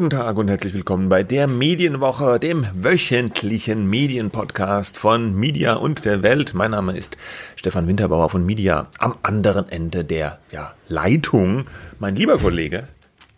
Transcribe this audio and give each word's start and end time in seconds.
Guten 0.00 0.16
Tag 0.16 0.38
und 0.38 0.48
herzlich 0.48 0.72
willkommen 0.72 1.10
bei 1.10 1.22
der 1.22 1.46
Medienwoche, 1.46 2.40
dem 2.40 2.66
wöchentlichen 2.72 3.86
Medienpodcast 3.86 4.96
von 4.96 5.38
Media 5.38 5.74
und 5.74 6.06
der 6.06 6.22
Welt. 6.22 6.54
Mein 6.54 6.70
Name 6.70 6.96
ist 6.96 7.18
Stefan 7.54 7.86
Winterbauer 7.86 8.30
von 8.30 8.46
Media. 8.46 8.86
Am 8.98 9.16
anderen 9.22 9.68
Ende 9.68 10.02
der 10.06 10.38
ja, 10.52 10.72
Leitung 10.88 11.64
mein 11.98 12.16
lieber 12.16 12.38
Kollege 12.38 12.88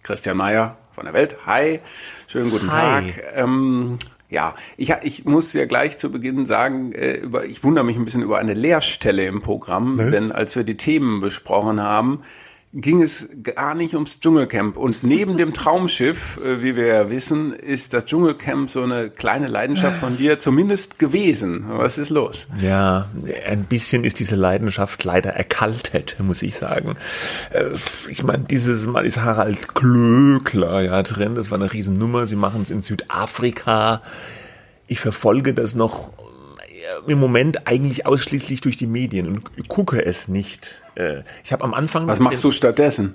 Christian 0.05 0.37
Mayer 0.37 0.77
von 0.93 1.07
der 1.07 1.15
Welt. 1.15 1.37
Hi, 1.47 1.81
schönen 2.29 2.51
guten 2.51 2.71
Hi. 2.71 3.11
Tag. 3.11 3.25
Ähm, 3.35 3.99
ja, 4.31 4.55
ich, 4.77 4.95
ich 5.03 5.25
muss 5.25 5.53
ja 5.55 5.65
gleich 5.65 5.99
zu 5.99 6.13
Beginn 6.13 6.47
sagen, 6.47 6.93
äh, 6.93 7.15
über, 7.15 7.45
ich 7.45 7.65
wundere 7.65 7.85
mich 7.85 7.97
ein 7.97 8.05
bisschen 8.05 8.23
über 8.23 8.39
eine 8.39 8.55
Leerstelle 8.55 9.27
im 9.27 9.43
Programm, 9.43 9.99
Was? 9.99 10.13
denn 10.13 10.31
als 10.31 10.55
wir 10.55 10.63
die 10.63 10.77
Themen 10.77 11.19
besprochen 11.19 11.81
haben, 11.81 12.23
ging 12.75 13.03
es 13.03 13.29
gar 13.43 13.75
nicht 13.75 13.95
ums 13.95 14.21
Dschungelcamp. 14.21 14.79
Und 14.79 15.03
neben 15.03 15.37
dem 15.37 15.53
Traumschiff, 15.53 16.39
äh, 16.43 16.63
wie 16.63 16.75
wir 16.75 16.87
ja 16.87 17.11
wissen, 17.11 17.53
ist 17.53 17.93
das 17.93 18.07
Dschungelcamp 18.07 18.71
so 18.71 18.83
eine 18.83 19.11
kleine 19.11 19.49
Leidenschaft 19.49 19.99
von 19.99 20.17
dir 20.17 20.41
zumindest 20.41 20.99
gewesen. 20.99 21.67
Was 21.69 21.99
ist 21.99 22.09
los? 22.09 22.47
Ja, 22.61 23.11
ein 23.47 23.65
bisschen 23.65 24.05
ist 24.05 24.19
diese 24.21 24.37
Leidenschaft 24.37 25.05
leider 25.05 25.31
erkaltet, 25.31 26.17
muss 26.21 26.43
ich 26.43 26.55
sagen. 26.55 26.97
Äh, 27.51 27.71
ich 28.09 28.23
meine, 28.23 28.45
dieses 28.45 28.87
Mal 28.87 29.05
ist 29.05 29.21
Harald 29.21 29.75
Klöckler 29.75 30.81
ja 30.81 31.03
drin. 31.03 31.35
Das 31.35 31.51
war 31.51 31.59
eine 31.59 31.73
Riesennummer. 31.73 32.27
Sie 32.27 32.37
machen 32.37 32.63
es 32.63 32.71
in 32.71 32.81
Südafrika. 32.81 34.01
Ich 34.87 35.01
verfolge 35.01 35.53
das 35.53 35.75
noch 35.75 36.13
äh, 37.07 37.11
im 37.11 37.21
Moment 37.21 37.67
eigentlich 37.67 38.07
ausschließlich 38.07 38.63
durch 38.63 38.77
die 38.77 38.87
Medien 38.87 39.29
und 39.29 39.69
gucke 39.69 40.03
es 40.03 40.29
nicht 40.29 40.82
äh, 40.95 41.23
ich 41.45 41.53
habe 41.53 41.65
am 41.65 41.75
Anfang. 41.75 42.07
Was 42.07 42.21
machst 42.21 42.45
du 42.45 42.51
stattdessen? 42.51 43.15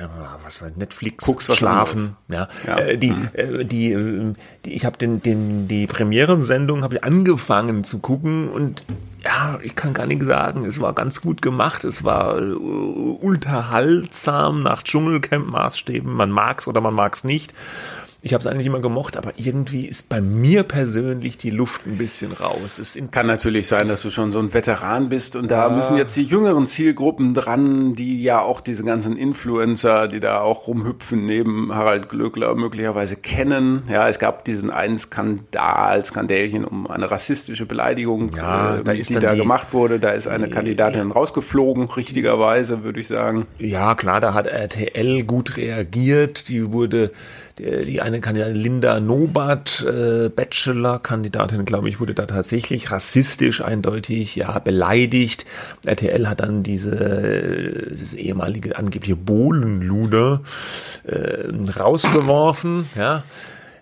Ja, 0.00 0.38
was 0.42 0.60
war 0.60 0.70
Netflix, 0.74 1.24
Guckst, 1.24 1.48
was 1.48 1.58
Schlafen, 1.58 2.16
ja. 2.28 2.48
ja. 2.66 2.78
Äh, 2.78 2.98
die, 2.98 3.12
mhm. 3.12 3.28
äh, 3.32 3.64
die, 3.64 3.92
äh, 3.92 4.34
die, 4.64 4.74
ich 4.74 4.84
habe 4.84 4.98
den, 4.98 5.22
den, 5.22 5.68
die 5.68 5.86
Premierensendung 5.86 6.82
habe 6.82 6.96
ich 6.96 7.04
angefangen 7.04 7.84
zu 7.84 8.00
gucken 8.00 8.48
und 8.48 8.82
ja, 9.24 9.58
ich 9.62 9.74
kann 9.74 9.94
gar 9.94 10.06
nichts 10.06 10.26
sagen. 10.26 10.64
Es 10.64 10.80
war 10.80 10.92
ganz 10.92 11.20
gut 11.20 11.42
gemacht. 11.42 11.84
Es 11.84 12.04
war 12.04 12.38
äh, 12.38 12.52
unterhaltsam 12.52 14.62
nach 14.62 14.82
Dschungelcamp-Maßstäben. 14.82 16.12
Man 16.12 16.30
mag's 16.30 16.66
oder 16.66 16.80
man 16.80 16.94
mag's 16.94 17.24
nicht. 17.24 17.54
Ich 18.26 18.32
habe 18.32 18.40
es 18.40 18.46
eigentlich 18.46 18.66
immer 18.66 18.80
gemocht, 18.80 19.18
aber 19.18 19.32
irgendwie 19.36 19.84
ist 19.84 20.08
bei 20.08 20.22
mir 20.22 20.62
persönlich 20.62 21.36
die 21.36 21.50
Luft 21.50 21.86
ein 21.86 21.98
bisschen 21.98 22.32
raus. 22.32 22.78
Es 22.78 22.98
kann 23.10 23.26
natürlich 23.26 23.66
sein, 23.66 23.86
dass 23.86 24.00
du 24.00 24.08
schon 24.08 24.32
so 24.32 24.38
ein 24.38 24.54
Veteran 24.54 25.10
bist 25.10 25.36
und 25.36 25.50
da 25.50 25.68
ja. 25.68 25.76
müssen 25.76 25.98
jetzt 25.98 26.16
die 26.16 26.22
jüngeren 26.22 26.66
Zielgruppen 26.66 27.34
dran, 27.34 27.94
die 27.94 28.22
ja 28.22 28.40
auch 28.40 28.62
diese 28.62 28.82
ganzen 28.82 29.18
Influencer, 29.18 30.08
die 30.08 30.20
da 30.20 30.40
auch 30.40 30.68
rumhüpfen, 30.68 31.26
neben 31.26 31.74
Harald 31.74 32.08
Glöckler 32.08 32.54
möglicherweise 32.54 33.16
kennen. 33.16 33.82
Ja, 33.90 34.08
es 34.08 34.18
gab 34.18 34.46
diesen 34.46 34.70
einen 34.70 34.96
Skandal, 34.96 36.02
Skandälchen 36.02 36.64
um 36.64 36.86
eine 36.86 37.10
rassistische 37.10 37.66
Beleidigung, 37.66 38.34
ja, 38.34 38.78
äh, 38.78 38.84
da 38.84 38.94
die 38.94 39.02
da 39.02 39.34
die, 39.34 39.38
gemacht 39.38 39.74
wurde. 39.74 39.98
Da 39.98 40.12
ist 40.12 40.28
eine 40.28 40.46
die, 40.46 40.50
Kandidatin 40.50 41.08
ja. 41.08 41.14
rausgeflogen, 41.14 41.90
richtigerweise, 41.90 42.84
würde 42.84 43.00
ich 43.00 43.06
sagen. 43.06 43.46
Ja, 43.58 43.94
klar, 43.94 44.22
da 44.22 44.32
hat 44.32 44.46
RTL 44.46 45.24
gut 45.24 45.58
reagiert. 45.58 46.48
Die 46.48 46.72
wurde 46.72 47.10
die, 47.58 47.84
die 47.84 48.00
eine 48.00 48.20
Kandidatin, 48.20 48.56
Linda 48.56 49.00
Nobat, 49.00 49.84
äh, 49.86 50.28
Bachelor-Kandidatin, 50.28 51.64
glaube 51.64 51.88
ich, 51.88 52.00
wurde 52.00 52.14
da 52.14 52.26
tatsächlich 52.26 52.90
rassistisch 52.90 53.62
eindeutig, 53.62 54.36
ja, 54.36 54.58
beleidigt. 54.58 55.46
RTL 55.84 56.28
hat 56.28 56.40
dann 56.40 56.62
diese, 56.62 57.92
diese 57.98 58.18
ehemalige 58.18 58.76
angebliche 58.76 59.16
Bohlenluder 59.16 60.42
äh, 61.04 61.78
rausgeworfen, 61.78 62.86
ja. 62.96 63.22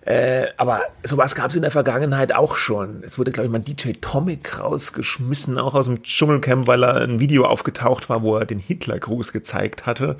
Äh, 0.05 0.47
aber 0.57 0.81
sowas 1.03 1.33
gab 1.33 1.49
es 1.49 1.55
in 1.55 1.61
der 1.61 1.71
Vergangenheit 1.71 2.35
auch 2.35 2.57
schon. 2.57 3.03
Es 3.05 3.17
wurde, 3.17 3.31
glaube 3.31 3.45
ich, 3.45 3.51
mal 3.51 3.59
DJ 3.59 3.93
Tomic 4.01 4.59
rausgeschmissen, 4.59 5.57
auch 5.57 5.75
aus 5.75 5.85
dem 5.85 6.03
Dschungelcamp, 6.03 6.67
weil 6.67 6.83
er 6.83 7.01
ein 7.01 7.21
Video 7.21 7.45
aufgetaucht 7.45 8.09
war, 8.09 8.21
wo 8.21 8.35
er 8.35 8.45
den 8.45 8.59
Hitlergruß 8.59 9.31
gezeigt 9.31 9.85
hatte. 9.85 10.17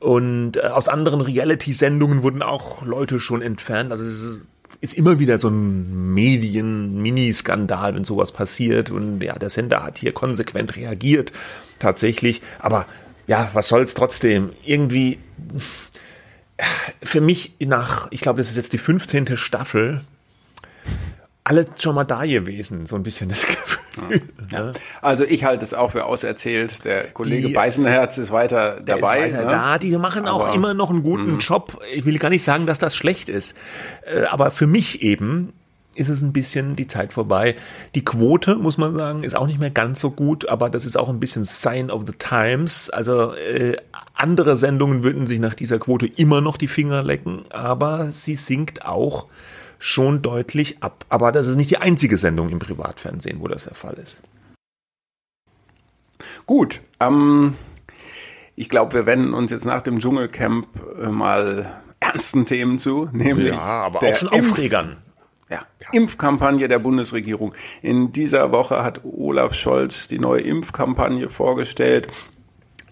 Und 0.00 0.56
äh, 0.56 0.60
aus 0.60 0.88
anderen 0.88 1.20
Reality-Sendungen 1.20 2.22
wurden 2.22 2.42
auch 2.42 2.82
Leute 2.82 3.20
schon 3.20 3.42
entfernt. 3.42 3.92
Also 3.92 4.02
es 4.04 4.22
ist, 4.22 4.38
ist 4.80 4.94
immer 4.94 5.18
wieder 5.18 5.38
so 5.38 5.48
ein 5.48 6.14
Medien-Mini-Skandal, 6.14 7.94
wenn 7.94 8.04
sowas 8.04 8.32
passiert. 8.32 8.90
Und 8.90 9.22
ja, 9.22 9.38
der 9.38 9.50
Sender 9.50 9.82
hat 9.84 9.98
hier 9.98 10.12
konsequent 10.12 10.76
reagiert, 10.76 11.32
tatsächlich. 11.78 12.40
Aber 12.58 12.86
ja, 13.26 13.50
was 13.52 13.68
soll's 13.68 13.94
trotzdem? 13.94 14.50
Irgendwie, 14.64 15.18
für 17.02 17.20
mich 17.20 17.54
nach, 17.60 18.08
ich 18.10 18.22
glaube, 18.22 18.38
das 18.38 18.50
ist 18.50 18.56
jetzt 18.56 18.72
die 18.72 18.78
15. 18.78 19.36
Staffel, 19.36 20.00
alle 21.44 21.66
schon 21.78 21.94
mal 21.94 22.04
da 22.04 22.24
gewesen, 22.24 22.86
so 22.86 22.96
ein 22.96 23.02
bisschen 23.02 23.28
das 23.28 23.46
Gefühl. 23.46 23.69
Ja. 24.50 24.72
Also 25.02 25.24
ich 25.24 25.44
halte 25.44 25.64
es 25.64 25.74
auch 25.74 25.92
für 25.92 26.04
auserzählt. 26.04 26.84
Der 26.84 27.04
Kollege 27.04 27.48
die, 27.48 27.54
Beißenherz 27.54 28.18
ist 28.18 28.32
weiter 28.32 28.80
dabei. 28.80 29.28
Ist 29.28 29.36
weiter 29.36 29.44
ne? 29.44 29.50
da. 29.50 29.78
Die 29.78 29.96
machen 29.96 30.26
aber, 30.26 30.34
auch 30.34 30.54
immer 30.54 30.74
noch 30.74 30.90
einen 30.90 31.02
guten 31.02 31.34
mh. 31.34 31.38
Job. 31.38 31.80
Ich 31.94 32.04
will 32.04 32.18
gar 32.18 32.30
nicht 32.30 32.44
sagen, 32.44 32.66
dass 32.66 32.78
das 32.78 32.96
schlecht 32.96 33.28
ist. 33.28 33.56
Äh, 34.04 34.24
aber 34.24 34.50
für 34.50 34.66
mich 34.66 35.02
eben 35.02 35.52
ist 35.94 36.08
es 36.08 36.22
ein 36.22 36.32
bisschen 36.32 36.76
die 36.76 36.86
Zeit 36.86 37.12
vorbei. 37.12 37.56
Die 37.94 38.04
Quote, 38.04 38.56
muss 38.56 38.78
man 38.78 38.94
sagen, 38.94 39.22
ist 39.24 39.36
auch 39.36 39.46
nicht 39.46 39.58
mehr 39.58 39.70
ganz 39.70 40.00
so 40.00 40.10
gut, 40.10 40.48
aber 40.48 40.70
das 40.70 40.84
ist 40.84 40.96
auch 40.96 41.08
ein 41.08 41.20
bisschen 41.20 41.44
Sign 41.44 41.90
of 41.90 42.04
the 42.06 42.12
Times. 42.12 42.90
Also 42.90 43.34
äh, 43.34 43.76
andere 44.14 44.56
Sendungen 44.56 45.02
würden 45.02 45.26
sich 45.26 45.40
nach 45.40 45.54
dieser 45.54 45.78
Quote 45.78 46.06
immer 46.06 46.40
noch 46.40 46.56
die 46.56 46.68
Finger 46.68 47.02
lecken, 47.02 47.44
aber 47.50 48.10
sie 48.12 48.36
sinkt 48.36 48.84
auch 48.84 49.26
schon 49.80 50.22
deutlich 50.22 50.82
ab. 50.82 51.04
Aber 51.08 51.32
das 51.32 51.48
ist 51.48 51.56
nicht 51.56 51.70
die 51.70 51.78
einzige 51.78 52.16
Sendung 52.16 52.50
im 52.50 52.60
Privatfernsehen, 52.60 53.40
wo 53.40 53.48
das 53.48 53.64
der 53.64 53.74
Fall 53.74 53.94
ist. 53.94 54.22
Gut, 56.46 56.82
ähm, 57.00 57.54
ich 58.54 58.68
glaube, 58.68 58.92
wir 58.92 59.06
wenden 59.06 59.32
uns 59.32 59.50
jetzt 59.50 59.64
nach 59.64 59.80
dem 59.80 59.98
Dschungelcamp 59.98 60.68
äh, 61.02 61.08
mal 61.08 61.82
ernsten 61.98 62.44
Themen 62.46 62.78
zu, 62.78 63.08
nämlich 63.12 63.54
ja, 63.54 63.58
aber 63.58 64.02
auch 64.02 64.14
schon 64.14 64.28
Aufregern. 64.28 64.98
Ja, 65.48 65.62
ja. 65.80 65.88
Impfkampagne 65.92 66.68
der 66.68 66.78
Bundesregierung. 66.78 67.54
In 67.82 68.12
dieser 68.12 68.52
Woche 68.52 68.84
hat 68.84 69.00
Olaf 69.04 69.54
Scholz 69.54 70.06
die 70.06 70.18
neue 70.18 70.42
Impfkampagne 70.42 71.28
vorgestellt. 71.28 72.08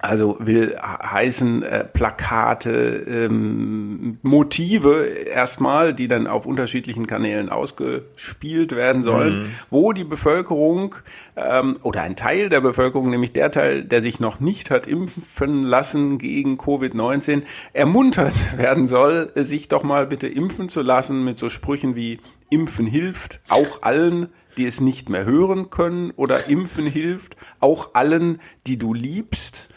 Also 0.00 0.36
will 0.38 0.76
heißen 0.80 1.64
äh, 1.64 1.84
Plakate, 1.84 3.04
ähm, 3.08 4.18
Motive 4.22 5.04
erstmal, 5.04 5.92
die 5.92 6.06
dann 6.06 6.28
auf 6.28 6.46
unterschiedlichen 6.46 7.08
Kanälen 7.08 7.48
ausgespielt 7.48 8.76
werden 8.76 9.02
sollen, 9.02 9.40
mhm. 9.40 9.50
wo 9.70 9.92
die 9.92 10.04
Bevölkerung 10.04 10.94
ähm, 11.36 11.78
oder 11.82 12.02
ein 12.02 12.14
Teil 12.14 12.48
der 12.48 12.60
Bevölkerung, 12.60 13.10
nämlich 13.10 13.32
der 13.32 13.50
Teil, 13.50 13.82
der 13.82 14.00
sich 14.00 14.20
noch 14.20 14.38
nicht 14.38 14.70
hat 14.70 14.86
impfen 14.86 15.64
lassen 15.64 16.18
gegen 16.18 16.58
Covid-19, 16.58 17.42
ermuntert 17.72 18.34
werden 18.56 18.86
soll, 18.86 19.32
sich 19.34 19.66
doch 19.66 19.82
mal 19.82 20.06
bitte 20.06 20.28
impfen 20.28 20.68
zu 20.68 20.82
lassen 20.82 21.24
mit 21.24 21.40
so 21.40 21.50
Sprüchen 21.50 21.96
wie 21.96 22.20
Impfen 22.50 22.86
hilft, 22.86 23.40
auch 23.48 23.82
allen, 23.82 24.28
die 24.56 24.64
es 24.64 24.80
nicht 24.80 25.08
mehr 25.08 25.24
hören 25.24 25.70
können, 25.70 26.12
oder 26.12 26.46
Impfen 26.48 26.86
hilft, 26.86 27.36
auch 27.58 27.94
allen, 27.94 28.40
die 28.66 28.78
du 28.78 28.94
liebst 28.94 29.68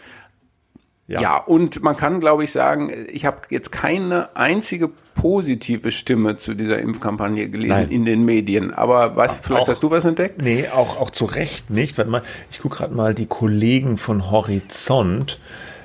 ja. 1.08 1.22
ja, 1.22 1.38
und 1.38 1.84
man 1.84 1.98
kann, 1.98 2.20
glaube 2.20 2.44
ich, 2.44 2.52
sagen, 2.52 2.92
ich 3.12 3.26
habe 3.26 3.40
jetzt 3.50 3.72
keine 3.72 4.36
einzige 4.36 4.90
positive 5.16 5.92
Stimme 5.92 6.38
zu 6.38 6.54
dieser 6.54 6.80
Impfkampagne 6.80 7.50
gelesen 7.50 7.70
Nein. 7.70 7.90
in 7.90 8.06
den 8.06 8.24
Medien. 8.24 8.74
Aber 8.74 9.14
Ach, 9.18 9.40
vielleicht 9.42 9.64
auch, 9.64 9.68
hast 9.68 9.84
du 9.84 9.92
was 9.92 10.06
entdeckt? 10.06 10.42
Nee, 10.42 10.70
auch, 10.70 11.00
auch 11.00 11.10
zu 11.10 11.26
Recht 11.26 11.70
nicht. 11.70 11.98
Warte 11.98 12.10
mal, 12.10 12.24
ich 12.50 12.62
gucke 12.62 12.78
gerade 12.78 12.96
mal 12.96 13.14
die 13.14 13.26
Kollegen 13.26 13.98
von 13.98 14.32
Horizont. 14.32 15.40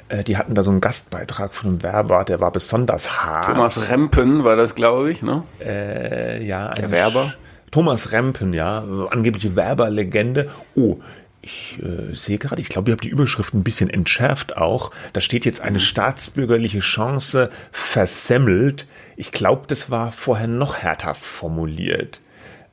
Äh, 0.08 0.22
die 0.22 0.36
hatten 0.36 0.54
da 0.54 0.62
so 0.62 0.70
einen 0.70 0.80
Gastbeitrag 0.80 1.54
von 1.54 1.70
einem 1.70 1.82
Werber, 1.82 2.24
der 2.24 2.40
war 2.40 2.52
besonders 2.52 3.24
hart. 3.24 3.46
Thomas 3.46 3.90
Rempen 3.90 4.44
war 4.44 4.56
das, 4.56 4.74
glaube 4.74 5.10
ich, 5.10 5.22
ne? 5.22 5.42
Äh, 5.64 6.46
ja. 6.46 6.72
Der 6.74 6.90
Werber. 6.90 7.34
Thomas 7.72 8.12
Rempen, 8.12 8.52
ja, 8.54 8.84
angebliche 9.10 9.56
Werberlegende. 9.56 10.50
Oh, 10.76 10.98
ich 11.46 11.78
äh, 11.80 12.14
sehe 12.14 12.38
gerade, 12.38 12.60
ich 12.60 12.68
glaube, 12.68 12.90
ich 12.90 12.92
habe 12.92 13.02
die 13.02 13.08
Überschrift 13.08 13.54
ein 13.54 13.62
bisschen 13.62 13.88
entschärft 13.88 14.56
auch. 14.56 14.90
Da 15.12 15.20
steht 15.20 15.44
jetzt 15.44 15.60
eine 15.60 15.78
mhm. 15.78 15.82
staatsbürgerliche 15.82 16.80
Chance 16.80 17.50
versemmelt. 17.70 18.88
Ich 19.16 19.30
glaube, 19.30 19.66
das 19.68 19.88
war 19.90 20.10
vorher 20.10 20.48
noch 20.48 20.76
härter 20.76 21.14
formuliert. 21.14 22.20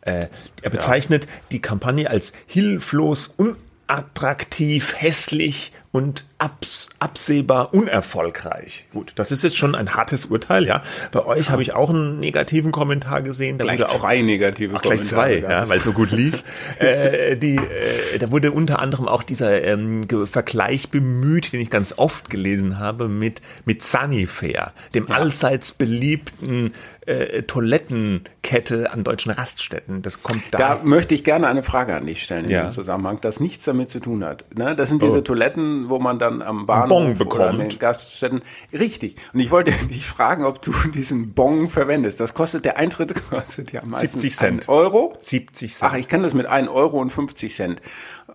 Äh, 0.01 0.27
er 0.61 0.69
bezeichnet 0.71 1.25
ja. 1.25 1.31
die 1.51 1.61
Kampagne 1.61 2.09
als 2.09 2.33
hilflos, 2.47 3.35
unattraktiv, 3.37 4.95
hässlich 4.97 5.71
und 5.93 6.25
abs 6.39 6.89
absehbar 6.97 7.73
unerfolgreich. 7.73 8.87
Gut, 8.93 9.11
das 9.15 9.31
ist 9.31 9.43
jetzt 9.43 9.57
schon 9.57 9.75
ein 9.75 9.93
hartes 9.93 10.25
Urteil, 10.25 10.65
ja. 10.65 10.81
Bei 11.11 11.23
euch 11.25 11.49
habe 11.49 11.61
ich 11.61 11.73
auch 11.73 11.89
einen 11.89 12.19
negativen 12.19 12.71
Kommentar 12.71 13.21
gesehen. 13.21 13.57
Da 13.57 13.65
gleich 13.65 13.83
auch, 13.83 13.99
zwei 13.99 14.21
negative 14.21 14.75
ach, 14.75 14.81
Kommentare. 14.81 15.27
Gleich 15.27 15.43
zwei, 15.43 15.49
ja, 15.51 15.69
weil 15.69 15.77
es 15.77 15.83
so 15.83 15.93
gut 15.93 16.11
lief. 16.11 16.43
äh, 16.79 17.37
die, 17.37 17.57
äh, 17.57 18.17
da 18.17 18.31
wurde 18.31 18.51
unter 18.51 18.79
anderem 18.79 19.07
auch 19.07 19.21
dieser 19.21 19.63
ähm, 19.63 20.07
Vergleich 20.25 20.89
bemüht, 20.89 21.53
den 21.53 21.61
ich 21.61 21.69
ganz 21.69 21.93
oft 21.95 22.29
gelesen 22.29 22.79
habe, 22.79 23.07
mit, 23.07 23.41
mit 23.65 23.83
Sunnyfair, 23.83 24.73
dem 24.95 25.07
ja. 25.07 25.15
allseits 25.15 25.73
beliebten 25.73 26.73
äh, 27.05 27.43
Toilettenkette 27.43 28.91
an 28.91 29.03
deutschen 29.03 29.31
Raststätten. 29.31 30.01
Das 30.01 30.23
kommt 30.23 30.43
da. 30.51 30.57
Da 30.57 30.79
möchte 30.83 31.13
ich 31.13 31.23
gerne 31.23 31.47
eine 31.47 31.63
Frage 31.63 31.95
an 31.95 32.05
dich 32.05 32.23
stellen 32.23 32.45
in 32.45 32.51
ja. 32.51 32.63
dem 32.63 32.71
Zusammenhang, 32.71 33.19
das 33.21 33.39
nichts 33.39 33.65
damit 33.65 33.89
zu 33.89 33.99
tun 33.99 34.23
hat. 34.23 34.45
Ne? 34.55 34.75
Das 34.75 34.89
sind 34.89 35.01
diese 35.01 35.19
oh. 35.19 35.21
Toiletten, 35.21 35.82
wo 35.89 35.99
man 35.99 36.19
dann 36.19 36.41
am 36.41 36.65
Bahnhof 36.65 37.19
oder 37.21 37.49
an 37.49 37.59
den 37.59 37.79
Gaststätten. 37.79 38.41
Richtig. 38.71 39.15
Und 39.33 39.39
ich 39.39 39.51
wollte 39.51 39.71
dich 39.89 40.05
fragen, 40.05 40.45
ob 40.45 40.61
du 40.61 40.71
diesen 40.93 41.33
Bon 41.33 41.69
verwendest. 41.69 42.19
Das 42.19 42.33
kostet 42.33 42.65
der 42.65 42.77
Eintritt 42.77 43.13
kostet 43.29 43.71
ja 43.71 43.81
meistens 43.83 44.21
70 44.21 44.35
Cent. 44.37 44.69
Euro. 44.69 45.17
70 45.19 45.73
Cent. 45.75 45.91
Ach, 45.91 45.97
ich 45.97 46.07
kann 46.07 46.23
das 46.23 46.33
mit 46.33 46.45
1 46.45 46.69
Euro 46.69 46.99
und 46.99 47.09
50 47.09 47.55
Cent. 47.55 47.81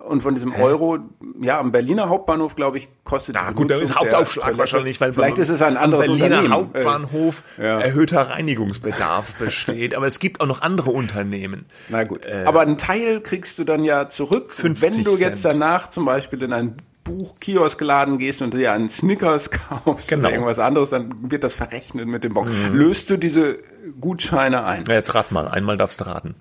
Und 0.08 0.22
von 0.22 0.34
diesem 0.34 0.52
Hä? 0.52 0.62
Euro, 0.62 0.98
ja, 1.40 1.58
am 1.58 1.72
Berliner 1.72 2.08
Hauptbahnhof, 2.08 2.56
glaube 2.56 2.78
ich, 2.78 2.88
kostet 3.04 3.34
Ja, 3.34 3.50
gut, 3.50 3.70
da 3.70 3.76
ist 3.76 3.94
Hauptaufschlag 3.94 4.56
wahrscheinlich, 4.56 5.00
weil 5.00 5.12
vielleicht 5.12 5.38
ist 5.38 5.48
es 5.48 5.60
ein 5.60 5.76
anderes 5.76 6.06
Berliner 6.06 6.26
Unternehmen. 6.26 6.54
Hauptbahnhof 6.54 7.42
äh, 7.58 7.64
ja. 7.64 7.80
erhöhter 7.80 8.30
Reinigungsbedarf 8.30 9.34
besteht. 9.38 9.94
Aber 9.94 10.06
es 10.06 10.18
gibt 10.18 10.40
auch 10.40 10.46
noch 10.46 10.62
andere 10.62 10.90
Unternehmen. 10.90 11.66
Na 11.88 12.04
gut. 12.04 12.26
Äh, 12.26 12.44
Aber 12.46 12.60
einen 12.60 12.78
Teil 12.78 13.20
kriegst 13.20 13.58
du 13.58 13.64
dann 13.64 13.84
ja 13.84 14.08
zurück, 14.08 14.54
wenn 14.62 15.04
du 15.04 15.16
jetzt 15.16 15.44
danach 15.44 15.90
zum 15.90 16.04
Beispiel 16.04 16.42
in 16.42 16.52
ein 16.52 16.76
Buchkiosk-Laden 17.08 18.18
gehst 18.18 18.42
und 18.42 18.54
dir 18.54 18.72
einen 18.72 18.88
Snickers 18.88 19.50
kaufst 19.68 20.08
genau. 20.08 20.28
oder 20.28 20.32
irgendwas 20.32 20.58
anderes, 20.58 20.90
dann 20.90 21.30
wird 21.30 21.44
das 21.44 21.54
verrechnet 21.54 22.06
mit 22.06 22.24
dem 22.24 22.34
Bon. 22.34 22.48
Mhm. 22.48 22.74
Löst 22.74 23.10
du 23.10 23.16
diese 23.16 23.58
Gutscheine 24.00 24.64
ein? 24.64 24.84
Ja, 24.86 24.94
jetzt 24.94 25.14
rat 25.14 25.32
mal. 25.32 25.48
Einmal 25.48 25.76
darfst 25.76 26.00
du 26.00 26.06
raten. 26.06 26.34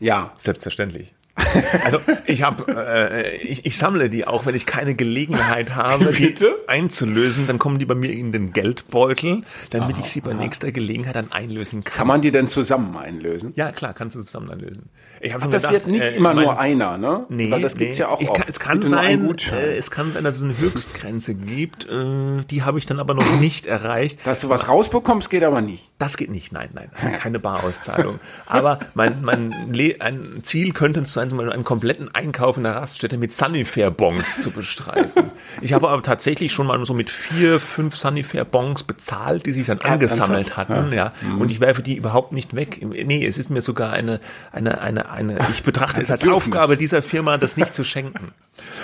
Ja. 0.00 0.32
Selbstverständlich. 0.38 1.14
Also 1.84 2.00
ich 2.26 2.42
habe, 2.42 2.64
äh, 2.72 3.36
ich, 3.36 3.64
ich 3.64 3.78
sammle 3.78 4.08
die 4.08 4.26
auch, 4.26 4.46
wenn 4.46 4.54
ich 4.54 4.66
keine 4.66 4.94
Gelegenheit 4.94 5.74
habe, 5.74 6.12
die 6.12 6.34
einzulösen, 6.66 7.46
dann 7.46 7.58
kommen 7.58 7.78
die 7.78 7.86
bei 7.86 7.94
mir 7.94 8.12
in 8.12 8.32
den 8.32 8.52
Geldbeutel, 8.52 9.42
damit 9.70 9.96
aha, 9.96 10.02
ich 10.02 10.10
sie 10.10 10.20
bei 10.20 10.32
aha. 10.32 10.38
nächster 10.38 10.72
Gelegenheit 10.72 11.16
dann 11.16 11.32
einlösen 11.32 11.84
kann. 11.84 11.98
Kann 11.98 12.06
man 12.06 12.20
die 12.22 12.30
denn 12.30 12.48
zusammen 12.48 12.96
einlösen? 12.96 13.52
Ja, 13.56 13.72
klar, 13.72 13.94
kannst 13.94 14.16
du 14.16 14.22
zusammen 14.22 14.50
einlösen. 14.50 14.88
Ich 15.20 15.34
Ach, 15.34 15.40
das 15.48 15.62
gedacht, 15.62 15.72
wird 15.72 15.86
nicht 15.88 16.02
äh, 16.02 16.16
immer 16.16 16.34
mein, 16.34 16.44
nur 16.44 16.58
einer, 16.58 16.98
ne? 16.98 17.26
Nee, 17.28 17.50
Weil 17.50 17.60
das 17.60 17.74
nee. 17.74 17.84
gibt's 17.84 17.98
ja 17.98 18.08
auch 18.08 18.20
ich 18.20 18.30
oft. 18.30 18.48
es 18.48 18.60
kann 18.60 18.80
sein, 18.82 19.28
äh, 19.28 19.76
es 19.76 19.90
kann 19.90 20.12
sein, 20.12 20.24
dass 20.24 20.36
es 20.36 20.44
eine 20.44 20.56
Höchstgrenze 20.56 21.34
gibt. 21.34 21.86
Äh, 21.86 22.44
die 22.50 22.62
habe 22.62 22.78
ich 22.78 22.86
dann 22.86 23.00
aber 23.00 23.14
noch 23.14 23.28
nicht 23.40 23.66
erreicht. 23.66 24.20
Dass 24.24 24.40
du 24.40 24.48
was 24.48 24.68
rausbekommst, 24.68 25.30
geht 25.30 25.42
aber 25.42 25.60
nicht. 25.60 25.90
Das 25.98 26.16
geht 26.16 26.30
nicht, 26.30 26.52
nein, 26.52 26.70
nein, 26.72 26.90
keine 27.18 27.38
Barauszahlung. 27.38 28.20
aber 28.46 28.78
mein, 28.94 29.22
mein 29.22 29.52
ein 30.00 30.40
Ziel 30.42 30.72
könnte 30.72 31.00
es 31.00 31.12
sein, 31.12 31.27
einen 31.32 31.64
kompletten 31.64 32.14
Einkauf 32.14 32.56
in 32.56 32.64
der 32.64 32.76
Raststätte 32.76 33.18
mit 33.18 33.32
Sunnyfair-Bons 33.32 34.40
zu 34.40 34.50
bestreiten. 34.50 35.30
Ich 35.60 35.72
habe 35.72 35.88
aber 35.88 36.02
tatsächlich 36.02 36.52
schon 36.52 36.66
mal 36.66 36.84
so 36.84 36.94
mit 36.94 37.10
vier, 37.10 37.60
fünf 37.60 37.96
Sunnyfair-Bons 37.96 38.84
bezahlt, 38.84 39.46
die 39.46 39.52
sich 39.52 39.66
dann 39.66 39.80
angesammelt 39.80 40.56
hatten, 40.56 40.92
ja. 40.92 41.12
Mhm. 41.22 41.40
Und 41.40 41.50
ich 41.50 41.60
werfe 41.60 41.82
die 41.82 41.96
überhaupt 41.96 42.32
nicht 42.32 42.54
weg. 42.54 42.80
Nee, 42.82 43.26
es 43.26 43.38
ist 43.38 43.50
mir 43.50 43.62
sogar 43.62 43.92
eine, 43.92 44.20
eine, 44.52 44.80
eine, 44.80 45.10
eine, 45.10 45.38
ich 45.50 45.62
betrachte 45.62 46.02
es 46.02 46.10
als 46.10 46.26
Aufgabe 46.26 46.76
dieser 46.76 47.02
Firma, 47.02 47.36
das 47.36 47.56
nicht 47.56 47.74
zu 47.74 47.84
schenken. 47.84 48.32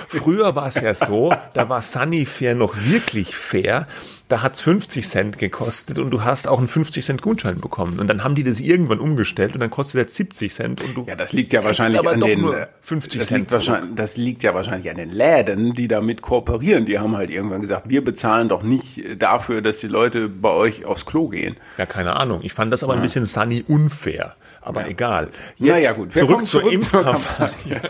Früher 0.08 0.54
war 0.54 0.68
es 0.68 0.76
ja 0.76 0.94
so, 0.94 1.34
da 1.52 1.68
war 1.68 1.82
Sunnyfair 1.82 2.54
noch 2.54 2.74
wirklich 2.76 3.36
fair 3.36 3.86
da 4.28 4.40
hat's 4.42 4.62
50 4.62 5.06
Cent 5.06 5.38
gekostet 5.38 5.98
und 5.98 6.10
du 6.10 6.24
hast 6.24 6.48
auch 6.48 6.58
einen 6.58 6.66
50 6.66 7.04
Cent 7.04 7.22
Gutschein 7.22 7.60
bekommen. 7.60 7.98
Und 7.98 8.08
dann 8.08 8.24
haben 8.24 8.34
die 8.34 8.42
das 8.42 8.58
irgendwann 8.58 8.98
umgestellt 8.98 9.52
und 9.54 9.60
dann 9.60 9.70
kostet 9.70 10.00
der 10.00 10.08
70 10.08 10.52
Cent 10.52 10.82
und 10.82 10.96
du. 10.96 11.04
Ja, 11.06 11.14
das 11.14 11.34
liegt 11.34 11.52
ja 11.52 11.62
wahrscheinlich 11.62 12.06
an 12.08 12.20
den 12.20 12.52
50 12.80 13.18
das 13.18 13.28
Cent. 13.28 13.52
Liegt 13.52 13.98
das 13.98 14.16
liegt 14.16 14.42
ja 14.42 14.54
wahrscheinlich 14.54 14.90
an 14.90 14.96
den 14.96 15.10
Läden, 15.10 15.74
die 15.74 15.88
damit 15.88 16.22
kooperieren. 16.22 16.86
Die 16.86 16.98
haben 16.98 17.16
halt 17.16 17.28
irgendwann 17.28 17.60
gesagt, 17.60 17.90
wir 17.90 18.02
bezahlen 18.02 18.48
doch 18.48 18.62
nicht 18.62 19.22
dafür, 19.22 19.60
dass 19.60 19.78
die 19.78 19.88
Leute 19.88 20.28
bei 20.30 20.50
euch 20.50 20.86
aufs 20.86 21.04
Klo 21.04 21.28
gehen. 21.28 21.56
Ja, 21.76 21.84
keine 21.84 22.16
Ahnung. 22.16 22.40
Ich 22.42 22.54
fand 22.54 22.72
das 22.72 22.82
aber 22.82 22.94
ja. 22.94 23.00
ein 23.00 23.02
bisschen 23.02 23.26
sunny 23.26 23.62
unfair. 23.68 24.36
Aber 24.62 24.82
ja. 24.82 24.88
egal. 24.88 25.30
Jetzt 25.58 25.68
naja, 25.68 25.92
gut. 25.92 26.14
Wir 26.14 26.22
zurück, 26.22 26.46
zur, 26.46 26.62
zur 26.62 26.72
Impfkampagne. 26.72 27.80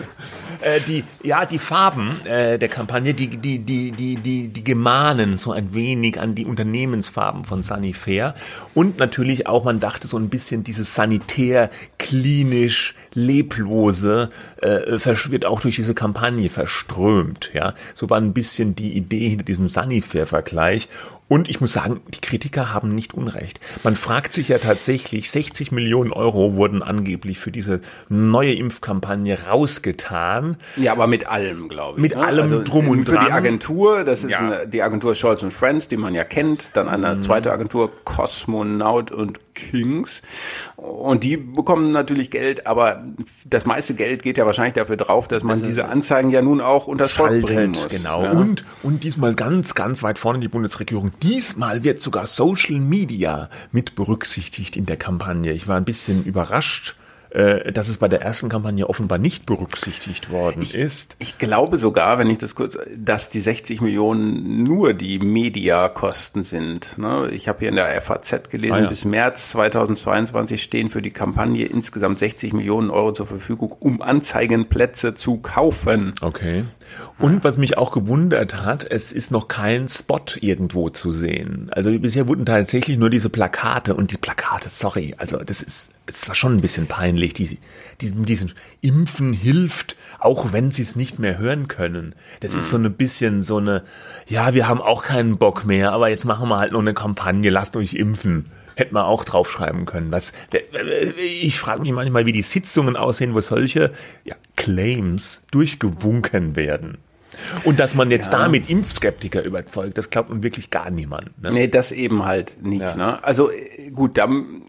Äh, 0.64 0.80
die, 0.80 1.04
ja, 1.22 1.46
die 1.46 1.58
Farben 1.58 2.24
äh, 2.24 2.58
der 2.58 2.68
Kampagne, 2.68 3.14
die, 3.14 3.28
die, 3.28 3.58
die, 3.58 3.92
die, 3.92 4.16
die, 4.16 4.48
die 4.48 4.64
gemahnen 4.64 5.36
so 5.36 5.52
ein 5.52 5.74
wenig 5.74 6.20
an 6.20 6.34
die 6.34 6.46
Unternehmensfarben 6.46 7.44
von 7.44 7.62
Sanifair. 7.62 8.34
Und 8.74 8.98
natürlich 8.98 9.46
auch, 9.46 9.64
man 9.64 9.78
dachte 9.78 10.08
so 10.08 10.16
ein 10.16 10.28
bisschen 10.28 10.64
dieses 10.64 10.94
sanitär, 10.94 11.70
klinisch, 11.98 12.94
leblose 13.14 14.30
äh, 14.62 14.98
wird 15.30 15.44
auch 15.44 15.60
durch 15.60 15.76
diese 15.76 15.94
Kampagne 15.94 16.48
verströmt. 16.48 17.50
Ja, 17.54 17.74
So 17.94 18.10
war 18.10 18.18
ein 18.18 18.32
bisschen 18.32 18.74
die 18.74 18.96
Idee 18.96 19.28
hinter 19.28 19.44
diesem 19.44 19.68
Sanifair-Vergleich. 19.68 20.88
Und 21.26 21.48
ich 21.48 21.60
muss 21.60 21.72
sagen, 21.72 22.02
die 22.08 22.20
Kritiker 22.20 22.74
haben 22.74 22.94
nicht 22.94 23.14
Unrecht. 23.14 23.58
Man 23.82 23.96
fragt 23.96 24.34
sich 24.34 24.48
ja 24.48 24.58
tatsächlich, 24.58 25.30
60 25.30 25.72
Millionen 25.72 26.12
Euro 26.12 26.54
wurden 26.54 26.82
angeblich 26.82 27.38
für 27.38 27.50
diese 27.50 27.80
neue 28.10 28.52
Impfkampagne 28.52 29.46
rausgetan. 29.46 30.58
Ja, 30.76 30.92
aber 30.92 31.06
mit 31.06 31.26
allem, 31.26 31.68
glaube 31.68 31.98
ich. 31.98 32.02
Mit 32.02 32.14
ne? 32.14 32.26
allem 32.26 32.42
also 32.42 32.62
drum 32.62 32.88
und 32.88 33.06
für 33.06 33.12
dran. 33.12 33.22
Für 33.22 33.28
die 33.28 33.32
Agentur, 33.32 34.04
das 34.04 34.22
ist 34.22 34.32
ja. 34.32 34.38
eine, 34.38 34.68
die 34.68 34.82
Agentur 34.82 35.14
Scholz 35.14 35.42
und 35.42 35.52
Friends, 35.52 35.88
die 35.88 35.96
man 35.96 36.14
ja 36.14 36.24
kennt. 36.24 36.76
Dann 36.76 36.88
eine 36.88 37.16
mhm. 37.16 37.22
zweite 37.22 37.52
Agentur, 37.52 37.90
Cosmonaut 38.04 39.10
und 39.10 39.38
Kings. 39.54 40.20
Und 40.84 41.24
die 41.24 41.38
bekommen 41.38 41.92
natürlich 41.92 42.30
Geld, 42.30 42.66
aber 42.66 43.04
das 43.46 43.64
meiste 43.64 43.94
Geld 43.94 44.22
geht 44.22 44.36
ja 44.36 44.44
wahrscheinlich 44.44 44.74
dafür 44.74 44.96
drauf, 44.96 45.28
dass 45.28 45.42
man 45.42 45.54
also 45.54 45.66
diese 45.66 45.86
Anzeigen 45.88 46.28
ja 46.28 46.42
nun 46.42 46.60
auch 46.60 46.86
unter 46.86 47.08
Volk 47.08 47.42
bringen 47.42 47.70
muss. 47.70 47.88
Genau. 47.88 48.22
Ja? 48.22 48.32
Und, 48.32 48.64
und 48.82 49.02
diesmal 49.02 49.34
ganz, 49.34 49.74
ganz 49.74 50.02
weit 50.02 50.18
vorne 50.18 50.40
die 50.40 50.48
Bundesregierung 50.48 51.12
Diesmal 51.22 51.84
wird 51.84 52.02
sogar 52.02 52.26
Social 52.26 52.78
Media 52.80 53.48
mit 53.72 53.94
berücksichtigt 53.94 54.76
in 54.76 54.84
der 54.84 54.96
Kampagne. 54.96 55.52
Ich 55.52 55.66
war 55.66 55.78
ein 55.78 55.86
bisschen 55.86 56.22
überrascht 56.24 56.96
äh, 57.34 57.72
dass 57.72 57.88
es 57.88 57.98
bei 57.98 58.06
der 58.06 58.22
ersten 58.22 58.48
Kampagne 58.48 58.88
offenbar 58.88 59.18
nicht 59.18 59.44
berücksichtigt 59.44 60.30
worden 60.30 60.62
ich, 60.62 60.74
ist. 60.76 61.16
Ich 61.18 61.36
glaube 61.36 61.78
sogar, 61.78 62.18
wenn 62.18 62.30
ich 62.30 62.38
das 62.38 62.54
kurz, 62.54 62.78
dass 62.96 63.28
die 63.28 63.40
60 63.40 63.80
Millionen 63.80 64.62
nur 64.62 64.94
die 64.94 65.18
Mediakosten 65.18 66.44
sind. 66.44 66.96
Ne? 66.96 67.28
Ich 67.32 67.48
habe 67.48 67.58
hier 67.58 67.70
in 67.70 67.74
der 67.74 68.00
FAZ 68.00 68.50
gelesen, 68.50 68.74
ah, 68.74 68.82
ja. 68.82 68.88
bis 68.88 69.04
März 69.04 69.50
2022 69.50 70.62
stehen 70.62 70.90
für 70.90 71.02
die 71.02 71.10
Kampagne 71.10 71.66
insgesamt 71.66 72.20
60 72.20 72.52
Millionen 72.52 72.90
Euro 72.90 73.12
zur 73.12 73.26
Verfügung, 73.26 73.72
um 73.80 74.00
Anzeigenplätze 74.00 75.14
zu 75.14 75.38
kaufen. 75.38 76.14
Okay. 76.20 76.62
Und 77.18 77.44
was 77.44 77.58
mich 77.58 77.78
auch 77.78 77.92
gewundert 77.92 78.62
hat, 78.62 78.84
es 78.90 79.12
ist 79.12 79.30
noch 79.30 79.48
kein 79.48 79.88
Spot 79.88 80.20
irgendwo 80.40 80.90
zu 80.90 81.10
sehen. 81.10 81.68
Also 81.70 81.96
bisher 81.98 82.28
wurden 82.28 82.44
tatsächlich 82.44 82.98
nur 82.98 83.10
diese 83.10 83.30
Plakate 83.30 83.94
und 83.94 84.10
die 84.10 84.16
Plakate, 84.16 84.68
sorry, 84.68 85.14
also 85.18 85.38
das 85.38 85.62
ist, 85.62 85.90
es 86.06 86.26
war 86.28 86.34
schon 86.34 86.54
ein 86.56 86.60
bisschen 86.60 86.86
peinlich. 86.86 87.34
Die, 87.34 87.58
diesen, 88.00 88.24
diesen 88.24 88.52
Impfen 88.80 89.32
hilft, 89.32 89.96
auch 90.18 90.52
wenn 90.52 90.70
sie 90.70 90.82
es 90.82 90.96
nicht 90.96 91.18
mehr 91.18 91.38
hören 91.38 91.68
können. 91.68 92.14
Das 92.40 92.54
ist 92.54 92.70
so 92.70 92.76
ein 92.76 92.92
bisschen 92.94 93.42
so 93.42 93.58
eine, 93.58 93.84
ja, 94.26 94.54
wir 94.54 94.66
haben 94.66 94.80
auch 94.80 95.04
keinen 95.04 95.38
Bock 95.38 95.64
mehr, 95.64 95.92
aber 95.92 96.08
jetzt 96.08 96.24
machen 96.24 96.48
wir 96.48 96.58
halt 96.58 96.72
noch 96.72 96.80
eine 96.80 96.94
Kampagne, 96.94 97.50
lasst 97.50 97.76
euch 97.76 97.94
impfen 97.94 98.50
hätte 98.76 98.94
man 98.94 99.04
auch 99.04 99.24
draufschreiben 99.24 99.86
können. 99.86 100.12
Was, 100.12 100.32
ich 101.16 101.58
frage 101.58 101.82
mich 101.82 101.92
manchmal, 101.92 102.26
wie 102.26 102.32
die 102.32 102.42
Sitzungen 102.42 102.96
aussehen, 102.96 103.34
wo 103.34 103.40
solche 103.40 103.92
ja, 104.24 104.34
Claims 104.56 105.42
durchgewunken 105.50 106.56
werden. 106.56 106.98
Und 107.64 107.80
dass 107.80 107.94
man 107.94 108.10
jetzt 108.10 108.32
ja. 108.32 108.38
damit 108.38 108.70
Impfskeptiker 108.70 109.42
überzeugt, 109.42 109.98
das 109.98 110.10
glaubt 110.10 110.30
man 110.30 110.42
wirklich 110.42 110.70
gar 110.70 110.90
niemand. 110.90 111.42
Ne? 111.42 111.50
Nee, 111.50 111.68
das 111.68 111.92
eben 111.92 112.24
halt 112.24 112.62
nicht. 112.62 112.82
Ja. 112.82 112.94
Ne? 112.94 113.24
Also 113.24 113.50
gut, 113.94 114.18
dann, 114.18 114.62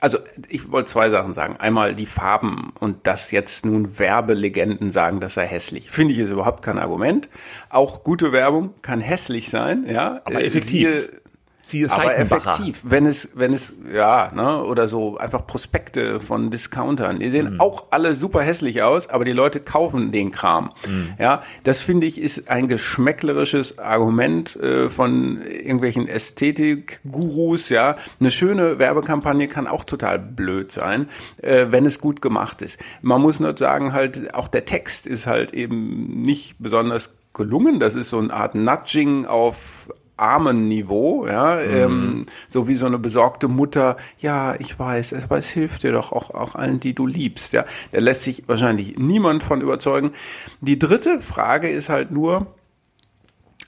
also 0.00 0.18
ich 0.48 0.70
wollte 0.70 0.88
zwei 0.88 1.10
Sachen 1.10 1.34
sagen. 1.34 1.56
Einmal 1.56 1.94
die 1.94 2.06
Farben 2.06 2.72
und 2.78 3.06
dass 3.06 3.30
jetzt 3.30 3.64
nun 3.64 3.98
Werbelegenden 3.98 4.90
sagen, 4.90 5.20
das 5.20 5.34
sei 5.34 5.46
hässlich. 5.46 5.90
Finde 5.90 6.12
ich 6.12 6.18
ist 6.18 6.30
überhaupt 6.30 6.62
kein 6.62 6.78
Argument. 6.78 7.28
Auch 7.70 8.04
gute 8.04 8.32
Werbung 8.32 8.74
kann 8.82 9.00
hässlich 9.00 9.50
sein, 9.50 9.86
ja. 9.88 10.20
Aber 10.24 10.42
effektiv. 10.42 10.68
Siehe, 10.68 11.08
Siehe 11.66 11.90
Aber 11.90 12.16
effektiv, 12.16 12.82
wenn 12.84 13.06
es, 13.06 13.30
wenn 13.34 13.52
es, 13.52 13.74
ja, 13.92 14.30
ne, 14.32 14.62
oder 14.62 14.86
so 14.86 15.18
einfach 15.18 15.48
Prospekte 15.48 16.20
von 16.20 16.52
Discountern, 16.52 17.18
die 17.18 17.28
sehen 17.28 17.54
mhm. 17.54 17.60
auch 17.60 17.86
alle 17.90 18.14
super 18.14 18.40
hässlich 18.42 18.84
aus, 18.84 19.08
aber 19.08 19.24
die 19.24 19.32
Leute 19.32 19.58
kaufen 19.58 20.12
den 20.12 20.30
Kram. 20.30 20.70
Mhm. 20.86 21.14
Ja, 21.18 21.42
das 21.64 21.82
finde 21.82 22.06
ich 22.06 22.20
ist 22.20 22.48
ein 22.48 22.68
geschmäcklerisches 22.68 23.80
Argument 23.80 24.54
äh, 24.54 24.88
von 24.88 25.42
irgendwelchen 25.42 26.06
Ästhetik-Gurus, 26.06 27.68
ja. 27.70 27.96
Eine 28.20 28.30
schöne 28.30 28.78
Werbekampagne 28.78 29.48
kann 29.48 29.66
auch 29.66 29.82
total 29.82 30.20
blöd 30.20 30.70
sein, 30.70 31.08
äh, 31.42 31.66
wenn 31.70 31.84
es 31.84 32.00
gut 32.00 32.22
gemacht 32.22 32.62
ist. 32.62 32.78
Man 33.02 33.20
muss 33.20 33.40
nur 33.40 33.56
sagen, 33.56 33.92
halt, 33.92 34.34
auch 34.34 34.46
der 34.46 34.66
Text 34.66 35.04
ist 35.08 35.26
halt 35.26 35.52
eben 35.52 36.22
nicht 36.22 36.60
besonders 36.60 37.12
gelungen. 37.34 37.80
Das 37.80 37.96
ist 37.96 38.10
so 38.10 38.20
eine 38.20 38.32
Art 38.32 38.54
Nudging 38.54 39.26
auf 39.26 39.88
armen 40.16 40.68
Niveau, 40.68 41.26
ja, 41.26 41.56
mhm. 41.56 41.74
ähm, 41.74 42.26
so 42.48 42.68
wie 42.68 42.74
so 42.74 42.86
eine 42.86 42.98
besorgte 42.98 43.48
Mutter, 43.48 43.96
ja, 44.18 44.54
ich 44.58 44.78
weiß, 44.78 45.14
aber 45.24 45.38
es 45.38 45.50
hilft 45.50 45.82
dir 45.82 45.92
doch 45.92 46.12
auch, 46.12 46.30
auch 46.30 46.54
allen, 46.54 46.80
die 46.80 46.94
du 46.94 47.06
liebst, 47.06 47.52
ja. 47.52 47.64
Da 47.92 48.00
lässt 48.00 48.22
sich 48.22 48.44
wahrscheinlich 48.46 48.96
niemand 48.98 49.42
von 49.42 49.60
überzeugen. 49.60 50.12
Die 50.60 50.78
dritte 50.78 51.20
Frage 51.20 51.68
ist 51.68 51.88
halt 51.88 52.10
nur, 52.10 52.46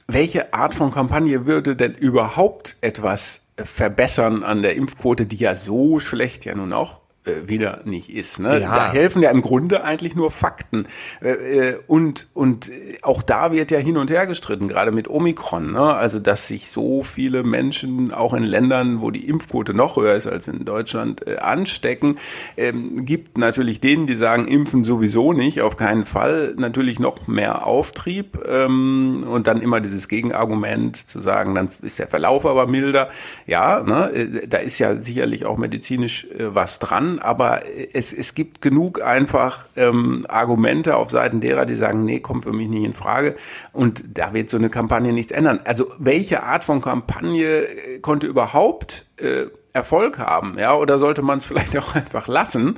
welche 0.06 0.54
Art 0.54 0.74
von 0.74 0.90
Kampagne 0.90 1.46
würde 1.46 1.76
denn 1.76 1.94
überhaupt 1.94 2.76
etwas 2.80 3.42
verbessern 3.56 4.42
an 4.42 4.62
der 4.62 4.76
Impfquote, 4.76 5.26
die 5.26 5.36
ja 5.36 5.54
so 5.54 6.00
schlecht 6.00 6.44
ja 6.44 6.54
nun 6.54 6.72
auch 6.72 7.00
wieder 7.46 7.80
nicht 7.84 8.14
ist. 8.14 8.38
Ne? 8.38 8.60
Ja. 8.60 8.74
Da 8.74 8.92
helfen 8.92 9.22
ja 9.22 9.30
im 9.30 9.42
Grunde 9.42 9.84
eigentlich 9.84 10.14
nur 10.14 10.30
Fakten. 10.30 10.86
Äh, 11.20 11.30
äh, 11.30 11.78
und, 11.86 12.28
und 12.34 12.70
auch 13.02 13.22
da 13.22 13.52
wird 13.52 13.70
ja 13.70 13.78
hin 13.78 13.96
und 13.96 14.10
her 14.10 14.26
gestritten, 14.26 14.68
gerade 14.68 14.92
mit 14.92 15.08
Omikron. 15.08 15.72
Ne? 15.72 15.94
Also, 15.94 16.18
dass 16.18 16.48
sich 16.48 16.68
so 16.68 17.02
viele 17.02 17.42
Menschen 17.42 18.12
auch 18.12 18.34
in 18.34 18.42
Ländern, 18.42 19.00
wo 19.00 19.10
die 19.10 19.26
Impfquote 19.26 19.74
noch 19.74 19.96
höher 19.96 20.14
ist 20.14 20.26
als 20.26 20.48
in 20.48 20.64
Deutschland, 20.64 21.26
anstecken, 21.38 22.18
ähm, 22.56 23.04
gibt 23.04 23.38
natürlich 23.38 23.80
denen, 23.80 24.06
die 24.06 24.16
sagen, 24.16 24.48
impfen 24.48 24.84
sowieso 24.84 25.32
nicht, 25.32 25.60
auf 25.60 25.76
keinen 25.76 26.04
Fall, 26.04 26.54
natürlich 26.56 26.98
noch 26.98 27.26
mehr 27.26 27.66
Auftrieb. 27.66 28.38
Ähm, 28.46 29.24
und 29.28 29.46
dann 29.46 29.60
immer 29.62 29.80
dieses 29.80 30.08
Gegenargument 30.08 30.96
zu 30.96 31.20
sagen, 31.20 31.54
dann 31.54 31.68
ist 31.82 31.98
der 31.98 32.08
Verlauf 32.08 32.46
aber 32.46 32.66
milder. 32.66 33.08
Ja, 33.46 33.82
ne? 33.82 34.46
da 34.48 34.58
ist 34.58 34.78
ja 34.78 34.96
sicherlich 34.96 35.46
auch 35.46 35.56
medizinisch 35.56 36.26
was 36.38 36.78
dran 36.78 37.17
aber 37.18 37.62
es, 37.92 38.12
es 38.12 38.34
gibt 38.34 38.62
genug 38.62 39.02
einfach 39.02 39.66
ähm, 39.76 40.26
Argumente 40.28 40.96
auf 40.96 41.10
Seiten 41.10 41.40
derer, 41.40 41.66
die 41.66 41.74
sagen, 41.74 42.04
nee, 42.04 42.20
kommt 42.20 42.44
für 42.44 42.52
mich 42.52 42.68
nicht 42.68 42.84
in 42.84 42.94
Frage. 42.94 43.36
Und 43.72 44.04
da 44.14 44.34
wird 44.34 44.50
so 44.50 44.56
eine 44.56 44.70
Kampagne 44.70 45.12
nichts 45.12 45.32
ändern. 45.32 45.60
Also 45.64 45.90
welche 45.98 46.42
Art 46.42 46.64
von 46.64 46.80
Kampagne 46.80 47.60
äh, 47.62 47.98
konnte 48.00 48.26
überhaupt 48.26 49.06
äh, 49.16 49.46
Erfolg 49.72 50.18
haben? 50.18 50.58
Ja, 50.58 50.74
oder 50.74 50.98
sollte 50.98 51.22
man 51.22 51.38
es 51.38 51.46
vielleicht 51.48 51.76
auch 51.76 51.94
einfach 51.94 52.28
lassen? 52.28 52.74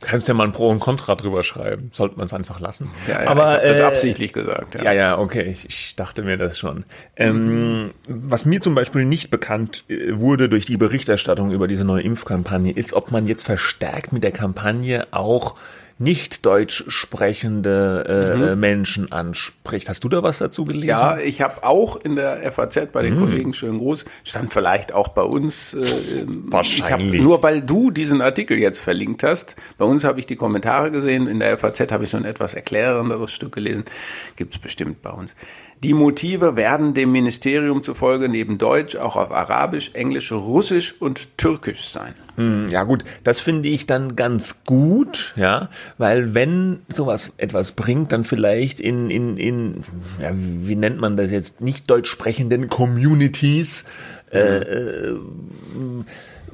Kannst 0.00 0.28
ja 0.28 0.34
mal 0.34 0.44
ein 0.44 0.52
Pro 0.52 0.68
und 0.68 0.78
Contra 0.78 1.14
drüber 1.14 1.42
schreiben. 1.42 1.90
Sollte 1.92 2.16
man 2.16 2.26
es 2.26 2.34
einfach 2.34 2.60
lassen. 2.60 2.90
Ja, 3.06 3.22
ja, 3.22 3.30
Aber 3.30 3.64
ich 3.64 3.70
das 3.70 3.80
äh, 3.80 3.84
absichtlich 3.84 4.34
gesagt. 4.34 4.74
Ja, 4.74 4.82
ja, 4.84 4.92
ja 4.92 5.18
okay. 5.18 5.44
Ich, 5.44 5.64
ich, 5.64 5.94
dachte 5.96 6.22
mir 6.22 6.36
das 6.36 6.58
schon. 6.58 6.84
Ähm, 7.16 7.84
mhm. 7.84 7.90
Was 8.06 8.44
mir 8.44 8.60
zum 8.60 8.74
Beispiel 8.74 9.06
nicht 9.06 9.30
bekannt 9.30 9.84
äh, 9.88 10.18
wurde 10.20 10.50
durch 10.50 10.66
die 10.66 10.76
Berichterstattung 10.76 11.50
über 11.50 11.66
diese 11.66 11.86
neue 11.86 12.02
Impfkampagne, 12.02 12.72
ist, 12.72 12.92
ob 12.92 13.10
man 13.10 13.26
jetzt 13.26 13.44
verstärkt 13.44 14.12
mit 14.12 14.22
der 14.22 14.32
Kampagne 14.32 15.06
auch 15.12 15.54
nicht 15.98 16.44
deutsch 16.44 16.84
sprechende 16.88 18.04
äh, 18.06 18.54
mhm. 18.54 18.60
Menschen 18.60 19.12
anspricht. 19.12 19.88
Hast 19.88 20.04
du 20.04 20.08
da 20.08 20.22
was 20.22 20.38
dazu 20.38 20.66
gelesen? 20.66 20.88
Ja, 20.88 21.18
ich 21.18 21.40
habe 21.40 21.64
auch 21.64 21.96
in 21.96 22.16
der 22.16 22.52
FAZ 22.52 22.92
bei 22.92 23.02
den 23.02 23.14
mhm. 23.14 23.18
Kollegen 23.18 23.54
schönen 23.54 23.78
Gruß, 23.78 24.04
stand 24.22 24.52
vielleicht 24.52 24.92
auch 24.92 25.08
bei 25.08 25.22
uns. 25.22 25.72
Äh, 25.72 26.26
Wahrscheinlich. 26.26 27.20
Hab, 27.20 27.24
nur 27.24 27.42
weil 27.42 27.62
du 27.62 27.90
diesen 27.90 28.20
Artikel 28.20 28.58
jetzt 28.58 28.80
verlinkt 28.80 29.22
hast, 29.22 29.56
bei 29.78 29.86
uns 29.86 30.04
habe 30.04 30.20
ich 30.20 30.26
die 30.26 30.36
Kommentare 30.36 30.90
gesehen, 30.90 31.26
in 31.28 31.40
der 31.40 31.56
FAZ 31.56 31.90
habe 31.90 32.04
ich 32.04 32.10
so 32.10 32.18
ein 32.18 32.26
etwas 32.26 32.52
erklärenderes 32.52 33.32
Stück 33.32 33.52
gelesen, 33.52 33.84
gibt's 34.36 34.58
bestimmt 34.58 35.00
bei 35.00 35.10
uns. 35.10 35.34
Die 35.82 35.94
Motive 35.94 36.56
werden 36.56 36.92
dem 36.94 37.12
Ministerium 37.12 37.82
zufolge 37.82 38.28
neben 38.28 38.58
Deutsch 38.58 38.96
auch 38.96 39.16
auf 39.16 39.30
Arabisch, 39.30 39.90
Englisch, 39.94 40.32
Russisch 40.32 40.94
und 41.00 41.38
Türkisch 41.38 41.88
sein. 41.88 42.14
Hm, 42.36 42.68
ja 42.68 42.84
gut, 42.84 43.04
das 43.24 43.40
finde 43.40 43.68
ich 43.68 43.86
dann 43.86 44.14
ganz 44.14 44.64
gut, 44.64 45.32
ja, 45.36 45.70
weil 45.96 46.34
wenn 46.34 46.80
sowas 46.88 47.32
etwas 47.38 47.72
bringt, 47.72 48.12
dann 48.12 48.24
vielleicht 48.24 48.78
in, 48.78 49.10
in, 49.10 49.36
in 49.36 49.82
ja, 50.20 50.30
wie 50.34 50.76
nennt 50.76 51.00
man 51.00 51.16
das 51.16 51.30
jetzt, 51.30 51.60
nicht 51.62 51.90
deutsch 51.90 52.10
sprechenden 52.10 52.68
Communities, 52.68 53.84
äh, 54.30 54.38
äh, 54.38 55.16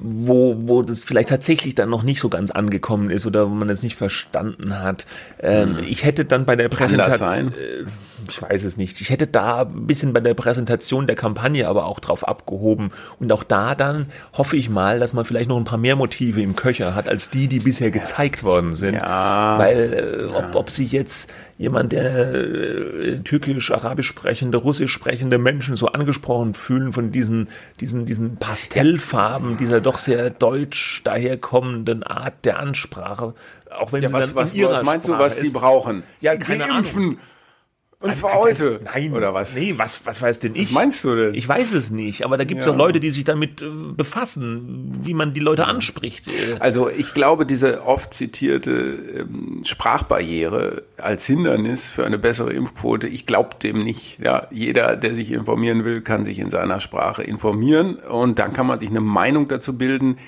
wo, 0.04 0.56
wo 0.58 0.82
das 0.82 1.04
vielleicht 1.04 1.28
tatsächlich 1.28 1.74
dann 1.74 1.88
noch 1.88 2.02
nicht 2.02 2.18
so 2.18 2.28
ganz 2.28 2.50
angekommen 2.50 3.10
ist 3.10 3.24
oder 3.24 3.48
wo 3.48 3.54
man 3.54 3.70
es 3.70 3.82
nicht 3.82 3.96
verstanden 3.96 4.80
hat. 4.80 5.06
Ähm, 5.40 5.78
hm. 5.78 5.84
Ich 5.86 6.04
hätte 6.04 6.24
dann 6.24 6.44
bei 6.44 6.56
der 6.56 6.68
Präsentation, 6.68 7.52
äh, 7.52 7.84
ich 8.28 8.42
weiß 8.42 8.64
es 8.64 8.76
nicht, 8.76 9.00
ich 9.00 9.10
hätte 9.10 9.26
da 9.28 9.62
ein 9.62 9.86
bisschen 9.86 10.12
bei 10.12 10.20
der 10.20 10.34
Präsentation 10.34 11.06
der 11.06 11.14
Kampagne 11.14 11.68
aber 11.68 11.86
auch 11.86 12.00
drauf 12.00 12.26
abgehoben 12.26 12.90
und 13.20 13.32
auch 13.32 13.44
da 13.44 13.74
dann 13.74 14.06
hoffe 14.32 14.56
ich 14.56 14.68
mal, 14.68 14.98
dass 14.98 15.12
man 15.12 15.24
vielleicht 15.24 15.48
noch 15.48 15.56
ein 15.56 15.64
paar 15.64 15.78
mehr 15.78 15.96
Motive 15.96 16.42
im 16.42 16.56
Köcher 16.56 16.94
hat 16.94 17.08
als 17.08 17.30
die, 17.30 17.46
die 17.46 17.60
bisher 17.60 17.90
gezeigt 17.92 18.42
worden 18.42 18.74
sind. 18.74 18.94
Ja. 18.94 19.56
Weil 19.58 20.28
äh, 20.32 20.36
ob, 20.36 20.54
ob 20.56 20.70
sich 20.70 20.90
jetzt 20.90 21.30
jemand, 21.58 21.92
der 21.92 22.34
äh, 22.34 23.18
türkisch, 23.18 23.70
arabisch 23.70 24.08
sprechende, 24.08 24.58
russisch 24.58 24.92
sprechende 24.92 25.38
Menschen 25.38 25.76
so 25.76 25.86
angesprochen 25.86 26.54
fühlen 26.54 26.92
von 26.92 27.10
diesen, 27.12 27.48
diesen, 27.80 28.04
diesen 28.04 28.36
Pastellfarben, 28.36 29.56
dieser 29.56 29.80
doch 29.80 29.98
sehr 29.98 30.30
deutsch 30.30 31.02
daherkommenden 31.04 32.02
Art 32.02 32.44
der 32.44 32.58
Ansprache, 32.58 33.34
auch 33.70 33.92
wenn 33.92 34.02
ja, 34.02 34.08
sie 34.08 34.14
was, 34.14 34.26
dann 34.26 34.34
was, 34.36 34.50
in 34.52 34.56
ihrer 34.56 34.72
was 34.72 34.82
meinst 34.82 35.06
Sprache 35.06 35.18
du, 35.18 35.24
was 35.24 35.36
die 35.38 35.50
brauchen? 35.50 36.02
Ja, 36.20 36.36
keine 36.36 36.66
Geimpfen. 36.66 37.02
Ahnung. 37.02 37.18
Und 38.02 38.16
zwar 38.16 38.34
heute. 38.34 38.80
Nein. 38.84 39.12
Oder 39.14 39.32
was? 39.32 39.54
Nee, 39.54 39.74
was, 39.76 40.04
was 40.04 40.20
weiß 40.20 40.40
denn 40.40 40.54
ich? 40.54 40.68
Was 40.68 40.72
meinst 40.72 41.04
du 41.04 41.14
denn? 41.14 41.34
Ich 41.34 41.48
weiß 41.48 41.72
es 41.72 41.90
nicht, 41.90 42.24
aber 42.24 42.36
da 42.36 42.44
gibt 42.44 42.60
es 42.60 42.66
ja. 42.66 42.72
auch 42.72 42.76
Leute, 42.76 43.00
die 43.00 43.10
sich 43.10 43.24
damit 43.24 43.62
äh, 43.62 43.66
befassen, 43.96 44.98
wie 45.02 45.14
man 45.14 45.32
die 45.34 45.40
Leute 45.40 45.66
anspricht. 45.66 46.30
Also 46.58 46.88
ich 46.88 47.14
glaube, 47.14 47.46
diese 47.46 47.84
oft 47.86 48.12
zitierte 48.12 48.70
ähm, 48.72 49.62
Sprachbarriere 49.64 50.82
als 50.96 51.26
Hindernis 51.26 51.90
für 51.90 52.04
eine 52.04 52.18
bessere 52.18 52.52
Impfquote, 52.52 53.06
ich 53.06 53.26
glaube 53.26 53.56
dem 53.62 53.78
nicht. 53.78 54.18
Ja, 54.22 54.48
jeder, 54.50 54.96
der 54.96 55.14
sich 55.14 55.30
informieren 55.30 55.84
will, 55.84 56.00
kann 56.00 56.24
sich 56.24 56.38
in 56.40 56.50
seiner 56.50 56.80
Sprache 56.80 57.22
informieren 57.22 57.94
und 57.96 58.38
dann 58.38 58.52
kann 58.52 58.66
man 58.66 58.80
sich 58.80 58.90
eine 58.90 59.00
Meinung 59.00 59.48
dazu 59.48 59.76
bilden, 59.78 60.18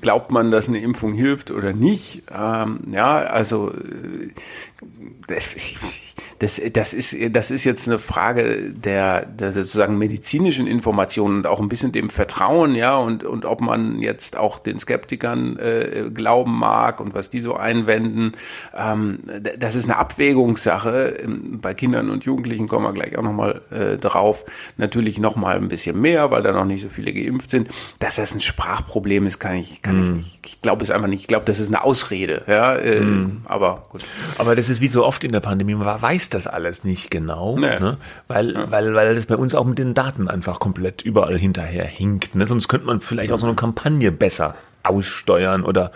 glaubt 0.00 0.30
man, 0.30 0.50
dass 0.50 0.68
eine 0.68 0.80
Impfung 0.80 1.12
hilft 1.12 1.50
oder 1.50 1.72
nicht. 1.72 2.22
Ähm, 2.32 2.80
ja, 2.92 3.18
also 3.18 3.72
äh, 3.72 5.34
das, 6.38 6.60
das, 6.72 6.94
ist, 6.94 7.16
das 7.30 7.50
ist 7.50 7.64
jetzt 7.64 7.88
eine 7.88 7.98
Frage 7.98 8.70
der, 8.70 9.26
der 9.26 9.50
sozusagen 9.50 9.98
medizinischen 9.98 10.66
Informationen 10.66 11.38
und 11.38 11.46
auch 11.46 11.60
ein 11.60 11.68
bisschen 11.68 11.90
dem 11.92 12.10
Vertrauen, 12.10 12.74
ja, 12.74 12.96
und, 12.96 13.24
und 13.24 13.44
ob 13.44 13.60
man 13.60 13.98
jetzt 14.00 14.36
auch 14.36 14.58
den 14.58 14.78
Skeptikern 14.78 15.56
äh, 15.58 16.10
glauben 16.14 16.56
mag 16.56 17.00
und 17.00 17.14
was 17.14 17.28
die 17.30 17.40
so 17.40 17.54
einwenden. 17.54 18.32
Ähm, 18.76 19.20
das 19.58 19.74
ist 19.74 19.84
eine 19.84 19.96
Abwägungssache. 19.96 21.14
Ähm, 21.24 21.58
bei 21.60 21.74
Kindern 21.74 22.08
und 22.10 22.24
Jugendlichen 22.24 22.68
kommen 22.68 22.84
wir 22.84 22.92
gleich 22.92 23.18
auch 23.18 23.22
nochmal 23.22 23.62
äh, 23.70 23.98
drauf. 23.98 24.44
Natürlich 24.76 25.18
nochmal 25.18 25.56
ein 25.56 25.68
bisschen 25.68 26.00
mehr, 26.00 26.30
weil 26.30 26.42
da 26.42 26.52
noch 26.52 26.64
nicht 26.64 26.82
so 26.82 26.88
viele 26.88 27.12
geimpft 27.12 27.50
sind. 27.50 27.68
Dass 27.98 28.16
das 28.16 28.34
ein 28.34 28.40
Sprachproblem 28.40 29.26
ist, 29.26 29.40
kann 29.40 29.56
ich, 29.56 29.82
kann 29.82 29.98
mm. 29.98 30.02
ich 30.02 30.08
mhm. 30.08 30.16
nicht. 30.16 30.38
Ich 30.46 30.62
glaube 30.62 30.84
es 30.84 30.90
einfach 30.90 31.08
nicht. 31.08 31.22
Ich 31.22 31.26
glaube, 31.26 31.44
das 31.46 31.58
ist 31.58 31.68
eine 31.68 31.82
Ausrede, 31.82 32.44
ja, 32.46 32.76
äh, 32.76 33.00
mm. 33.00 33.42
aber 33.44 33.82
gut. 33.90 34.04
Aber 34.38 34.54
das 34.54 34.68
ist 34.68 34.80
wie 34.80 34.88
so 34.88 35.04
oft 35.04 35.24
in 35.24 35.32
der 35.32 35.40
Pandemie. 35.40 35.74
Man 35.74 36.00
weiß 36.00 36.27
das 36.28 36.46
alles 36.46 36.84
nicht 36.84 37.10
genau, 37.10 37.56
nee. 37.56 37.78
ne? 37.78 37.96
weil, 38.26 38.52
ja. 38.52 38.70
weil, 38.70 38.94
weil 38.94 39.14
das 39.14 39.26
bei 39.26 39.36
uns 39.36 39.54
auch 39.54 39.64
mit 39.64 39.78
den 39.78 39.94
Daten 39.94 40.28
einfach 40.28 40.60
komplett 40.60 41.02
überall 41.02 41.38
hinterher 41.38 41.84
hinkt. 41.84 42.34
Ne? 42.34 42.46
Sonst 42.46 42.68
könnte 42.68 42.86
man 42.86 43.00
vielleicht 43.00 43.32
auch 43.32 43.38
so 43.38 43.46
eine 43.46 43.56
Kampagne 43.56 44.12
besser 44.12 44.54
aussteuern 44.82 45.64
oder 45.64 45.92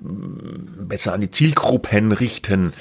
mm, 0.00 0.88
besser 0.88 1.12
an 1.12 1.20
die 1.20 1.30
Zielgruppen 1.30 2.12
richten. 2.12 2.72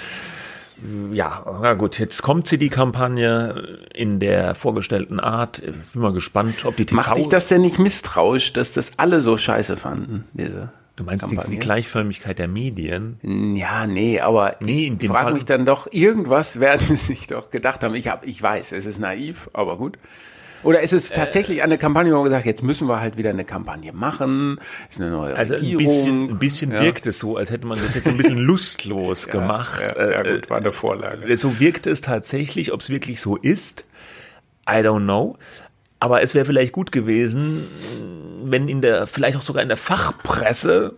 Ja, 1.11 1.45
na 1.61 1.73
gut, 1.73 1.99
jetzt 1.99 2.21
kommt 2.21 2.47
sie, 2.47 2.57
die 2.57 2.69
Kampagne, 2.69 3.79
in 3.93 4.19
der 4.19 4.55
vorgestellten 4.55 5.19
Art. 5.19 5.59
Ich 5.59 5.71
bin 5.93 6.01
mal 6.01 6.13
gespannt, 6.13 6.65
ob 6.65 6.75
die 6.75 6.85
TV... 6.85 6.95
Macht 6.95 7.17
dich 7.17 7.29
das 7.29 7.47
denn 7.47 7.61
nicht 7.61 7.79
misstrauisch, 7.79 8.53
dass 8.53 8.73
das 8.73 8.99
alle 8.99 9.21
so 9.21 9.37
scheiße 9.37 9.77
fanden, 9.77 10.25
diese 10.33 10.69
Du 10.95 11.03
meinst 11.03 11.29
die, 11.29 11.37
die, 11.49 11.59
Gleichförmigkeit 11.59 12.39
der 12.39 12.47
Medien? 12.47 13.19
Ja, 13.57 13.85
nee, 13.85 14.21
aber 14.21 14.55
nee, 14.61 14.95
ich 14.97 15.07
frage 15.09 15.33
mich 15.33 15.43
dann 15.43 15.65
doch, 15.65 15.91
irgendwas 15.91 16.59
werden 16.61 16.87
sie 16.87 16.95
sich 16.95 17.27
doch 17.27 17.51
gedacht 17.51 17.83
haben. 17.83 17.95
Ich, 17.95 18.07
hab, 18.07 18.25
ich 18.25 18.41
weiß, 18.41 18.71
es 18.71 18.85
ist 18.85 18.99
naiv, 18.99 19.49
aber 19.53 19.77
gut. 19.77 19.97
Oder 20.63 20.81
ist 20.81 20.93
es 20.93 21.11
äh, 21.11 21.15
tatsächlich 21.15 21.61
eine 21.61 21.77
Kampagne, 21.77 22.11
wo 22.11 22.17
man 22.17 22.23
gesagt, 22.25 22.45
jetzt 22.45 22.63
müssen 22.63 22.87
wir 22.87 22.99
halt 22.99 23.17
wieder 23.17 23.29
eine 23.29 23.43
Kampagne 23.45 23.93
machen, 23.93 24.59
ist 24.89 24.99
eine 24.99 25.11
neue 25.11 25.35
also 25.35 25.53
Regierung. 25.53 25.83
Ein 25.83 25.87
bisschen, 25.87 26.29
ein 26.29 26.39
bisschen 26.39 26.71
ja. 26.71 26.81
wirkt 26.81 27.05
es 27.05 27.19
so, 27.19 27.37
als 27.37 27.51
hätte 27.51 27.67
man 27.67 27.77
das 27.77 27.93
jetzt 27.93 28.07
ein 28.07 28.17
bisschen 28.17 28.37
lustlos 28.39 29.27
gemacht. 29.27 29.85
Ja, 29.97 30.11
ja, 30.11 30.23
gut, 30.23 30.49
war 30.49 30.57
eine 30.57 30.71
Vorlage. 30.71 31.27
Äh, 31.27 31.35
so 31.35 31.59
wirkt 31.59 31.87
es 31.87 32.01
tatsächlich, 32.01 32.71
ob 32.71 32.81
es 32.81 32.89
wirklich 32.89 33.21
so 33.21 33.35
ist, 33.35 33.85
I 34.67 34.77
don't 34.77 35.03
know. 35.03 35.37
Aber 35.99 36.23
es 36.23 36.33
wäre 36.35 36.45
vielleicht 36.45 36.71
gut 36.71 36.91
gewesen, 36.91 37.67
wenn 38.51 38.67
in 38.67 38.81
der, 38.81 39.07
vielleicht 39.07 39.37
auch 39.37 39.41
sogar 39.41 39.61
in 39.63 39.69
der 39.69 39.77
Fachpresse, 39.77 40.95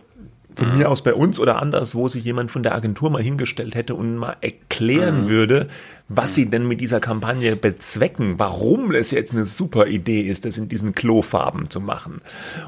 von 0.58 0.76
mir 0.76 0.90
aus 0.90 1.02
bei 1.02 1.14
uns 1.14 1.38
oder 1.38 1.62
anders, 1.62 1.94
wo 1.94 2.08
sich 2.08 2.24
jemand 2.24 2.50
von 2.50 2.64
der 2.64 2.74
Agentur 2.74 3.10
mal 3.10 3.22
hingestellt 3.22 3.76
hätte 3.76 3.94
und 3.94 4.16
mal 4.16 4.36
erklären 4.40 5.24
mhm. 5.24 5.28
würde, 5.28 5.68
was 6.08 6.34
sie 6.34 6.50
denn 6.50 6.66
mit 6.66 6.80
dieser 6.80 7.00
Kampagne 7.00 7.54
bezwecken, 7.54 8.38
warum 8.38 8.92
es 8.92 9.12
jetzt 9.12 9.32
eine 9.32 9.44
super 9.44 9.86
Idee 9.86 10.20
ist, 10.20 10.44
das 10.44 10.58
in 10.58 10.68
diesen 10.68 10.94
Klofarben 10.94 11.70
zu 11.70 11.80
machen 11.80 12.20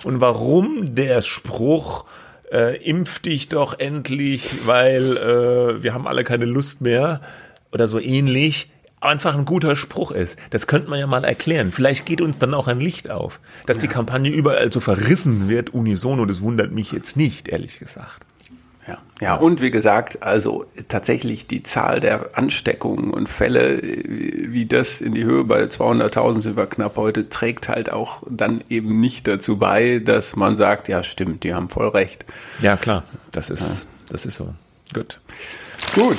und 0.04 0.20
warum 0.20 0.94
der 0.94 1.22
Spruch 1.22 2.04
äh, 2.52 2.76
impf 2.82 3.18
dich 3.18 3.49
doch 3.49 3.78
endlich, 3.78 4.66
weil 4.66 5.16
äh, 5.16 5.82
wir 5.82 5.92
haben 5.92 6.06
alle 6.06 6.22
keine 6.22 6.44
Lust 6.44 6.80
mehr 6.80 7.20
oder 7.72 7.88
so 7.88 7.99
ähnlich 7.99 8.70
einfach 9.00 9.35
ein 9.35 9.45
guter 9.45 9.76
Spruch 9.76 10.11
ist. 10.11 10.38
Das 10.50 10.66
könnte 10.66 10.90
man 10.90 10.99
ja 10.99 11.07
mal 11.07 11.25
erklären. 11.25 11.73
Vielleicht 11.73 12.07
geht 12.07 12.21
uns 12.21 12.38
dann 12.38 12.54
auch 12.54 12.69
ein 12.69 12.80
Licht 12.80 13.11
auf. 13.11 13.40
Dass 13.66 13.76
ja. 13.76 13.83
die 13.83 13.88
Kampagne 13.88 14.30
überall 14.30 14.73
so 14.73 14.80
verrissen 14.80 15.49
wird, 15.49 15.71
unisono, 15.71 16.26
das 16.26 16.42
wundert 16.42 16.73
mich 16.73 16.92
jetzt 16.92 17.16
nicht, 17.16 17.49
ehrlich 17.49 17.78
gesagt. 17.78 18.26
Ja. 18.88 18.99
ja, 19.21 19.35
und 19.35 19.61
wie 19.61 19.71
gesagt, 19.71 20.23
also 20.23 20.64
tatsächlich 20.88 21.47
die 21.47 21.62
Zahl 21.62 22.00
der 22.00 22.30
Ansteckungen 22.37 23.11
und 23.12 23.28
Fälle, 23.28 23.80
wie 23.83 24.66
das 24.66 25.00
in 25.00 25.14
die 25.14 25.23
Höhe 25.23 25.45
bei 25.45 25.62
200.000 25.62 26.40
sind 26.40 26.57
wir 26.57 26.66
knapp 26.66 26.97
heute, 26.97 27.28
trägt 27.28 27.69
halt 27.69 27.92
auch 27.92 28.23
dann 28.28 28.64
eben 28.69 28.99
nicht 28.99 29.28
dazu 29.28 29.59
bei, 29.59 30.00
dass 30.00 30.35
man 30.35 30.57
sagt, 30.57 30.88
ja 30.88 31.04
stimmt, 31.04 31.45
die 31.45 31.54
haben 31.54 31.69
voll 31.69 31.88
recht. 31.88 32.25
Ja, 32.62 32.76
klar, 32.76 33.04
das 33.30 33.50
ist, 33.50 33.61
ja. 33.61 33.87
das 34.09 34.26
ist 34.26 34.37
so. 34.37 34.54
Gut. 34.92 35.21
Gut, 35.95 36.19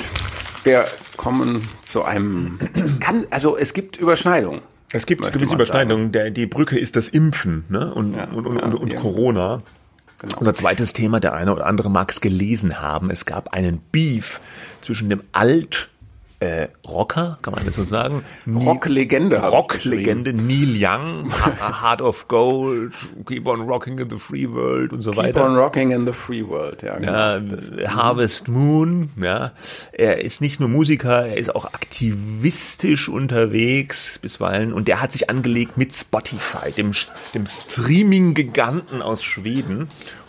wir 0.64 0.84
kommen 1.16 1.62
zu 1.82 2.04
einem, 2.04 2.58
kann, 3.00 3.26
also 3.30 3.56
es 3.56 3.72
gibt 3.72 3.96
Überschneidungen. 3.96 4.62
Es 4.92 5.06
gibt 5.06 5.30
gewisse 5.32 5.54
Überschneidungen. 5.54 6.12
Der, 6.12 6.30
die 6.30 6.46
Brücke 6.46 6.78
ist 6.78 6.96
das 6.96 7.08
Impfen 7.08 7.64
ne? 7.68 7.92
und, 7.94 8.14
ja, 8.14 8.24
und, 8.24 8.46
und, 8.46 8.58
ja, 8.58 8.64
und 8.66 8.94
Corona. 8.96 9.62
Genau. 10.18 10.38
Unser 10.38 10.54
zweites 10.54 10.92
Thema, 10.92 11.18
der 11.18 11.32
eine 11.32 11.52
oder 11.52 11.66
andere 11.66 11.90
mag 11.90 12.10
es 12.10 12.20
gelesen 12.20 12.80
haben. 12.80 13.10
Es 13.10 13.26
gab 13.26 13.54
einen 13.54 13.80
Beef 13.90 14.40
zwischen 14.80 15.08
dem 15.08 15.22
Alt- 15.32 15.88
äh, 16.42 16.68
Rocker, 16.88 17.38
kann 17.42 17.54
man 17.54 17.64
das 17.64 17.76
so 17.76 17.84
sagen? 17.84 18.24
Rocklegende. 18.52 19.38
Rocklegende 19.38 20.32
Neil 20.32 20.74
Young, 20.76 21.30
Heart 21.82 22.02
of 22.02 22.26
Gold, 22.26 22.92
Keep 23.26 23.46
on 23.46 23.60
Rocking 23.60 23.98
in 23.98 24.10
the 24.10 24.18
Free 24.18 24.50
World 24.50 24.92
und 24.92 25.02
so 25.02 25.12
keep 25.12 25.20
weiter. 25.20 25.32
Keep 25.40 25.42
on 25.42 25.56
Rocking 25.56 25.90
in 25.92 26.04
the 26.04 26.12
Free 26.12 26.44
World, 26.44 26.82
ja. 26.82 26.98
Genau. 26.98 27.80
ja 27.80 27.94
Harvest 27.94 28.48
Moon, 28.48 29.10
ja. 29.22 29.52
Er 29.92 30.22
ist 30.24 30.40
nicht 30.40 30.58
nur 30.58 30.68
Musiker, 30.68 31.26
er 31.26 31.36
ist 31.36 31.54
auch 31.54 31.66
aktivistisch 31.66 33.08
unterwegs 33.08 34.18
bisweilen 34.18 34.72
und 34.72 34.88
der 34.88 35.00
hat 35.00 35.12
sich 35.12 35.30
angelegt 35.30 35.76
mit 35.76 35.94
Spotify, 35.94 36.72
dem, 36.72 36.92
dem 37.34 37.46
Streaming-Giganten 37.46 39.00
aus 39.00 39.22
Schweden 39.22 39.88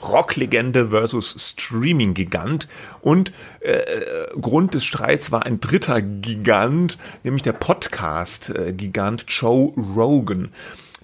Rocklegende 0.09 0.89
versus 0.89 1.35
Streaming-Gigant. 1.37 2.67
Und 3.01 3.31
äh, 3.61 3.79
Grund 4.39 4.73
des 4.73 4.83
Streits 4.83 5.31
war 5.31 5.45
ein 5.45 5.59
dritter 5.59 6.01
Gigant, 6.01 6.97
nämlich 7.23 7.43
der 7.43 7.53
Podcast-Gigant 7.53 9.25
Joe 9.27 9.71
Rogan. 9.95 10.49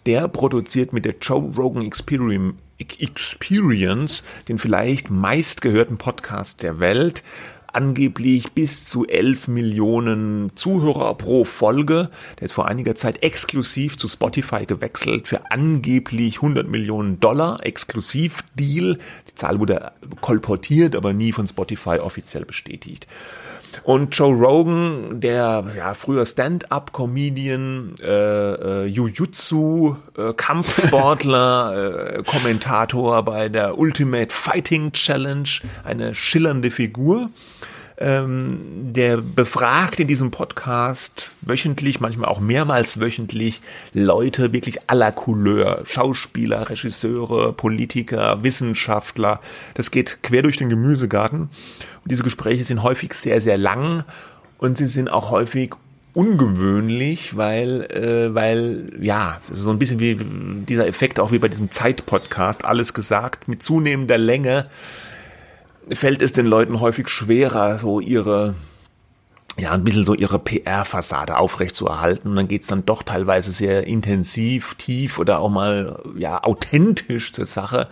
Der 0.06 0.27
produziert 0.27 0.94
mit 0.94 1.06
der 1.06 1.15
Joe 1.22 1.53
Rogan 1.56 1.86
Experience 1.86 2.56
Experience, 2.79 4.24
den 4.48 4.58
vielleicht 4.58 5.10
meistgehörten 5.10 5.98
Podcast 5.98 6.63
der 6.63 6.79
Welt 6.79 7.24
angeblich 7.73 8.51
bis 8.53 8.85
zu 8.85 9.07
11 9.07 9.47
Millionen 9.47 10.51
Zuhörer 10.55 11.15
pro 11.15 11.45
Folge. 11.45 12.09
Der 12.39 12.45
ist 12.45 12.51
vor 12.51 12.67
einiger 12.67 12.95
Zeit 12.95 13.23
exklusiv 13.23 13.97
zu 13.97 14.07
Spotify 14.07 14.65
gewechselt 14.65 15.27
für 15.27 15.51
angeblich 15.51 16.38
100 16.38 16.67
Millionen 16.67 17.19
Dollar 17.19 17.65
Exklusivdeal. 17.65 18.97
Die 19.29 19.35
Zahl 19.35 19.59
wurde 19.59 19.91
kolportiert, 20.21 20.95
aber 20.95 21.13
nie 21.13 21.31
von 21.31 21.47
Spotify 21.47 21.99
offiziell 21.99 22.45
bestätigt. 22.45 23.07
Und 23.83 24.15
Joe 24.15 24.33
Rogan, 24.33 25.19
der 25.19 25.65
ja 25.77 25.93
früher 25.93 26.25
Stand-up-Comedian, 26.25 27.95
äh, 28.01 28.05
äh, 28.05 28.85
Jiu-Jitsu, 28.88 29.95
äh, 30.17 30.33
Kampfsportler, 30.33 32.15
äh, 32.19 32.23
Kommentator 32.23 33.23
bei 33.23 33.49
der 33.49 33.77
Ultimate 33.77 34.33
Fighting 34.33 34.91
Challenge, 34.91 35.49
eine 35.83 36.15
schillernde 36.15 36.71
Figur 36.71 37.29
ähm, 38.00 38.58
der 38.94 39.18
befragt 39.18 40.00
in 40.00 40.08
diesem 40.08 40.32
Podcast 40.32 41.32
wöchentlich, 41.41 42.00
manchmal 42.00 42.29
auch 42.29 42.39
mehrmals 42.39 43.01
wöchentlich 43.01 43.62
Leute 43.94 44.53
wirklich 44.53 44.89
aller 44.89 45.12
Couleur, 45.12 45.84
Schauspieler, 45.86 46.70
Regisseure, 46.70 47.51
Politiker, 47.51 48.41
Wissenschaftler. 48.41 49.41
Das 49.74 49.91
geht 49.91 50.24
quer 50.24 50.44
durch 50.44 50.56
den 50.56 50.70
Gemüsegarten. 50.70 51.41
Und 51.41 52.12
diese 52.12 52.24
Gespräche 52.24 52.63
sind 52.63 52.84
häufig 52.84 53.13
sehr, 53.13 53.41
sehr 53.41 53.58
lang 53.58 54.06
und 54.60 54.78
sie 54.78 54.88
sind 54.88 55.10
auch 55.10 55.30
häufig 55.30 55.71
ungewöhnlich, 56.13 57.36
weil, 57.36 57.84
äh, 57.91 58.34
weil, 58.34 58.93
ja, 59.02 59.39
das 59.47 59.58
ist 59.58 59.63
so 59.63 59.71
ein 59.71 59.80
bisschen 59.80 60.00
wie 60.00 60.17
dieser 60.65 60.88
Effekt 60.88 61.19
auch 61.19 61.32
wie 61.34 61.39
bei 61.39 61.50
diesem 61.50 61.69
Zeit-Podcast, 61.69 62.63
alles 62.63 62.93
gesagt, 62.93 63.47
mit 63.50 63.62
zunehmender 63.62 64.17
Länge 64.17 64.67
fällt 65.91 66.21
es 66.21 66.34
den 66.34 66.45
Leuten 66.45 66.80
häufig 66.80 67.08
schwerer, 67.10 67.78
so 67.78 67.99
ihre 67.99 68.56
ja, 69.60 69.71
ein 69.71 69.84
bisschen 69.84 70.06
so 70.06 70.13
ihre 70.13 70.39
PR-Fassade 70.39 71.38
aufrechtzuerhalten. 71.38 72.30
Und 72.30 72.36
dann 72.36 72.47
geht's 72.47 72.67
dann 72.67 72.86
doch 72.86 73.04
teilweise 73.04 73.52
sehr 73.52 73.86
intensiv, 73.88 74.75
tief 74.75 75.19
oder 75.19 75.39
auch 75.39 75.49
mal 75.49 76.02
ja 76.17 76.43
authentisch 76.43 77.34
zur 77.34 77.45
Sache. 77.45 77.86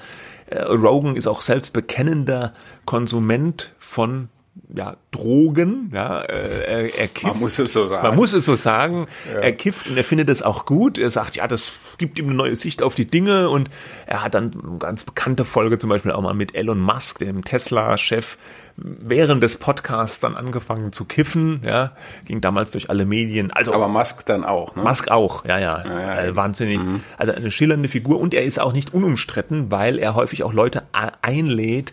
Äh, 0.47 0.61
Rogan 0.63 1.15
ist 1.15 1.27
auch 1.27 1.41
selbst 1.41 1.73
bekennender 1.73 2.53
Konsument 2.85 3.73
von 3.79 4.29
ja, 4.73 4.97
Drogen, 5.11 5.91
ja, 5.93 6.21
äh, 6.21 6.63
er, 6.65 6.99
er 6.99 7.07
kifft. 7.07 7.33
Man 7.33 7.39
muss 7.39 7.59
es 7.59 7.73
so 7.73 7.87
sagen. 7.87 8.07
Man 8.07 8.15
muss 8.15 8.33
es 8.33 8.45
so 8.45 8.55
sagen. 8.55 9.07
Ja. 9.31 9.39
Er 9.39 9.51
kifft 9.53 9.89
und 9.89 9.97
er 9.97 10.03
findet 10.03 10.29
es 10.29 10.41
auch 10.41 10.65
gut. 10.65 10.97
Er 10.97 11.09
sagt, 11.09 11.35
ja, 11.35 11.47
das 11.47 11.71
gibt 11.97 12.19
ihm 12.19 12.25
eine 12.25 12.35
neue 12.35 12.55
Sicht 12.55 12.83
auf 12.83 12.95
die 12.95 13.05
Dinge 13.05 13.49
und 13.49 13.69
er 14.05 14.23
hat 14.23 14.33
dann 14.33 14.53
eine 14.53 14.77
ganz 14.77 15.03
bekannte 15.03 15.45
Folge 15.45 15.79
zum 15.79 15.89
Beispiel 15.89 16.11
auch 16.11 16.21
mal 16.21 16.33
mit 16.33 16.55
Elon 16.55 16.79
Musk, 16.79 17.19
dem 17.19 17.43
Tesla-Chef, 17.43 18.37
während 18.77 19.41
des 19.41 19.55
Podcasts 19.55 20.19
dann 20.19 20.35
angefangen 20.35 20.91
zu 20.91 21.05
kiffen, 21.05 21.61
ja, 21.65 21.93
ging 22.25 22.41
damals 22.41 22.71
durch 22.71 22.89
alle 22.91 23.05
Medien. 23.05 23.51
Also 23.51 23.73
aber 23.73 23.87
Musk 23.87 24.25
dann 24.27 24.43
auch, 24.43 24.75
ne? 24.75 24.83
Musk 24.83 25.09
auch, 25.09 25.45
ja, 25.45 25.57
ja, 25.57 25.83
ja, 25.83 25.99
ja 25.99 26.23
äh, 26.23 26.35
wahnsinnig. 26.35 26.77
Mhm. 26.77 27.01
Also 27.17 27.33
eine 27.33 27.49
schillernde 27.49 27.89
Figur 27.89 28.19
und 28.19 28.35
er 28.35 28.43
ist 28.43 28.59
auch 28.59 28.73
nicht 28.73 28.93
unumstritten, 28.93 29.71
weil 29.71 29.97
er 29.97 30.13
häufig 30.13 30.43
auch 30.43 30.53
Leute 30.53 30.83
einlädt, 31.21 31.91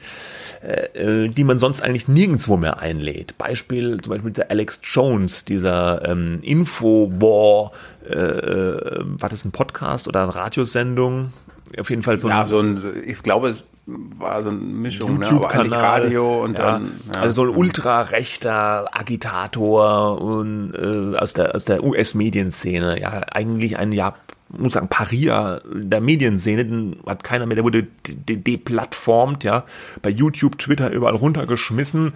äh, 0.64 1.28
die 1.28 1.44
man 1.44 1.58
sonst 1.58 1.82
eigentlich 1.82 2.08
nirgendwo 2.08 2.56
mehr 2.56 2.80
einlädt. 2.80 3.36
Beispiel 3.36 4.00
zum 4.00 4.12
Beispiel 4.12 4.30
dieser 4.32 4.50
Alex 4.50 4.80
Jones, 4.82 5.44
dieser 5.44 6.08
ähm, 6.08 6.38
Infowar, 6.42 7.72
äh, 8.08 8.14
äh, 8.14 9.04
war 9.04 9.28
das 9.28 9.44
ein 9.44 9.52
Podcast 9.52 10.08
oder 10.08 10.22
eine 10.22 10.34
Radiosendung? 10.34 11.32
Auf 11.78 11.90
jeden 11.90 12.02
Fall 12.02 12.18
so 12.18 12.28
ein, 12.28 12.30
ja, 12.30 12.46
so 12.46 12.60
ein, 12.60 13.02
ich 13.04 13.22
glaube, 13.22 13.48
es 13.48 13.64
war 13.86 14.40
so 14.42 14.50
eine 14.50 14.58
Mischung, 14.58 15.18
ne? 15.18 15.28
aber 15.28 15.50
eigentlich 15.50 15.72
Radio 15.72 16.42
und 16.42 16.58
ja. 16.58 16.72
dann. 16.72 17.00
Ja. 17.14 17.20
Also 17.20 17.44
so 17.44 17.50
ein 17.50 17.56
ultrarechter 17.56 18.86
Agitator 18.92 20.22
und 20.22 20.72
äh, 20.74 21.18
aus 21.18 21.34
der 21.34 21.54
aus 21.54 21.66
der 21.66 21.84
US-Medienszene, 21.84 23.00
ja, 23.00 23.20
eigentlich 23.32 23.76
ein 23.78 23.92
ja 23.92 24.14
muss 24.58 24.74
sagen, 24.74 24.88
Paria 24.88 25.60
der 25.72 26.00
Medienszene, 26.00 26.64
den 26.64 26.96
hat 27.06 27.24
keiner 27.24 27.46
mehr, 27.46 27.56
der 27.56 27.64
wurde 27.64 27.86
deplattformt, 28.06 29.44
ja, 29.44 29.64
bei 30.02 30.10
YouTube, 30.10 30.58
Twitter 30.58 30.90
überall 30.90 31.14
runtergeschmissen. 31.14 32.12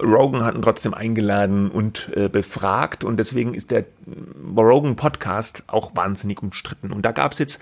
Rogan 0.00 0.44
hat 0.44 0.54
ihn 0.54 0.62
trotzdem 0.62 0.94
eingeladen 0.94 1.70
und 1.70 2.10
äh, 2.14 2.28
befragt 2.28 3.02
und 3.04 3.16
deswegen 3.18 3.54
ist 3.54 3.70
der 3.70 3.84
Rogan 4.56 4.96
Podcast 4.96 5.64
auch 5.66 5.96
wahnsinnig 5.96 6.42
umstritten. 6.42 6.92
Und 6.92 7.02
da 7.02 7.12
gab 7.12 7.32
es 7.32 7.38
jetzt 7.38 7.60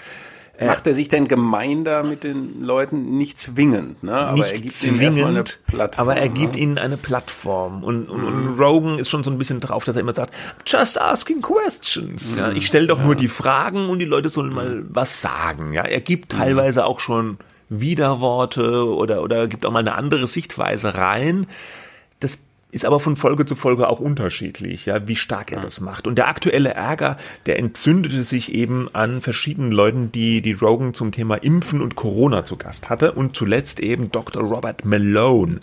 Macht 0.60 0.86
er 0.86 0.94
sich 0.94 1.08
denn 1.08 1.28
gemeinder 1.28 2.02
mit 2.02 2.24
den 2.24 2.62
Leuten? 2.62 3.16
Nicht 3.16 3.38
zwingend, 3.38 4.02
ne? 4.02 4.14
Aber 4.14 4.32
nicht 4.34 4.52
er 4.52 4.60
gibt 4.60 4.72
zwingend, 4.72 5.16
ihnen 5.16 5.26
eine 5.26 5.44
Plattform. 5.66 6.08
Aber 6.08 6.16
er 6.16 6.28
gibt 6.28 6.54
ne? 6.54 6.60
ihnen 6.60 6.78
eine 6.78 6.96
Plattform. 6.96 7.84
Und, 7.84 8.08
und, 8.08 8.20
mhm. 8.20 8.26
und, 8.26 8.58
Rogan 8.58 8.98
ist 8.98 9.10
schon 9.10 9.22
so 9.22 9.30
ein 9.30 9.38
bisschen 9.38 9.60
drauf, 9.60 9.84
dass 9.84 9.96
er 9.96 10.00
immer 10.00 10.12
sagt, 10.12 10.32
just 10.66 11.00
asking 11.00 11.42
questions. 11.42 12.32
Mhm. 12.32 12.38
Ja, 12.38 12.52
ich 12.52 12.66
stelle 12.66 12.86
doch 12.86 12.98
ja. 12.98 13.04
nur 13.04 13.14
die 13.14 13.28
Fragen 13.28 13.88
und 13.88 13.98
die 13.98 14.06
Leute 14.06 14.28
sollen 14.30 14.52
mal 14.52 14.84
was 14.88 15.20
sagen. 15.20 15.72
Ja, 15.72 15.82
er 15.82 16.00
gibt 16.00 16.32
mhm. 16.32 16.38
teilweise 16.38 16.86
auch 16.86 17.00
schon 17.00 17.38
Widerworte 17.68 18.86
oder, 18.86 19.22
oder 19.22 19.48
gibt 19.48 19.66
auch 19.66 19.72
mal 19.72 19.80
eine 19.80 19.94
andere 19.94 20.26
Sichtweise 20.26 20.94
rein. 20.94 21.46
Ist 22.76 22.84
aber 22.84 23.00
von 23.00 23.16
Folge 23.16 23.46
zu 23.46 23.56
Folge 23.56 23.88
auch 23.88 24.00
unterschiedlich, 24.00 24.84
ja, 24.84 25.08
wie 25.08 25.16
stark 25.16 25.50
er 25.50 25.60
das 25.60 25.80
macht. 25.80 26.06
Und 26.06 26.18
der 26.18 26.28
aktuelle 26.28 26.74
Ärger, 26.74 27.16
der 27.46 27.58
entzündete 27.58 28.22
sich 28.22 28.54
eben 28.54 28.94
an 28.94 29.22
verschiedenen 29.22 29.72
Leuten, 29.72 30.12
die 30.12 30.42
die 30.42 30.52
Rogan 30.52 30.92
zum 30.92 31.10
Thema 31.10 31.36
Impfen 31.36 31.80
und 31.80 31.96
Corona 31.96 32.44
zu 32.44 32.58
Gast 32.58 32.90
hatte 32.90 33.12
und 33.12 33.34
zuletzt 33.34 33.80
eben 33.80 34.10
Dr. 34.10 34.42
Robert 34.42 34.84
Malone, 34.84 35.60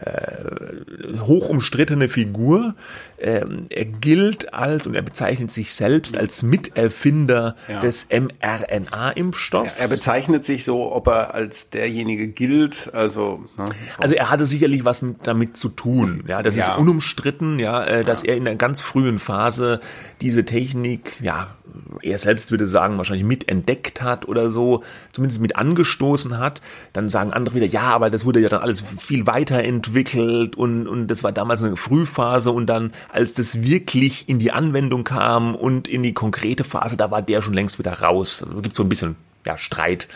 äh, 0.00 1.20
hoch 1.22 1.48
umstrittene 1.48 2.10
Figur. 2.10 2.74
Ähm, 3.20 3.66
er 3.70 3.84
gilt 3.84 4.54
als 4.54 4.86
und 4.86 4.94
er 4.94 5.02
bezeichnet 5.02 5.50
sich 5.50 5.74
selbst 5.74 6.16
als 6.16 6.42
Miterfinder 6.42 7.56
ja. 7.68 7.80
des 7.80 8.08
mRNA-Impfstoffs. 8.10 9.72
Er 9.78 9.88
bezeichnet 9.88 10.44
sich 10.44 10.64
so, 10.64 10.92
ob 10.92 11.06
er 11.08 11.34
als 11.34 11.70
derjenige 11.70 12.28
gilt, 12.28 12.90
also. 12.94 13.44
Ne, 13.56 13.66
also 13.98 14.14
er 14.14 14.30
hatte 14.30 14.46
sicherlich 14.46 14.84
was 14.84 15.02
mit, 15.02 15.18
damit 15.24 15.56
zu 15.56 15.68
tun, 15.68 16.24
ja 16.26 16.42
das 16.42 16.56
ja. 16.56 16.72
ist 16.72 16.78
unumstritten, 16.78 17.58
ja, 17.58 17.84
äh, 17.84 18.04
dass 18.04 18.22
er 18.22 18.36
in 18.36 18.46
einer 18.46 18.56
ganz 18.56 18.80
frühen 18.80 19.18
Phase 19.18 19.80
diese 20.20 20.44
Technik, 20.44 21.16
ja, 21.20 21.54
er 22.02 22.18
selbst 22.18 22.50
würde 22.50 22.66
sagen, 22.66 22.98
wahrscheinlich 22.98 23.24
mitentdeckt 23.24 24.02
hat 24.02 24.28
oder 24.28 24.50
so, 24.50 24.82
zumindest 25.12 25.40
mit 25.40 25.56
angestoßen 25.56 26.38
hat. 26.38 26.60
Dann 26.92 27.08
sagen 27.08 27.32
andere 27.32 27.54
wieder, 27.54 27.66
ja, 27.66 27.82
aber 27.82 28.10
das 28.10 28.24
wurde 28.24 28.40
ja 28.40 28.48
dann 28.48 28.62
alles 28.62 28.82
viel 28.98 29.26
weiterentwickelt 29.26 30.56
und, 30.56 30.86
und 30.86 31.08
das 31.08 31.22
war 31.22 31.32
damals 31.32 31.62
eine 31.62 31.76
Frühphase 31.76 32.50
und 32.50 32.66
dann, 32.66 32.92
als 33.12 33.34
das 33.34 33.62
wirklich 33.62 34.28
in 34.28 34.38
die 34.38 34.52
Anwendung 34.52 35.04
kam 35.04 35.54
und 35.54 35.88
in 35.88 36.02
die 36.02 36.14
konkrete 36.14 36.64
Phase, 36.64 36.96
da 36.96 37.10
war 37.10 37.22
der 37.22 37.42
schon 37.42 37.54
längst 37.54 37.78
wieder 37.78 38.00
raus. 38.00 38.44
Also 38.46 38.60
gibt 38.60 38.76
so 38.76 38.82
ein 38.82 38.88
bisschen 38.88 39.16
ja, 39.46 39.56
Streit. 39.56 40.08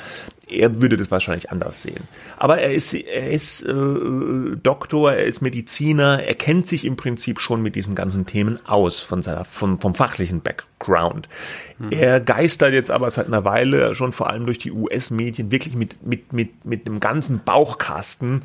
Er 0.47 0.83
würde 0.83 0.99
das 0.99 1.11
wahrscheinlich 1.11 1.51
anders 1.51 1.83
sehen. 1.83 2.03
Aber 2.37 2.59
er 2.59 2.73
ist, 2.73 2.93
er 2.93 3.31
ist 3.31 3.63
äh, 3.63 4.57
Doktor, 4.63 5.13
er 5.13 5.25
ist 5.25 5.41
Mediziner, 5.41 6.23
er 6.23 6.35
kennt 6.35 6.67
sich 6.67 6.85
im 6.85 6.97
Prinzip 6.97 7.41
schon 7.41 7.63
mit 7.63 7.77
diesen 7.77 7.95
ganzen 7.95 8.27
Themen 8.27 8.59
aus 8.67 9.03
von 9.03 9.23
seiner, 9.23 9.47
vom, 9.47 9.81
vom 9.81 9.95
fachlichen 9.95 10.43
Background. 10.43 11.31
Mhm. 11.79 11.89
Er 11.93 12.21
geistert 12.21 12.75
jetzt 12.75 12.91
aber 12.91 13.11
seit 13.11 13.27
einer 13.27 13.47
Weile 13.47 13.95
schon 13.95 14.13
vor 14.13 14.29
allem 14.29 14.45
durch 14.45 14.59
die 14.59 14.73
US-Medien 14.73 15.51
wirklich 15.51 15.75
mit, 15.75 16.07
mit, 16.07 16.35
mit, 16.35 16.67
mit 16.67 16.87
einem 16.87 17.01
ganzen 17.01 17.43
Bauchkasten 17.43 18.43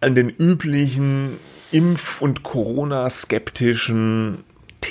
an 0.00 0.16
den 0.16 0.28
üblichen 0.28 1.38
Impf- 1.70 2.20
und 2.20 2.42
Corona-skeptischen 2.42 4.42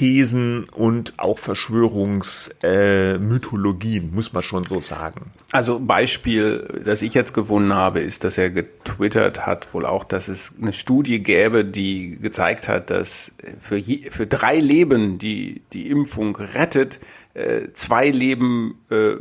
Thesen 0.01 0.63
und 0.63 1.13
auch 1.17 1.37
Verschwörungsmythologien, 1.37 4.09
äh, 4.09 4.11
muss 4.11 4.33
man 4.33 4.41
schon 4.41 4.63
so 4.63 4.81
sagen. 4.81 5.31
Also 5.51 5.79
Beispiel, 5.79 6.81
das 6.83 7.03
ich 7.03 7.13
jetzt 7.13 7.35
gewonnen 7.35 7.75
habe, 7.75 7.99
ist, 7.99 8.23
dass 8.23 8.39
er 8.39 8.49
getwittert 8.49 9.45
hat, 9.45 9.71
wohl 9.75 9.85
auch, 9.85 10.03
dass 10.03 10.27
es 10.27 10.53
eine 10.59 10.73
Studie 10.73 11.21
gäbe, 11.21 11.63
die 11.63 12.17
gezeigt 12.19 12.67
hat, 12.67 12.89
dass 12.89 13.31
für, 13.59 13.77
je, 13.77 14.09
für 14.09 14.25
drei 14.25 14.57
Leben, 14.57 15.19
die 15.19 15.61
die 15.71 15.91
Impfung 15.91 16.35
rettet, 16.35 16.99
äh, 17.33 17.71
zwei 17.73 18.09
Leben 18.09 18.79
äh, 18.89 19.15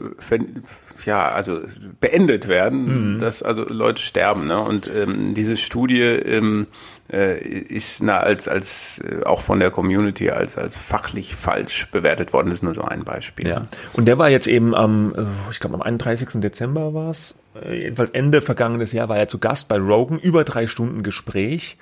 ja, 1.06 1.30
also 1.30 1.60
beendet 2.00 2.48
werden, 2.48 3.14
mhm. 3.14 3.18
dass 3.18 3.42
also 3.42 3.64
Leute 3.64 4.02
sterben. 4.02 4.46
Ne? 4.46 4.60
Und 4.60 4.90
ähm, 4.94 5.34
diese 5.34 5.56
Studie 5.56 6.02
ähm, 6.02 6.66
äh, 7.12 7.38
ist 7.38 8.02
na, 8.02 8.18
als, 8.18 8.48
als 8.48 9.00
äh, 9.00 9.24
auch 9.24 9.40
von 9.40 9.60
der 9.60 9.70
Community 9.70 10.30
als, 10.30 10.58
als 10.58 10.76
fachlich 10.76 11.34
falsch 11.34 11.90
bewertet 11.90 12.32
worden. 12.32 12.48
Das 12.48 12.58
ist 12.58 12.62
nur 12.62 12.74
so 12.74 12.82
ein 12.82 13.04
Beispiel. 13.04 13.48
Ja. 13.48 13.66
Und 13.92 14.06
der 14.06 14.18
war 14.18 14.30
jetzt 14.30 14.46
eben 14.46 14.74
am, 14.74 15.14
äh, 15.14 15.24
ich 15.50 15.60
glaube 15.60 15.74
am 15.76 15.82
31. 15.82 16.40
Dezember 16.40 16.94
war 16.94 17.10
es, 17.10 17.34
äh, 17.64 17.82
jedenfalls 17.82 18.10
Ende 18.10 18.42
vergangenes 18.42 18.92
Jahr 18.92 19.08
war 19.08 19.18
er 19.18 19.28
zu 19.28 19.38
Gast 19.38 19.68
bei 19.68 19.78
Rogan, 19.78 20.18
über 20.18 20.44
drei 20.44 20.66
Stunden 20.66 21.02
Gespräch. 21.02 21.78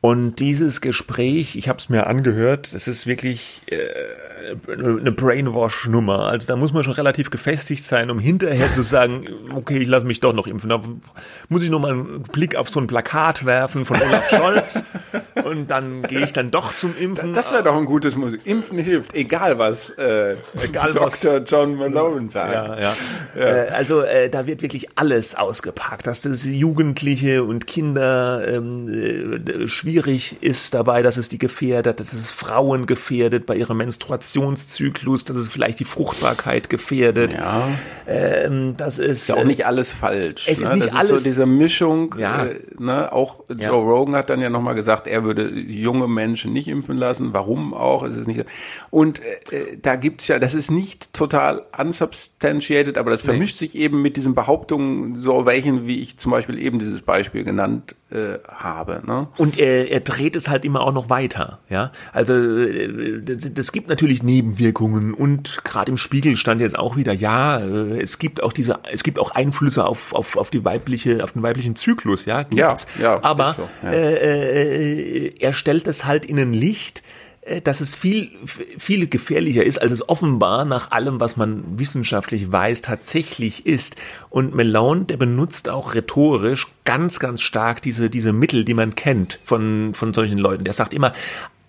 Und 0.00 0.38
dieses 0.38 0.80
Gespräch, 0.80 1.56
ich 1.56 1.68
habe 1.68 1.78
es 1.78 1.88
mir 1.88 2.06
angehört, 2.06 2.72
das 2.72 2.86
ist 2.86 3.06
wirklich 3.06 3.62
äh, 3.66 3.76
eine 4.70 5.12
Brainwash-Nummer. 5.12 6.28
Also 6.28 6.48
da 6.48 6.56
muss 6.56 6.72
man 6.72 6.84
schon 6.84 6.94
relativ 6.94 7.30
gefestigt 7.30 7.84
sein, 7.84 8.10
um 8.10 8.18
hinterher 8.18 8.70
zu 8.72 8.82
sagen, 8.82 9.26
okay, 9.54 9.78
ich 9.78 9.88
lasse 9.88 10.06
mich 10.06 10.20
doch 10.20 10.32
noch 10.32 10.46
impfen. 10.46 10.68
Da 10.68 10.82
muss 11.48 11.62
ich 11.62 11.70
noch 11.70 11.80
mal 11.80 11.92
einen 11.92 12.22
Blick 12.22 12.56
auf 12.56 12.68
so 12.68 12.80
ein 12.80 12.86
Plakat 12.86 13.44
werfen 13.44 13.84
von 13.84 14.00
Olaf 14.00 14.30
Scholz 14.36 14.84
und 15.44 15.70
dann 15.70 16.02
gehe 16.02 16.24
ich 16.24 16.32
dann 16.32 16.50
doch 16.50 16.74
zum 16.74 16.94
Impfen. 16.98 17.32
Das 17.32 17.52
wäre 17.52 17.62
doch 17.62 17.76
ein 17.76 17.84
gutes 17.84 18.16
Musik. 18.16 18.40
Impfen 18.44 18.78
hilft, 18.78 19.14
egal 19.14 19.58
was 19.58 19.90
äh, 19.90 20.36
egal 20.62 20.92
Dr. 20.92 21.06
Was, 21.06 21.42
John 21.46 21.76
Malone 21.76 22.30
sagt. 22.30 22.52
Ja, 22.52 22.78
ja. 22.78 22.94
ja. 23.36 23.42
Äh, 23.42 23.68
also 23.70 24.02
äh, 24.02 24.28
da 24.30 24.46
wird 24.46 24.62
wirklich 24.62 24.88
alles 24.96 25.34
ausgepackt, 25.34 26.06
dass 26.06 26.22
das 26.22 26.44
Jugendliche 26.44 27.44
und 27.44 27.66
Kinder 27.66 28.46
ähm, 28.46 28.88
äh, 28.88 29.68
schwierig 29.68 30.36
ist 30.40 30.74
dabei, 30.74 31.02
dass 31.02 31.16
es 31.16 31.28
die 31.28 31.38
gefährdet, 31.38 32.00
dass 32.00 32.12
es 32.12 32.30
Frauen 32.30 32.86
gefährdet 32.86 33.46
bei 33.46 33.56
ihrer 33.56 33.74
Menstruationszyklus, 34.34 35.24
dass 35.24 35.36
es 35.36 35.48
vielleicht 35.48 35.80
die 35.80 35.84
Fruchtbarkeit 35.84 36.70
gefährdet. 36.70 37.34
Ja. 37.34 37.68
Ähm, 38.06 38.74
das 38.76 38.98
ist, 38.98 39.22
ist 39.22 39.28
ja 39.28 39.36
auch 39.36 39.44
nicht 39.44 39.66
alles 39.66 39.92
falsch. 39.92 40.46
Es 40.48 40.58
ne? 40.58 40.64
ist 40.64 40.74
nicht 40.74 40.86
das 40.86 40.94
alles. 40.94 41.10
Ist 41.10 41.22
so 41.22 41.24
diese 41.24 41.46
Mischung. 41.46 42.14
Ja. 42.18 42.46
Äh, 42.46 42.60
ne? 42.78 43.12
Auch 43.12 43.44
Joe 43.48 43.58
ja. 43.60 43.70
Rogan 43.70 44.16
hat 44.16 44.30
dann 44.30 44.40
ja 44.40 44.50
nochmal 44.50 44.74
gesagt, 44.74 45.06
er 45.06 45.24
würde 45.24 45.50
junge 45.50 46.08
Menschen 46.08 46.52
nicht 46.52 46.68
impfen 46.68 46.96
lassen. 46.96 47.32
Warum 47.32 47.74
auch? 47.74 48.02
Es 48.02 48.16
ist 48.16 48.26
nicht. 48.26 48.44
Und 48.90 49.20
äh, 49.50 49.56
äh 49.56 49.78
da 49.80 49.96
gibt's 49.96 50.28
ja, 50.28 50.38
das 50.38 50.54
ist 50.54 50.70
nicht 50.70 51.12
total 51.12 51.62
unsubstantiated, 51.76 52.98
aber 52.98 53.10
das 53.10 53.22
vermischt 53.22 53.60
nee. 53.60 53.66
sich 53.66 53.76
eben 53.76 54.02
mit 54.02 54.16
diesen 54.16 54.34
Behauptungen, 54.34 55.20
so 55.20 55.46
welchen, 55.46 55.86
wie 55.86 56.00
ich 56.00 56.18
zum 56.18 56.32
Beispiel 56.32 56.58
eben 56.58 56.78
dieses 56.78 57.02
Beispiel 57.02 57.44
genannt 57.44 57.94
äh, 58.10 58.38
habe. 58.48 59.02
Ne? 59.06 59.28
Und 59.36 59.58
er, 59.58 59.90
er 59.90 60.00
dreht 60.00 60.34
es 60.36 60.48
halt 60.48 60.64
immer 60.64 60.80
auch 60.80 60.92
noch 60.92 61.10
weiter. 61.10 61.58
Ja, 61.68 61.92
also 62.12 62.32
äh, 62.34 63.22
das, 63.22 63.52
das 63.52 63.72
gibt 63.72 63.88
natürlich 63.88 64.17
Nebenwirkungen 64.22 65.14
und 65.14 65.64
gerade 65.64 65.90
im 65.92 65.98
Spiegel 65.98 66.36
stand 66.36 66.60
jetzt 66.60 66.78
auch 66.78 66.96
wieder, 66.96 67.12
ja, 67.12 67.58
äh, 67.58 68.00
es 68.00 68.18
gibt 68.18 68.42
auch 68.42 68.52
diese, 68.52 68.78
es 68.92 69.02
gibt 69.02 69.18
auch 69.18 69.30
Einflüsse 69.32 69.86
auf, 69.86 70.12
auf, 70.12 70.36
auf 70.36 70.50
die 70.50 70.64
weibliche, 70.64 71.22
auf 71.24 71.32
den 71.32 71.42
weiblichen 71.42 71.76
Zyklus, 71.76 72.24
ja, 72.24 72.42
gibt's. 72.42 72.86
Ja, 72.98 73.14
ja, 73.14 73.24
aber 73.24 73.54
so, 73.54 73.68
ja. 73.82 73.90
Äh, 73.90 75.26
äh, 75.26 75.34
er 75.40 75.52
stellt 75.52 75.86
das 75.86 76.04
halt 76.04 76.24
in 76.24 76.38
ein 76.38 76.52
Licht, 76.52 77.02
äh, 77.48 77.60
dass 77.60 77.80
es 77.80 77.94
viel, 77.94 78.30
viel 78.46 79.08
gefährlicher 79.08 79.64
ist, 79.64 79.80
als 79.80 79.92
es 79.92 80.08
offenbar 80.08 80.64
nach 80.64 80.90
allem, 80.90 81.20
was 81.20 81.36
man 81.36 81.64
wissenschaftlich 81.78 82.52
weiß, 82.52 82.82
tatsächlich 82.82 83.66
ist. 83.66 83.96
Und 84.30 84.54
Malone, 84.54 85.04
der 85.04 85.16
benutzt 85.16 85.68
auch 85.68 85.94
rhetorisch 85.94 86.66
ganz, 86.84 87.18
ganz 87.18 87.40
stark 87.40 87.82
diese, 87.82 88.10
diese 88.10 88.32
Mittel, 88.32 88.64
die 88.64 88.74
man 88.74 88.94
kennt 88.94 89.40
von, 89.44 89.94
von 89.94 90.12
solchen 90.12 90.38
Leuten. 90.38 90.64
Der 90.64 90.74
sagt 90.74 90.94
immer, 90.94 91.12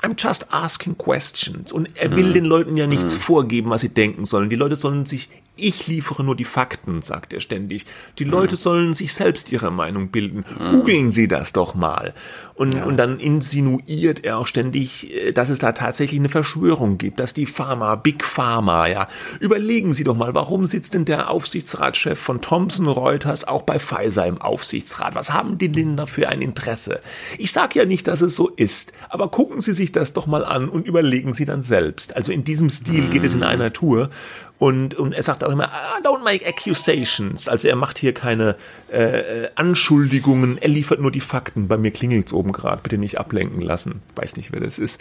I'm 0.02 0.16
just 0.18 0.48
asking 0.52 0.98
questions. 0.98 1.72
Und 1.72 1.90
er 1.96 2.16
will 2.16 2.28
mhm. 2.30 2.34
den 2.34 2.46
Leuten 2.46 2.78
ja 2.78 2.88
nichts 2.88 3.16
mhm. 3.16 3.20
vorgeben, 3.20 3.70
was 3.70 3.82
sie 3.82 3.90
denken 3.90 4.26
sollen. 4.26 4.50
Die 4.50 4.56
Leute 4.56 4.76
sollen 4.76 5.06
sich 5.06 5.30
ich 5.62 5.88
liefere 5.88 6.24
nur 6.24 6.36
die 6.36 6.46
Fakten, 6.46 7.02
sagt 7.02 7.34
er 7.34 7.40
ständig. 7.40 7.86
Die 8.18 8.24
Leute 8.24 8.56
sollen 8.56 8.94
sich 8.94 9.14
selbst 9.14 9.52
ihre 9.52 9.72
Meinung 9.72 10.10
bilden. 10.10 10.46
Googeln 10.70 11.12
Sie 11.12 11.28
das 11.28 11.54
doch 11.54 11.76
mal. 11.76 12.14
Und, 12.56 12.74
ja. 12.74 12.84
und 12.84 12.98
dann 12.98 13.20
insinuiert 13.20 14.26
er 14.26 14.38
auch 14.38 14.48
ständig, 14.48 15.16
äh, 15.16 15.32
dass 15.32 15.50
es 15.50 15.60
da 15.60 15.72
tatsächlich 15.72 16.20
eine 16.20 16.28
Verschwörung 16.28 16.98
gibt, 16.98 17.20
dass 17.22 17.34
die 17.34 17.46
Pharma, 17.46 17.96
Big 17.96 18.24
Pharma, 18.24 18.88
ja. 18.88 19.08
Überlegen 19.40 19.94
Sie 19.94 20.04
doch 20.04 20.18
mal, 20.18 20.36
warum 20.36 20.66
sitzt 20.66 20.94
denn 20.94 21.06
der 21.06 21.30
Aufsichtsratschef 21.30 22.20
von 22.20 22.42
Thomson 22.42 22.88
Reuters 22.88 23.48
auch 23.48 23.62
bei 23.62 23.80
Pfizer 23.80 24.26
im 24.26 24.42
Aufsichtsrat? 24.42 25.16
Was 25.16 25.32
haben 25.32 25.58
die 25.58 25.72
denn 25.72 25.96
dafür 25.96 26.30
ein 26.30 26.42
Interesse? 26.42 27.00
Ich 27.38 27.54
sage 27.54 27.80
ja 27.80 27.86
nicht, 27.86 28.08
dass 28.08 28.20
es 28.20 28.36
so 28.36 28.50
ist, 28.50 28.92
aber 29.08 29.30
gucken 29.30 29.62
Sie 29.62 29.74
sich 29.74 29.94
das 29.94 30.12
doch 30.12 30.28
mal 30.28 30.44
an 30.44 30.68
und 30.68 30.86
überlegen 30.86 31.34
Sie 31.34 31.46
dann 31.46 31.62
selbst. 31.62 32.16
Also 32.18 32.34
in 32.34 32.44
diesem 32.44 32.70
Stil 32.70 33.08
geht 33.10 33.24
es 33.24 33.36
in 33.36 33.44
einer 33.44 33.72
Tour. 33.72 34.10
Und, 34.60 34.94
und 34.94 35.14
er 35.14 35.24
sagt 35.24 35.44
auch 35.44 35.52
immer, 35.52 35.66
I 35.66 36.04
don't 36.06 36.22
make 36.22 36.46
accusations. 36.46 37.48
Also 37.48 37.70
er 37.70 37.78
macht 37.78 37.98
hier 37.98 38.14
keine 38.14 38.58
äh, 38.90 39.48
Anschuldigungen, 39.56 40.58
er 40.62 40.68
liefert 40.68 41.00
nur 41.00 41.12
die 41.12 41.22
Fakten. 41.22 41.70
Bei 41.70 41.78
mir 41.78 41.92
klingelt's 41.92 42.34
oben 42.34 42.52
gerade, 42.52 42.82
bitte 42.84 42.98
nicht 42.98 43.18
ablenken 43.18 43.62
lassen. 43.62 44.02
Weiß 44.16 44.36
nicht, 44.36 44.52
wer 44.52 44.60
das 44.60 44.78
ist. 44.78 45.00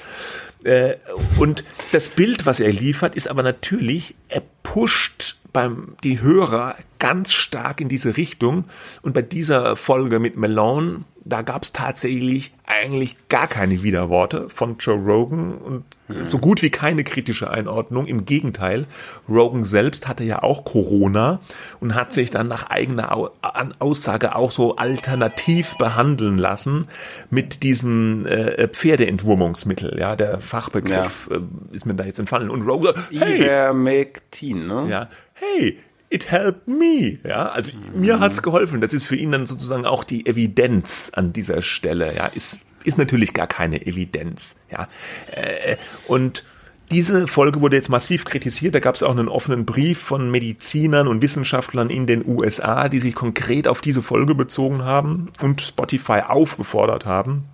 Äh, 0.63 0.95
und 1.39 1.65
das 1.91 2.09
Bild, 2.09 2.47
was 2.47 2.61
er 2.61 2.73
liefert, 2.73 3.17
ist 3.17 3.27
aber 3.27 3.43
natürlich, 3.43 4.15
er 4.29 4.43
pusht 4.63 5.37
beim 5.59 5.97
die 6.05 6.21
Hörer 6.21 6.77
ganz 7.01 7.33
stark 7.33 7.81
in 7.81 7.89
diese 7.89 8.17
Richtung. 8.17 8.67
Und 9.03 9.13
bei 9.13 9.23
dieser 9.23 9.75
Folge 9.75 10.21
mit 10.21 10.37
Malone, 10.37 11.01
da 11.25 11.43
gab 11.43 11.63
es 11.65 11.73
tatsächlich 11.73 12.55
eigentlich 12.65 13.17
gar 13.29 13.49
keine 13.49 13.83
Widerworte 13.83 14.49
von 14.49 14.77
Joe 14.79 14.97
Rogan 14.97 15.59
und 15.59 15.85
mhm. 16.09 16.25
so 16.25 16.39
gut 16.39 16.63
wie 16.63 16.71
keine 16.71 17.05
kritische 17.05 17.51
Einordnung. 17.51 18.07
Im 18.07 18.25
Gegenteil, 18.25 18.87
Rogan 19.29 19.65
selbst 19.65 20.09
hatte 20.09 20.25
ja 20.25 20.43
auch 20.43 20.65
Corona 20.65 21.41
und 21.81 21.95
hat 21.95 22.13
sich 22.13 22.31
dann 22.31 22.49
nach 22.49 22.71
eigener 22.71 23.31
Aussage 23.79 24.37
auch 24.37 24.53
so 24.53 24.77
alternativ 24.77 25.77
behandeln 25.79 26.39
lassen 26.39 26.87
mit 27.31 27.63
diesem 27.63 28.27
äh, 28.27 28.69
Pferdeentwurmungsmittel. 28.69 29.99
Ja, 29.99 30.17
der 30.17 30.41
Fachbegriff 30.41 31.29
ja. 31.31 31.37
äh, 31.37 31.41
ist 31.73 31.85
mir 31.85 31.95
da 31.95 32.05
jetzt 32.05 32.19
entfallen. 32.19 32.49
Und 32.49 32.67
Rogan, 32.67 32.95
hey, 33.11 33.43
Ivermectin, 33.43 34.67
ne? 34.67 34.87
Ja, 34.89 35.09
hey, 35.41 35.79
it 36.11 36.31
helped 36.31 36.69
me. 36.69 37.19
Ja, 37.25 37.49
also 37.51 37.73
mhm. 37.73 38.01
mir 38.01 38.21
hat's 38.21 38.43
geholfen. 38.43 38.81
Das 38.81 38.93
ist 38.93 39.05
für 39.05 39.17
ihn 39.17 39.33
dann 39.33 39.47
sozusagen 39.47 39.87
auch 39.87 40.05
die 40.05 40.27
Evidenz 40.27 41.11
an 41.15 41.33
dieser 41.33 41.63
Stelle. 41.63 42.15
Ja, 42.15 42.27
ist, 42.27 42.63
ist 42.85 42.99
natürlich 42.99 43.35
gar 43.35 43.47
keine 43.47 43.87
Evidenz. 43.87 44.57
Ja, 44.71 44.89
äh, 45.33 45.77
und 46.07 46.45
diese 46.91 47.27
Folge 47.27 47.61
wurde 47.61 47.77
jetzt 47.77 47.91
massiv 47.91 48.25
kritisiert. 48.25 48.75
Da 48.75 48.81
gab 48.81 48.95
es 48.95 49.03
auch 49.03 49.11
einen 49.11 49.29
offenen 49.29 49.67
Brief 49.67 49.99
von 49.99 50.31
Medizinern 50.31 51.07
und 51.07 51.21
Wissenschaftlern 51.21 51.91
in 51.91 52.07
den 52.07 52.27
USA, 52.27 52.89
die 52.89 52.99
sich 52.99 53.15
konkret 53.15 53.69
auf 53.69 53.83
diese 53.83 54.03
Folge 54.03 54.35
bezogen 54.35 54.85
haben 54.85 55.29
und 55.43 55.61
Spotify 55.61 56.23
aufgefordert 56.27 57.05
haben, 57.05 57.45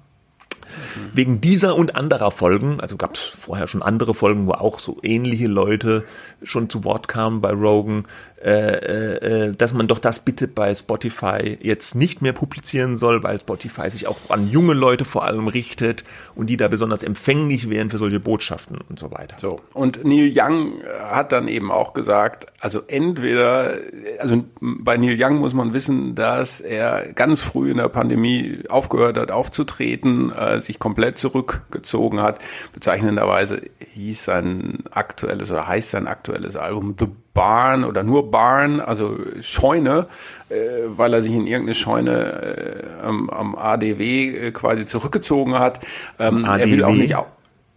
wegen 1.13 1.41
dieser 1.41 1.77
und 1.77 1.97
anderer 1.97 2.31
Folgen, 2.31 2.81
also 2.81 2.97
gab 2.97 3.15
es 3.15 3.21
vorher 3.21 3.67
schon 3.67 3.83
andere 3.83 4.15
Folgen, 4.15 4.47
wo 4.47 4.53
auch 4.53 4.79
so 4.79 4.99
ähnliche 5.03 5.47
Leute 5.47 6.05
schon 6.43 6.69
zu 6.69 6.85
Wort 6.85 7.09
kamen 7.09 7.41
bei 7.41 7.53
Rogan, 7.53 8.07
äh, 8.45 9.47
äh, 9.47 9.53
dass 9.57 9.73
man 9.73 9.89
doch 9.89 9.99
das 9.99 10.21
bitte 10.21 10.49
bei 10.49 10.75
Spotify 10.75 11.57
jetzt 11.63 11.95
nicht 11.95 12.21
mehr 12.21 12.35
publizieren 12.35 12.99
soll, 12.99 13.23
weil 13.23 13.41
Spotify 13.41 13.89
sich 13.89 14.07
auch 14.07 14.19
an 14.29 14.49
junge 14.49 14.75
Leute 14.75 15.07
vor 15.07 15.25
allem 15.25 15.49
richtet 15.49 16.05
und 16.35 16.51
die 16.51 16.59
da 16.59 16.69
besonders 16.69 17.03
empfänglich 17.03 17.71
wären 17.71 17.89
für 17.89 17.97
solche 17.97 18.21
Botschaften 18.21 18.79
und 18.87 18.99
so 18.99 19.11
weiter. 19.11 19.37
So. 19.41 19.61
Und 19.73 20.05
Neil 20.05 20.31
Young 20.35 20.83
hat 21.03 21.33
dann 21.33 21.49
eben 21.49 21.73
auch 21.73 21.95
gesagt, 21.95 22.47
also 22.61 22.83
entweder, 22.87 23.79
also 24.19 24.45
bei 24.61 24.99
Neil 24.99 25.17
Young 25.19 25.37
muss 25.39 25.55
man 25.55 25.73
wissen, 25.73 26.15
dass 26.15 26.61
er 26.61 27.15
ganz 27.15 27.43
früh 27.43 27.71
in 27.71 27.79
der 27.79 27.89
Pandemie 27.89 28.59
aufgehört 28.69 29.17
hat 29.17 29.31
aufzutreten, 29.31 30.31
äh, 30.33 30.61
sich 30.61 30.79
komplett 30.79 31.17
zurückgezogen 31.17 32.21
hat. 32.21 32.41
Bezeichnenderweise 32.75 33.63
hieß 33.95 34.23
sein 34.23 34.81
aktuelles 34.91 35.51
oder 35.51 35.67
heißt 35.67 35.93
sein 35.93 36.07
aktuelles 36.07 36.57
Album 36.57 36.95
The 36.99 37.07
Barn 37.35 37.85
oder 37.85 38.03
nur 38.03 38.31
Barn, 38.31 38.81
also 38.81 39.19
Scheune, 39.41 40.07
äh, 40.49 40.55
weil 40.87 41.13
er 41.13 41.23
sich 41.23 41.33
in 41.33 41.47
irgendeine 41.47 41.75
Scheune 41.75 42.83
äh, 43.03 43.05
am, 43.05 43.29
am, 43.29 43.57
ADW 43.57 44.29
äh, 44.29 44.53
quasi 44.53 44.85
zurückgezogen 44.85 45.59
hat. 45.59 45.81
Ähm, 46.19 46.45
er 46.45 46.71
will 46.71 46.85
auch 46.85 46.93
nicht 46.93 47.17
au 47.17 47.27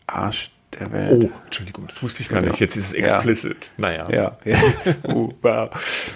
Arsch 0.06 0.52
der 0.80 0.92
Welt. 0.92 1.32
Oh, 1.32 1.32
Entschuldigung, 1.46 1.88
das 1.88 2.02
wusste 2.04 2.22
ich 2.22 2.30
gar 2.30 2.42
nicht. 2.42 2.60
Jetzt 2.60 2.76
ist 2.76 2.88
es 2.88 2.94
explicit. 2.94 3.70
Ja. 3.78 4.06
Naja. 4.06 4.08
Ja, 4.10 4.38
ja. 4.46 5.14
uh, 5.14 5.34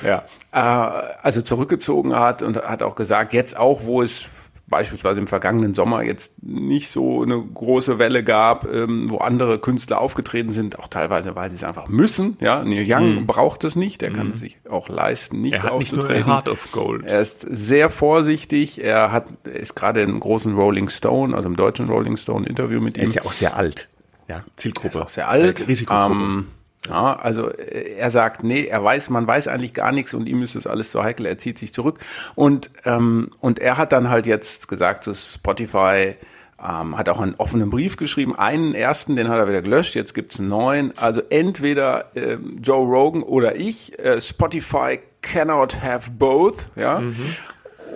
ja. 0.06 0.24
Äh, 0.52 1.14
also 1.22 1.42
zurückgezogen 1.42 2.16
hat 2.16 2.44
und 2.44 2.58
hat 2.58 2.84
auch 2.84 2.96
gesagt, 2.96 3.34
jetzt 3.34 3.58
auch, 3.58 3.84
wo 3.84 4.02
es 4.02 4.30
beispielsweise 4.72 5.20
im 5.20 5.28
vergangenen 5.28 5.76
Sommer 5.76 6.02
jetzt 6.02 6.32
nicht 6.42 6.90
so 6.90 7.22
eine 7.22 7.40
große 7.40 8.00
Welle 8.00 8.24
gab, 8.24 8.66
ähm, 8.66 9.12
wo 9.12 9.18
andere 9.18 9.60
Künstler 9.60 10.02
aufgetreten 10.02 10.52
sind, 10.52 10.80
auch 10.80 10.88
teilweise, 10.88 11.36
weil 11.36 11.52
sie 11.52 11.58
es 11.58 11.64
einfach 11.64 11.88
müssen. 11.90 12.38
Ja, 12.40 12.64
Neil 12.64 12.86
Young 12.88 13.24
mm. 13.24 13.26
braucht 13.28 13.64
es 13.66 13.76
nicht, 13.76 14.02
der 14.02 14.10
mm. 14.10 14.14
kann 14.14 14.28
mhm. 14.28 14.34
es 14.34 14.40
sich 14.40 14.58
auch 14.68 14.90
leisten, 14.90 15.42
nicht 15.42 15.54
er 15.54 15.64
hat 15.64 15.72
aufzutreten. 15.72 16.16
Nicht 16.16 16.26
nur 16.26 16.36
Heart 16.36 16.50
of 16.50 16.72
Gold. 16.72 17.06
Er 17.06 17.20
ist 17.20 17.46
sehr 17.48 17.92
vorsichtig. 17.92 18.84
Er 18.84 19.12
hat 19.12 19.26
ist 19.46 19.76
gerade 19.76 20.02
im 20.02 20.20
großen 20.20 20.56
Rolling 20.56 20.90
Stone, 20.90 21.36
also 21.36 21.48
im 21.50 21.56
deutschen 21.56 21.88
Rolling 21.88 22.18
Stone 22.18 22.48
Interview 22.48 22.82
mit 22.82 22.98
ihm. 22.98 23.04
Er 23.04 23.08
ist 23.08 23.16
ja 23.16 23.26
auch 23.26 23.34
sehr 23.34 23.56
alt. 23.58 23.90
Ja, 24.28 24.44
Zielgruppe. 24.56 24.88
Er 24.88 25.02
ist 25.02 25.06
auch 25.06 25.10
sehr 25.10 25.28
alt. 25.28 25.68
Risikogruppe. 25.68 26.14
Ähm, 26.14 26.48
ja, 26.88 27.16
also 27.16 27.50
äh, 27.50 27.96
er 27.98 28.10
sagt, 28.10 28.44
nee, 28.44 28.66
er 28.66 28.84
weiß, 28.84 29.10
man 29.10 29.28
weiß 29.28 29.48
eigentlich 29.48 29.74
gar 29.74 29.92
nichts 29.92 30.14
und 30.14 30.28
ihm 30.28 30.42
ist 30.42 30.56
das 30.56 30.68
alles 30.68 30.92
zu 30.92 31.04
heikel, 31.04 31.26
er 31.26 31.38
zieht 31.38 31.60
sich 31.60 31.74
zurück. 31.74 32.00
Und, 32.36 32.72
ähm, 32.86 33.32
und 33.40 33.60
er 33.60 33.78
hat 33.78 33.92
dann 33.92 34.10
halt 34.10 34.26
jetzt 34.26 34.68
gesagt 34.68 35.04
zu 35.04 35.14
Spotify, 35.14 36.16
ähm, 36.64 36.98
hat 36.98 37.10
auch 37.10 37.20
einen 37.20 37.36
offenen 37.36 37.70
Brief 37.70 37.98
geschrieben, 37.98 38.36
einen 38.36 38.74
ersten, 38.74 39.16
den 39.16 39.30
hat 39.30 39.38
er 39.38 39.48
wieder 39.48 39.62
gelöscht, 39.62 39.96
jetzt 39.96 40.14
gibt's 40.14 40.40
einen 40.40 40.50
neuen. 40.50 40.98
Also 40.98 41.22
entweder 41.30 42.16
äh, 42.16 42.38
Joe 42.62 42.86
Rogan 42.86 43.24
oder 43.24 43.56
ich, 43.56 43.98
äh, 44.00 44.20
Spotify 44.20 45.00
cannot 45.22 45.82
have 45.82 46.10
both, 46.12 46.68
ja. 46.76 47.00
Mhm. 47.00 47.16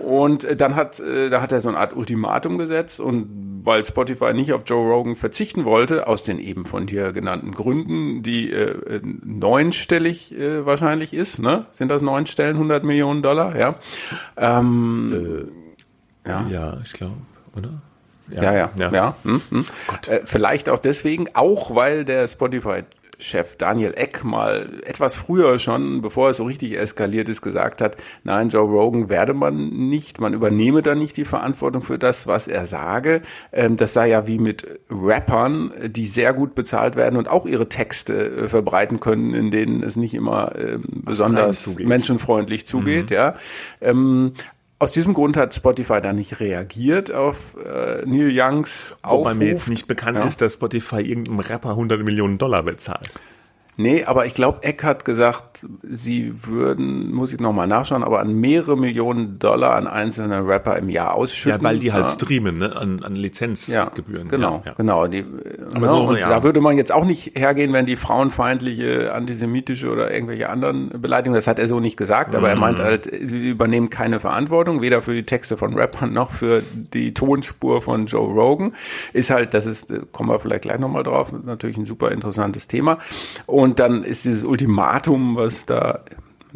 Und 0.03 0.43
äh, 0.43 0.55
dann 0.55 0.75
hat, 0.75 0.99
äh, 0.99 1.29
da 1.29 1.41
hat 1.41 1.51
er 1.51 1.61
so 1.61 1.69
eine 1.69 1.77
Art 1.77 1.95
Ultimatum 1.95 2.57
gesetzt 2.57 2.99
und 2.99 3.61
weil 3.65 3.83
Spotify 3.83 4.33
nicht 4.33 4.53
auf 4.53 4.63
Joe 4.65 4.87
Rogan 4.87 5.15
verzichten 5.15 5.65
wollte, 5.65 6.07
aus 6.07 6.23
den 6.23 6.39
eben 6.39 6.65
von 6.65 6.85
dir 6.85 7.11
genannten 7.11 7.51
Gründen, 7.51 8.21
die 8.21 8.51
äh, 8.51 9.01
neunstellig 9.03 10.37
äh, 10.37 10.65
wahrscheinlich 10.65 11.13
ist, 11.13 11.39
ne? 11.39 11.65
Sind 11.71 11.89
das 11.89 12.01
neun 12.01 12.27
Stellen, 12.27 12.55
100 12.55 12.83
Millionen 12.83 13.23
Dollar, 13.23 13.57
ja? 13.57 13.75
Ähm, 14.37 15.49
äh, 16.25 16.29
ja. 16.29 16.45
ja, 16.49 16.77
ich 16.83 16.93
glaube, 16.93 17.15
oder? 17.57 17.81
Ja, 18.29 18.43
ja, 18.43 18.53
ja. 18.53 18.69
ja. 18.77 18.91
ja. 18.91 19.15
Hm, 19.23 19.41
hm. 19.49 19.65
Äh, 20.07 20.19
vielleicht 20.25 20.69
auch 20.69 20.79
deswegen, 20.79 21.29
auch 21.33 21.75
weil 21.75 22.05
der 22.05 22.27
Spotify 22.27 22.83
Chef 23.19 23.55
Daniel 23.55 23.93
Eck 23.95 24.23
mal 24.23 24.81
etwas 24.85 25.15
früher 25.15 25.59
schon, 25.59 26.01
bevor 26.01 26.29
es 26.29 26.37
so 26.37 26.43
richtig 26.43 26.77
eskaliert 26.77 27.29
ist, 27.29 27.41
gesagt 27.41 27.81
hat, 27.81 27.97
nein, 28.23 28.49
Joe 28.49 28.67
Rogan 28.67 29.09
werde 29.09 29.33
man 29.33 29.69
nicht, 29.69 30.19
man 30.19 30.33
übernehme 30.33 30.81
da 30.81 30.95
nicht 30.95 31.17
die 31.17 31.25
Verantwortung 31.25 31.81
für 31.81 31.99
das, 31.99 32.27
was 32.27 32.47
er 32.47 32.65
sage. 32.65 33.21
Ähm, 33.51 33.77
das 33.77 33.93
sei 33.93 34.09
ja 34.09 34.27
wie 34.27 34.39
mit 34.39 34.67
Rappern, 34.89 35.71
die 35.87 36.07
sehr 36.07 36.33
gut 36.33 36.55
bezahlt 36.55 36.95
werden 36.95 37.17
und 37.17 37.27
auch 37.27 37.45
ihre 37.45 37.69
Texte 37.69 38.13
äh, 38.13 38.49
verbreiten 38.49 38.99
können, 38.99 39.33
in 39.33 39.51
denen 39.51 39.83
es 39.83 39.95
nicht 39.95 40.13
immer 40.13 40.53
ähm, 40.57 40.81
besonders 40.87 41.77
menschenfreundlich 41.79 42.65
zugeht. 42.65 43.09
Mhm. 43.09 43.15
Ja. 43.15 43.35
Aus 44.77 44.91
diesem 44.91 45.13
Grund 45.13 45.37
hat 45.37 45.55
Spotify 45.55 46.01
da 46.01 46.11
nicht 46.11 46.41
reagiert 46.41 47.09
auf 47.09 47.55
äh, 47.55 48.05
Neil 48.05 48.29
Youngs 48.33 48.95
Aufruf. 49.01 49.19
Wobei 49.19 49.33
mir 49.33 49.47
jetzt 49.47 49.69
nicht 49.69 49.87
bekannt 49.87 50.17
ja. 50.17 50.25
ist, 50.25 50.41
dass 50.41 50.55
Spotify 50.55 50.99
irgendeinem 50.99 51.39
Rapper 51.39 51.69
100 51.71 52.03
Millionen 52.03 52.37
Dollar 52.37 52.63
bezahlt. 52.63 53.13
Nee, 53.77 54.05
aber 54.05 54.25
ich 54.25 54.33
glaube, 54.33 54.63
Eck 54.63 54.83
hat 54.83 55.03
gesagt, 55.03 55.65
sie 55.83 56.33
würden, 56.45 57.13
muss 57.13 57.33
ich 57.33 57.41
nochmal 57.41 57.67
nachschauen, 57.67 58.03
aber 58.03 58.19
an 58.19 58.33
mehrere 58.33 58.77
Millionen 58.77 59.37
Dollar 59.37 59.75
an 59.75 59.87
einzelne 59.87 60.47
Rapper 60.47 60.77
im 60.77 60.89
Jahr 60.89 61.13
ausschütten. 61.13 61.61
Ja, 61.61 61.67
weil 61.67 61.79
die 61.79 61.91
halt 61.91 62.09
streamen, 62.09 62.57
ne? 62.57 62.75
an, 62.75 63.03
an 63.03 63.15
Lizenzgebühren. 63.15 64.27
Ja, 64.27 64.31
genau, 64.31 64.61
ja, 64.63 64.71
ja. 64.71 64.73
genau. 64.73 65.07
Die, 65.07 65.25
aber 65.73 65.79
ne? 65.79 65.87
so, 65.87 65.97
und 66.07 66.17
ja. 66.17 66.29
da 66.29 66.43
würde 66.43 66.61
man 66.61 66.77
jetzt 66.77 66.93
auch 66.93 67.03
nicht 67.03 67.37
hergehen, 67.37 67.73
wenn 67.73 67.85
die 67.85 67.97
frauenfeindliche, 67.97 69.13
antisemitische 69.13 69.91
oder 69.91 70.09
irgendwelche 70.11 70.49
anderen 70.49 70.89
Beleidigungen, 71.01 71.35
das 71.35 71.47
hat 71.47 71.59
er 71.59 71.67
so 71.67 71.81
nicht 71.81 71.97
gesagt, 71.97 72.33
aber 72.33 72.47
mhm. 72.47 72.53
er 72.53 72.55
meint 72.55 72.79
halt, 72.79 73.09
sie 73.23 73.49
übernehmen 73.49 73.89
keine 73.89 74.21
Verantwortung, 74.21 74.81
weder 74.81 75.01
für 75.01 75.13
die 75.13 75.23
Texte 75.25 75.57
von 75.57 75.73
Rappern 75.73 76.13
noch 76.13 76.31
für 76.31 76.63
die 76.71 77.13
Tonspur 77.13 77.81
von 77.81 78.05
Joe 78.05 78.31
Rogan. 78.31 78.73
Ist 79.11 79.31
halt, 79.31 79.53
das 79.53 79.65
ist, 79.65 79.93
kommen 80.13 80.29
wir 80.29 80.39
vielleicht 80.39 80.61
gleich 80.61 80.79
nochmal 80.79 81.03
drauf, 81.03 81.33
natürlich 81.43 81.77
ein 81.77 81.85
super 81.85 82.11
interessantes 82.11 82.67
Thema. 82.67 82.99
Und 83.45 83.64
und 83.65 83.79
dann 83.79 84.03
ist 84.03 84.25
dieses 84.25 84.43
Ultimatum, 84.43 85.37
was 85.37 85.65
da 85.65 86.01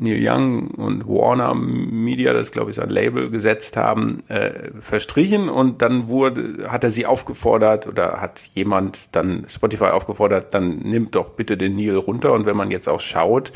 Neil 0.01 0.19
Young 0.21 0.71
und 0.71 1.07
Warner 1.07 1.53
Media, 1.55 2.33
das 2.33 2.51
glaube 2.51 2.71
ich 2.71 2.75
sein 2.75 2.89
Label 2.89 3.29
gesetzt 3.29 3.77
haben, 3.77 4.23
äh, 4.27 4.71
verstrichen 4.79 5.49
und 5.49 5.81
dann 5.81 6.07
wurde, 6.07 6.67
hat 6.69 6.83
er 6.83 6.91
sie 6.91 7.05
aufgefordert 7.05 7.87
oder 7.87 8.21
hat 8.21 8.41
jemand 8.53 9.15
dann 9.15 9.45
Spotify 9.47 9.85
aufgefordert, 9.85 10.53
dann 10.53 10.77
nimmt 10.79 11.15
doch 11.15 11.31
bitte 11.31 11.57
den 11.57 11.75
Neil 11.75 11.95
runter 11.95 12.33
und 12.33 12.45
wenn 12.45 12.57
man 12.57 12.71
jetzt 12.71 12.87
auch 12.87 12.99
schaut, 12.99 13.51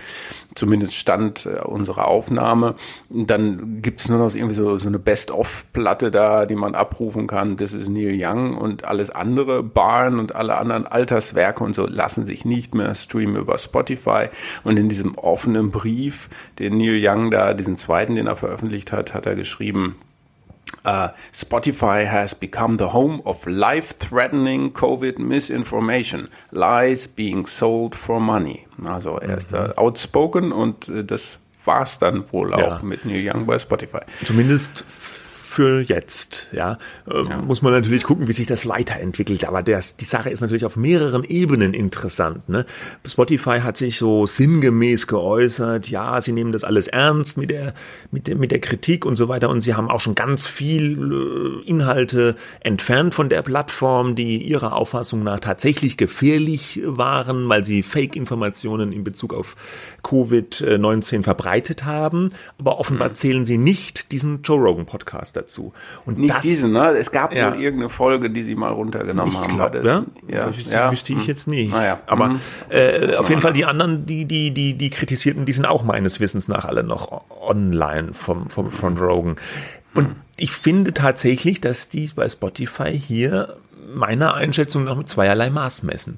zumindest 0.55 0.95
stand 0.95 1.45
äh, 1.45 1.61
unsere 1.63 2.05
Aufnahme, 2.05 2.75
dann 3.09 3.81
gibt 3.81 4.01
es 4.01 4.09
nur 4.09 4.19
noch 4.19 4.33
irgendwie 4.33 4.55
so, 4.55 4.77
so 4.77 4.87
eine 4.87 4.99
Best-of-Platte 4.99 6.11
da, 6.11 6.45
die 6.45 6.55
man 6.55 6.75
abrufen 6.75 7.27
kann, 7.27 7.55
das 7.55 7.73
ist 7.73 7.89
Neil 7.89 8.15
Young 8.17 8.57
und 8.57 8.85
alles 8.85 9.09
andere, 9.09 9.63
Barn 9.63 10.19
und 10.19 10.35
alle 10.35 10.57
anderen 10.57 10.85
Alterswerke 10.85 11.63
und 11.63 11.75
so 11.75 11.85
lassen 11.87 12.25
sich 12.25 12.45
nicht 12.45 12.75
mehr 12.75 12.93
streamen 12.95 13.35
über 13.35 13.57
Spotify. 13.57 14.27
Und 14.63 14.77
in 14.77 14.89
diesem 14.89 15.15
offenen 15.17 15.71
Brief 15.71 16.29
den 16.59 16.77
Neil 16.77 16.99
Young 17.01 17.31
da, 17.31 17.53
diesen 17.53 17.77
zweiten, 17.77 18.15
den 18.15 18.27
er 18.27 18.35
veröffentlicht 18.35 18.91
hat, 18.91 19.13
hat 19.13 19.25
er 19.25 19.35
geschrieben, 19.35 19.95
Uh, 20.85 21.09
Spotify 21.31 22.05
has 22.05 22.33
become 22.33 22.77
the 22.77 22.91
home 22.91 23.21
of 23.25 23.45
life-threatening 23.45 24.73
COVID 24.73 25.19
misinformation, 25.19 26.29
lies 26.51 27.07
being 27.07 27.45
sold 27.45 27.95
for 27.95 28.19
money. 28.19 28.65
Also 28.83 29.17
er 29.17 29.37
ist 29.37 29.53
da 29.53 29.67
mhm. 29.67 29.73
outspoken 29.77 30.51
und 30.51 30.89
äh, 30.89 31.05
das 31.05 31.39
war's 31.63 31.99
dann 31.99 32.25
wohl 32.31 32.53
auch 32.53 32.59
ja. 32.59 32.79
mit 32.81 33.05
Neil 33.05 33.29
Young 33.29 33.45
bei 33.45 33.59
Spotify. 33.59 33.99
Zumindest 34.25 34.83
für 35.53 35.81
jetzt. 35.81 36.47
Ja, 36.51 36.77
ähm, 37.09 37.27
ja. 37.29 37.37
muss 37.37 37.61
man 37.61 37.71
natürlich 37.73 38.03
gucken, 38.03 38.27
wie 38.27 38.33
sich 38.33 38.47
das 38.47 38.67
weiterentwickelt. 38.67 39.45
Aber 39.45 39.61
das, 39.61 39.95
die 39.95 40.05
Sache 40.05 40.29
ist 40.29 40.41
natürlich 40.41 40.65
auf 40.65 40.75
mehreren 40.75 41.23
Ebenen 41.23 41.73
interessant. 41.73 42.49
Ne? 42.49 42.65
Spotify 43.07 43.59
hat 43.59 43.77
sich 43.77 43.97
so 43.97 44.25
sinngemäß 44.25 45.07
geäußert, 45.07 45.89
ja, 45.89 46.19
sie 46.21 46.31
nehmen 46.31 46.51
das 46.51 46.63
alles 46.63 46.87
ernst 46.87 47.37
mit 47.37 47.51
der, 47.51 47.73
mit 48.11 48.27
der, 48.27 48.35
mit 48.35 48.51
der 48.51 48.59
Kritik 48.59 49.05
und 49.05 49.15
so 49.15 49.27
weiter. 49.27 49.49
Und 49.49 49.61
sie 49.61 49.75
haben 49.75 49.89
auch 49.89 50.01
schon 50.01 50.15
ganz 50.15 50.47
viel 50.47 51.61
äh, 51.63 51.69
Inhalte 51.69 52.35
entfernt 52.61 53.13
von 53.13 53.29
der 53.29 53.43
Plattform, 53.43 54.15
die 54.15 54.43
ihrer 54.43 54.75
Auffassung 54.75 55.23
nach 55.23 55.39
tatsächlich 55.39 55.97
gefährlich 55.97 56.81
waren, 56.83 57.47
weil 57.47 57.63
sie 57.63 57.83
Fake-Informationen 57.83 58.91
in 58.91 59.03
Bezug 59.03 59.33
auf 59.33 59.55
Covid-19 60.03 61.23
verbreitet 61.23 61.85
haben. 61.85 62.31
Aber 62.57 62.79
offenbar 62.79 63.09
mhm. 63.09 63.15
zählen 63.15 63.45
sie 63.45 63.57
nicht 63.57 64.11
diesen 64.11 64.41
Joe 64.41 64.59
Rogan 64.59 64.85
Podcast 64.85 65.37
dazu. 65.43 65.73
Und 66.05 66.19
nicht 66.19 66.33
das, 66.33 66.41
diesen, 66.41 66.71
ne? 66.71 66.91
Es 66.97 67.11
gab 67.11 67.33
ja. 67.33 67.51
wohl 67.51 67.61
irgendeine 67.61 67.89
Folge, 67.89 68.29
die 68.29 68.43
sie 68.43 68.55
mal 68.55 68.71
runtergenommen 68.71 69.37
haben. 69.37 69.55
Glaub, 69.55 69.71
das, 69.71 69.85
ja? 69.85 70.03
Ja, 70.27 70.45
das 70.45 70.71
ja. 70.71 70.91
wüsste 70.91 71.13
ich 71.13 71.19
hm. 71.19 71.27
jetzt 71.27 71.47
nicht. 71.47 71.71
Naja. 71.71 71.99
Aber 72.07 72.29
mhm. 72.29 72.39
äh, 72.69 73.15
auf 73.15 73.29
jeden 73.29 73.41
Fall 73.41 73.53
die 73.53 73.65
anderen, 73.65 74.05
die, 74.05 74.25
die, 74.25 74.53
die, 74.53 74.75
die 74.75 74.89
kritisierten, 74.89 75.45
die 75.45 75.51
sind 75.51 75.65
auch 75.65 75.83
meines 75.83 76.19
Wissens 76.19 76.47
nach 76.47 76.65
alle 76.65 76.83
noch 76.83 77.23
online 77.41 78.13
vom, 78.13 78.49
vom, 78.49 78.71
von 78.71 78.97
Rogan. 78.97 79.35
Und 79.93 80.09
mhm. 80.09 80.15
ich 80.37 80.51
finde 80.51 80.93
tatsächlich, 80.93 81.61
dass 81.61 81.89
die 81.89 82.09
bei 82.15 82.27
Spotify 82.27 82.97
hier 82.97 83.57
meiner 83.93 84.33
Einschätzung 84.33 84.85
nach 84.85 84.95
mit 84.95 85.09
zweierlei 85.09 85.49
Maß 85.49 85.83
messen. 85.83 86.17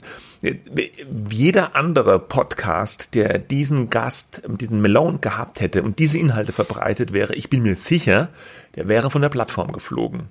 Jeder 1.30 1.76
andere 1.76 2.20
Podcast, 2.20 3.16
der 3.16 3.40
diesen 3.40 3.90
Gast, 3.90 4.42
diesen 4.48 4.82
Malone 4.82 5.20
gehabt 5.20 5.60
hätte 5.60 5.84
und 5.84 6.00
diese 6.00 6.18
Inhalte 6.18 6.54
verbreitet 6.54 7.14
wäre, 7.14 7.34
ich 7.34 7.50
bin 7.50 7.64
mir 7.64 7.76
sicher, 7.76 8.30
der 8.76 8.88
wäre 8.88 9.12
von 9.12 9.22
der 9.22 9.30
Plattform 9.30 9.72
geflogen. 9.72 10.30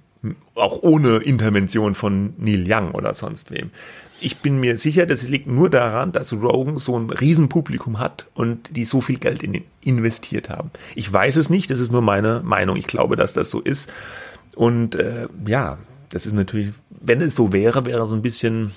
auch 0.54 0.82
ohne 0.82 1.18
Intervention 1.18 1.94
von 1.94 2.32
Neil 2.38 2.64
Young 2.66 2.92
oder 2.92 3.12
sonst 3.12 3.50
wem. 3.50 3.70
Ich 4.20 4.38
bin 4.38 4.58
mir 4.58 4.78
sicher, 4.78 5.04
das 5.04 5.28
liegt 5.28 5.46
nur 5.46 5.68
daran, 5.68 6.12
dass 6.12 6.32
Rogan 6.32 6.78
so 6.78 6.98
ein 6.98 7.10
Riesenpublikum 7.10 7.98
hat 7.98 8.26
und 8.32 8.74
die 8.74 8.86
so 8.86 9.02
viel 9.02 9.18
Geld 9.18 9.42
in 9.42 9.54
ihn 9.54 9.64
investiert 9.82 10.48
haben. 10.48 10.70
Ich 10.94 11.12
weiß 11.12 11.36
es 11.36 11.50
nicht, 11.50 11.70
das 11.70 11.78
ist 11.78 11.92
nur 11.92 12.00
meine 12.00 12.40
Meinung. 12.42 12.76
Ich 12.76 12.86
glaube, 12.86 13.16
dass 13.16 13.34
das 13.34 13.50
so 13.50 13.60
ist. 13.60 13.92
Und 14.54 14.94
äh, 14.94 15.28
ja, 15.46 15.76
das 16.08 16.24
ist 16.24 16.32
natürlich, 16.32 16.72
wenn 16.88 17.20
es 17.20 17.34
so 17.34 17.52
wäre, 17.52 17.84
wäre 17.84 18.04
es 18.04 18.12
ein 18.12 18.22
bisschen 18.22 18.72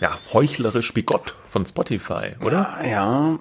ja, 0.00 0.18
heuchlerisch 0.32 0.92
bigott 0.94 1.36
von 1.48 1.66
Spotify, 1.66 2.34
oder? 2.44 2.78
Ja, 2.84 3.34
äh, 3.34 3.38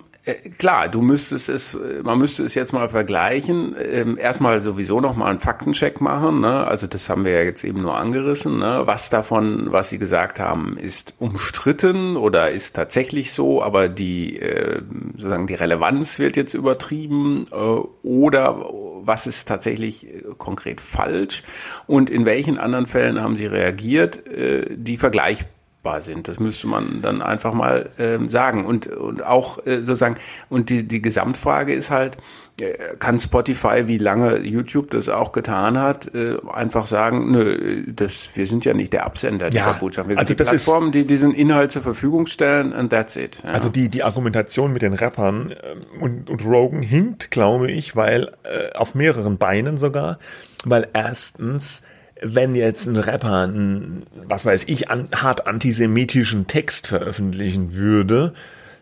klar, 0.57 0.89
du 0.89 1.01
müsstest 1.01 1.49
es, 1.49 1.77
man 2.03 2.17
müsste 2.17 2.43
es 2.43 2.55
jetzt 2.55 2.73
mal 2.73 2.89
vergleichen. 2.89 3.75
Ähm, 3.79 4.17
erstmal 4.17 4.59
sowieso 4.61 5.01
noch 5.01 5.15
mal 5.15 5.27
einen 5.27 5.39
Faktencheck 5.39 6.01
machen. 6.01 6.41
Ne? 6.41 6.65
Also 6.65 6.87
das 6.87 7.09
haben 7.09 7.25
wir 7.25 7.31
ja 7.31 7.43
jetzt 7.43 7.63
eben 7.63 7.81
nur 7.81 7.95
angerissen. 7.95 8.59
Ne? 8.59 8.81
Was 8.85 9.09
davon, 9.09 9.71
was 9.71 9.89
Sie 9.89 9.97
gesagt 9.97 10.39
haben, 10.39 10.77
ist 10.77 11.13
umstritten 11.19 12.17
oder 12.17 12.51
ist 12.51 12.75
tatsächlich 12.75 13.33
so, 13.33 13.63
aber 13.63 13.89
die 13.89 14.39
äh, 14.39 14.81
sozusagen 15.15 15.47
die 15.47 15.55
Relevanz 15.55 16.19
wird 16.19 16.37
jetzt 16.37 16.53
übertrieben 16.53 17.45
äh, 17.51 17.55
oder 17.55 18.65
was 19.01 19.27
ist 19.27 19.47
tatsächlich 19.47 20.07
äh, 20.07 20.23
konkret 20.37 20.81
falsch 20.81 21.43
und 21.87 22.09
in 22.09 22.25
welchen 22.25 22.57
anderen 22.57 22.85
Fällen 22.85 23.21
haben 23.21 23.35
Sie 23.35 23.45
reagiert, 23.45 24.27
äh, 24.27 24.65
die 24.75 24.97
vergleichbar 24.97 25.58
sind. 26.01 26.27
Das 26.27 26.39
müsste 26.39 26.67
man 26.67 27.01
dann 27.01 27.21
einfach 27.21 27.53
mal 27.53 27.89
ähm, 27.97 28.29
sagen. 28.29 28.65
Und, 28.65 28.87
und 28.87 29.23
auch 29.23 29.65
äh, 29.65 29.77
sozusagen, 29.77 30.15
und 30.49 30.69
die, 30.69 30.87
die 30.87 31.01
Gesamtfrage 31.01 31.73
ist 31.73 31.89
halt, 31.89 32.17
äh, 32.59 32.95
kann 32.99 33.19
Spotify, 33.19 33.87
wie 33.87 33.97
lange 33.97 34.39
YouTube 34.39 34.91
das 34.91 35.07
auch 35.07 35.31
getan 35.31 35.79
hat, 35.79 36.13
äh, 36.13 36.37
einfach 36.51 36.85
sagen, 36.85 37.31
nö, 37.31 37.83
das, 37.87 38.29
wir 38.33 38.45
sind 38.45 38.65
ja 38.65 38.73
nicht 38.73 38.91
der 38.91 39.05
Absender 39.05 39.45
ja, 39.45 39.51
dieser 39.51 39.73
Botschaft. 39.73 40.09
Wir 40.09 40.15
sind 40.15 40.19
also 40.19 40.33
die 40.33 40.43
Plattformen, 40.43 40.91
die 40.91 41.07
diesen 41.07 41.33
Inhalt 41.33 41.71
zur 41.71 41.81
Verfügung 41.81 42.27
stellen 42.27 42.73
and 42.73 42.91
that's 42.91 43.15
it. 43.15 43.41
Ja. 43.45 43.53
Also 43.53 43.69
die, 43.69 43.89
die 43.89 44.03
Argumentation 44.03 44.73
mit 44.73 44.81
den 44.81 44.93
Rappern 44.93 45.51
äh, 45.51 45.55
und, 46.01 46.29
und 46.29 46.45
Rogan 46.45 46.81
hinkt, 46.81 47.31
glaube 47.31 47.71
ich, 47.71 47.95
weil 47.95 48.31
äh, 48.43 48.75
auf 48.77 48.95
mehreren 48.95 49.37
Beinen 49.37 49.77
sogar, 49.77 50.19
weil 50.65 50.87
erstens 50.93 51.81
wenn 52.21 52.55
jetzt 52.55 52.87
ein 52.87 52.97
Rapper 52.97 53.43
einen, 53.43 54.03
was 54.27 54.45
weiß 54.45 54.65
ich, 54.67 54.89
an, 54.89 55.07
hart 55.15 55.47
antisemitischen 55.47 56.47
Text 56.47 56.87
veröffentlichen 56.87 57.73
würde, 57.73 58.33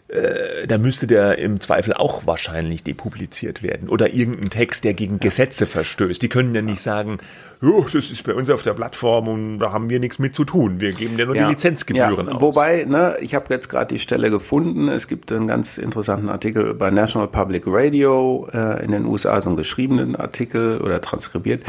äh, 0.10 0.66
da 0.68 0.78
müsste 0.78 1.06
der 1.06 1.38
im 1.38 1.60
Zweifel 1.60 1.94
auch 1.94 2.26
wahrscheinlich 2.26 2.82
depubliziert 2.82 3.62
werden. 3.62 3.90
Oder 3.90 4.14
irgendein 4.14 4.50
Text, 4.50 4.86
der 4.86 4.94
gegen 4.94 5.20
Gesetze 5.20 5.68
verstößt. 5.68 6.22
Die 6.22 6.30
können 6.30 6.56
ja 6.56 6.62
nicht 6.62 6.80
sagen, 6.80 7.18
oh, 7.62 7.84
das 7.84 8.10
ist 8.10 8.24
bei 8.24 8.34
uns 8.34 8.50
auf 8.50 8.64
der 8.64 8.74
Plattform 8.74 9.28
und 9.28 9.60
da 9.60 9.74
haben 9.74 9.90
wir 9.90 10.00
nichts 10.00 10.18
mit 10.18 10.34
zu 10.34 10.46
tun. 10.46 10.80
Wir 10.80 10.94
geben 10.94 11.18
dir 11.18 11.26
nur 11.26 11.36
ja. 11.36 11.44
die 11.44 11.54
Lizenzgebühren 11.54 12.28
ja. 12.28 12.36
aus. 12.36 12.42
Wobei, 12.42 12.86
ne, 12.86 13.18
ich 13.20 13.36
habe 13.36 13.54
jetzt 13.54 13.68
gerade 13.68 13.94
die 13.94 14.00
Stelle 14.00 14.30
gefunden. 14.30 14.88
Es 14.88 15.10
gibt 15.10 15.30
einen 15.32 15.48
ganz 15.48 15.78
interessanten 15.78 16.30
Artikel 16.30 16.74
bei 16.74 16.90
National 16.90 17.28
Public 17.28 17.64
Radio 17.68 18.48
äh, 18.54 18.84
in 18.86 18.92
den 18.92 19.06
USA, 19.06 19.42
so 19.42 19.50
einen 19.50 19.58
geschriebenen 19.58 20.16
Artikel 20.16 20.80
oder 20.80 21.02
transkribiert. 21.02 21.64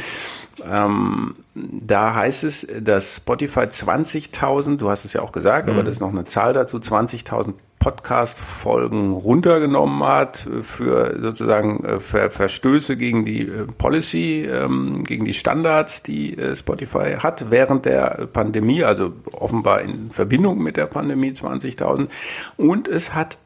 Ähm, 0.66 1.36
da 1.54 2.14
heißt 2.14 2.44
es, 2.44 2.66
dass 2.80 3.16
Spotify 3.16 3.60
20.000, 3.60 4.76
du 4.76 4.90
hast 4.90 5.04
es 5.04 5.12
ja 5.12 5.22
auch 5.22 5.32
gesagt, 5.32 5.66
mhm. 5.66 5.74
aber 5.74 5.82
das 5.82 5.96
ist 5.96 6.00
noch 6.00 6.12
eine 6.12 6.24
Zahl 6.24 6.52
dazu, 6.52 6.78
20.000 6.78 7.54
Podcast-Folgen 7.78 9.12
runtergenommen 9.12 10.02
hat 10.02 10.48
für 10.62 11.16
sozusagen 11.20 11.84
äh, 11.84 12.00
Ver 12.00 12.30
Verstöße 12.30 12.96
gegen 12.96 13.24
die 13.24 13.42
äh, 13.42 13.66
Policy, 13.66 14.44
ähm, 14.44 15.04
gegen 15.04 15.24
die 15.24 15.32
Standards, 15.32 16.02
die 16.02 16.36
äh, 16.36 16.56
Spotify 16.56 17.16
hat 17.18 17.50
während 17.50 17.84
der 17.84 18.28
Pandemie, 18.32 18.82
also 18.82 19.12
offenbar 19.32 19.82
in 19.82 20.10
Verbindung 20.10 20.58
mit 20.58 20.76
der 20.76 20.86
Pandemie 20.86 21.30
20.000. 21.30 22.08
Und 22.56 22.88
es 22.88 23.14
hat 23.14 23.38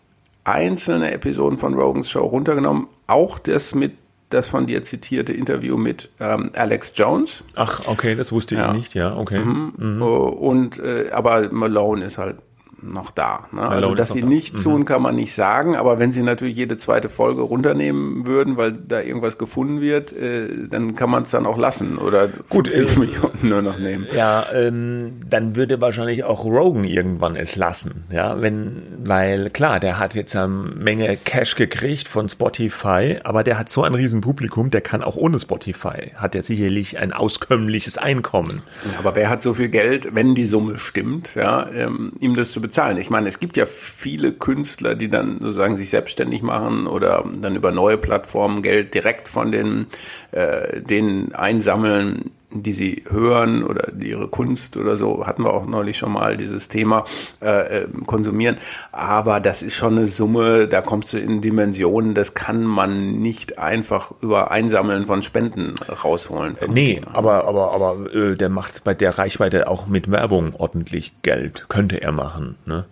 einzelne 0.44 1.12
Episoden 1.12 1.58
von 1.58 1.74
Rogans 1.74 2.10
Show 2.10 2.24
runtergenommen, 2.24 2.88
auch 3.06 3.38
das 3.38 3.74
mit 3.74 3.92
das 4.34 4.48
von 4.48 4.66
dir 4.66 4.82
zitierte 4.82 5.32
Interview 5.32 5.76
mit 5.76 6.10
ähm, 6.20 6.50
Alex 6.54 6.94
Jones. 6.96 7.44
Ach, 7.54 7.86
okay, 7.86 8.14
das 8.14 8.32
wusste 8.32 8.54
ich 8.54 8.60
ja. 8.60 8.72
nicht, 8.72 8.94
ja, 8.94 9.16
okay. 9.16 9.40
Mhm. 9.40 9.72
Mhm. 9.76 10.02
Und 10.02 10.78
äh, 10.78 11.10
aber 11.12 11.52
Malone 11.52 12.04
ist 12.04 12.18
halt 12.18 12.36
noch 12.82 13.10
da. 13.10 13.44
Ne? 13.52 13.62
Also, 13.62 13.94
dass 13.94 14.12
sie 14.12 14.22
nichts 14.22 14.62
tun, 14.62 14.80
mhm. 14.80 14.84
kann 14.84 15.02
man 15.02 15.14
nicht 15.14 15.34
sagen, 15.34 15.76
aber 15.76 15.98
wenn 15.98 16.12
sie 16.12 16.22
natürlich 16.22 16.56
jede 16.56 16.76
zweite 16.76 17.08
Folge 17.08 17.42
runternehmen 17.42 18.26
würden, 18.26 18.56
weil 18.56 18.72
da 18.72 19.00
irgendwas 19.00 19.38
gefunden 19.38 19.80
wird, 19.80 20.12
äh, 20.12 20.48
dann 20.68 20.96
kann 20.96 21.10
man 21.10 21.22
es 21.22 21.30
dann 21.30 21.46
auch 21.46 21.58
lassen 21.58 21.98
oder 21.98 22.28
gut 22.48 22.72
äh, 22.72 22.86
Millionen 22.98 23.38
nur 23.42 23.62
noch 23.62 23.78
nehmen. 23.78 24.06
Ja, 24.14 24.44
ähm, 24.54 25.14
dann 25.28 25.56
würde 25.56 25.80
wahrscheinlich 25.80 26.24
auch 26.24 26.44
Rogan 26.44 26.84
irgendwann 26.84 27.36
es 27.36 27.56
lassen, 27.56 28.04
ja, 28.10 28.40
wenn, 28.40 28.82
weil 29.04 29.50
klar, 29.50 29.80
der 29.80 29.98
hat 29.98 30.14
jetzt 30.14 30.34
eine 30.34 30.48
Menge 30.48 31.16
Cash 31.16 31.54
gekriegt 31.54 32.08
von 32.08 32.28
Spotify, 32.28 33.18
aber 33.22 33.44
der 33.44 33.58
hat 33.58 33.68
so 33.68 33.82
ein 33.82 33.94
riesen 33.94 34.20
Publikum, 34.20 34.70
der 34.70 34.80
kann 34.80 35.02
auch 35.02 35.16
ohne 35.16 35.38
Spotify, 35.38 36.12
hat 36.16 36.34
er 36.34 36.42
sicherlich 36.42 36.98
ein 36.98 37.12
auskömmliches 37.12 37.98
Einkommen. 37.98 38.62
Aber 38.98 39.14
wer 39.14 39.30
hat 39.30 39.42
so 39.42 39.54
viel 39.54 39.68
Geld, 39.68 40.14
wenn 40.14 40.34
die 40.34 40.44
Summe 40.44 40.78
stimmt, 40.78 41.34
ja, 41.34 41.68
ähm, 41.70 42.12
ihm 42.18 42.34
das 42.34 42.52
zu 42.52 42.60
bezahlen? 42.60 42.71
Bezahlen. 42.72 42.96
Ich 42.96 43.10
meine, 43.10 43.28
es 43.28 43.38
gibt 43.38 43.58
ja 43.58 43.66
viele 43.66 44.32
Künstler, 44.32 44.94
die 44.94 45.10
dann 45.10 45.40
sozusagen 45.40 45.76
sich 45.76 45.90
selbstständig 45.90 46.42
machen 46.42 46.86
oder 46.86 47.22
dann 47.42 47.54
über 47.54 47.70
neue 47.70 47.98
Plattformen 47.98 48.62
Geld 48.62 48.94
direkt 48.94 49.28
von 49.28 49.52
den, 49.52 49.88
äh, 50.30 50.80
denen 50.80 51.34
einsammeln, 51.34 52.30
die 52.54 52.72
sie 52.72 53.04
hören 53.08 53.62
oder 53.62 53.92
ihre 53.98 54.28
Kunst 54.28 54.76
oder 54.76 54.96
so, 54.96 55.26
hatten 55.26 55.44
wir 55.44 55.52
auch 55.52 55.66
neulich 55.66 55.98
schon 55.98 56.12
mal 56.12 56.36
dieses 56.36 56.68
Thema, 56.68 57.04
äh, 57.40 57.82
äh, 57.82 57.88
konsumieren. 58.06 58.56
Aber 58.90 59.40
das 59.40 59.62
ist 59.62 59.74
schon 59.74 59.96
eine 59.96 60.06
Summe, 60.06 60.68
da 60.68 60.80
kommst 60.80 61.12
du 61.12 61.18
in 61.18 61.40
Dimensionen, 61.40 62.14
das 62.14 62.34
kann 62.34 62.64
man 62.64 63.20
nicht 63.20 63.58
einfach 63.58 64.12
über 64.20 64.50
Einsammeln 64.50 65.06
von 65.06 65.22
Spenden 65.22 65.74
rausholen. 66.04 66.56
Nee, 66.68 67.00
aber, 67.12 67.46
aber, 67.46 67.72
aber 67.72 68.14
äh, 68.14 68.36
der 68.36 68.48
macht 68.48 68.84
bei 68.84 68.94
der 68.94 69.18
Reichweite 69.18 69.68
auch 69.68 69.86
mit 69.86 70.10
Werbung 70.10 70.54
ordentlich 70.56 71.12
Geld, 71.22 71.66
könnte 71.68 72.02
er 72.02 72.12
machen. 72.12 72.56
Ne? 72.66 72.84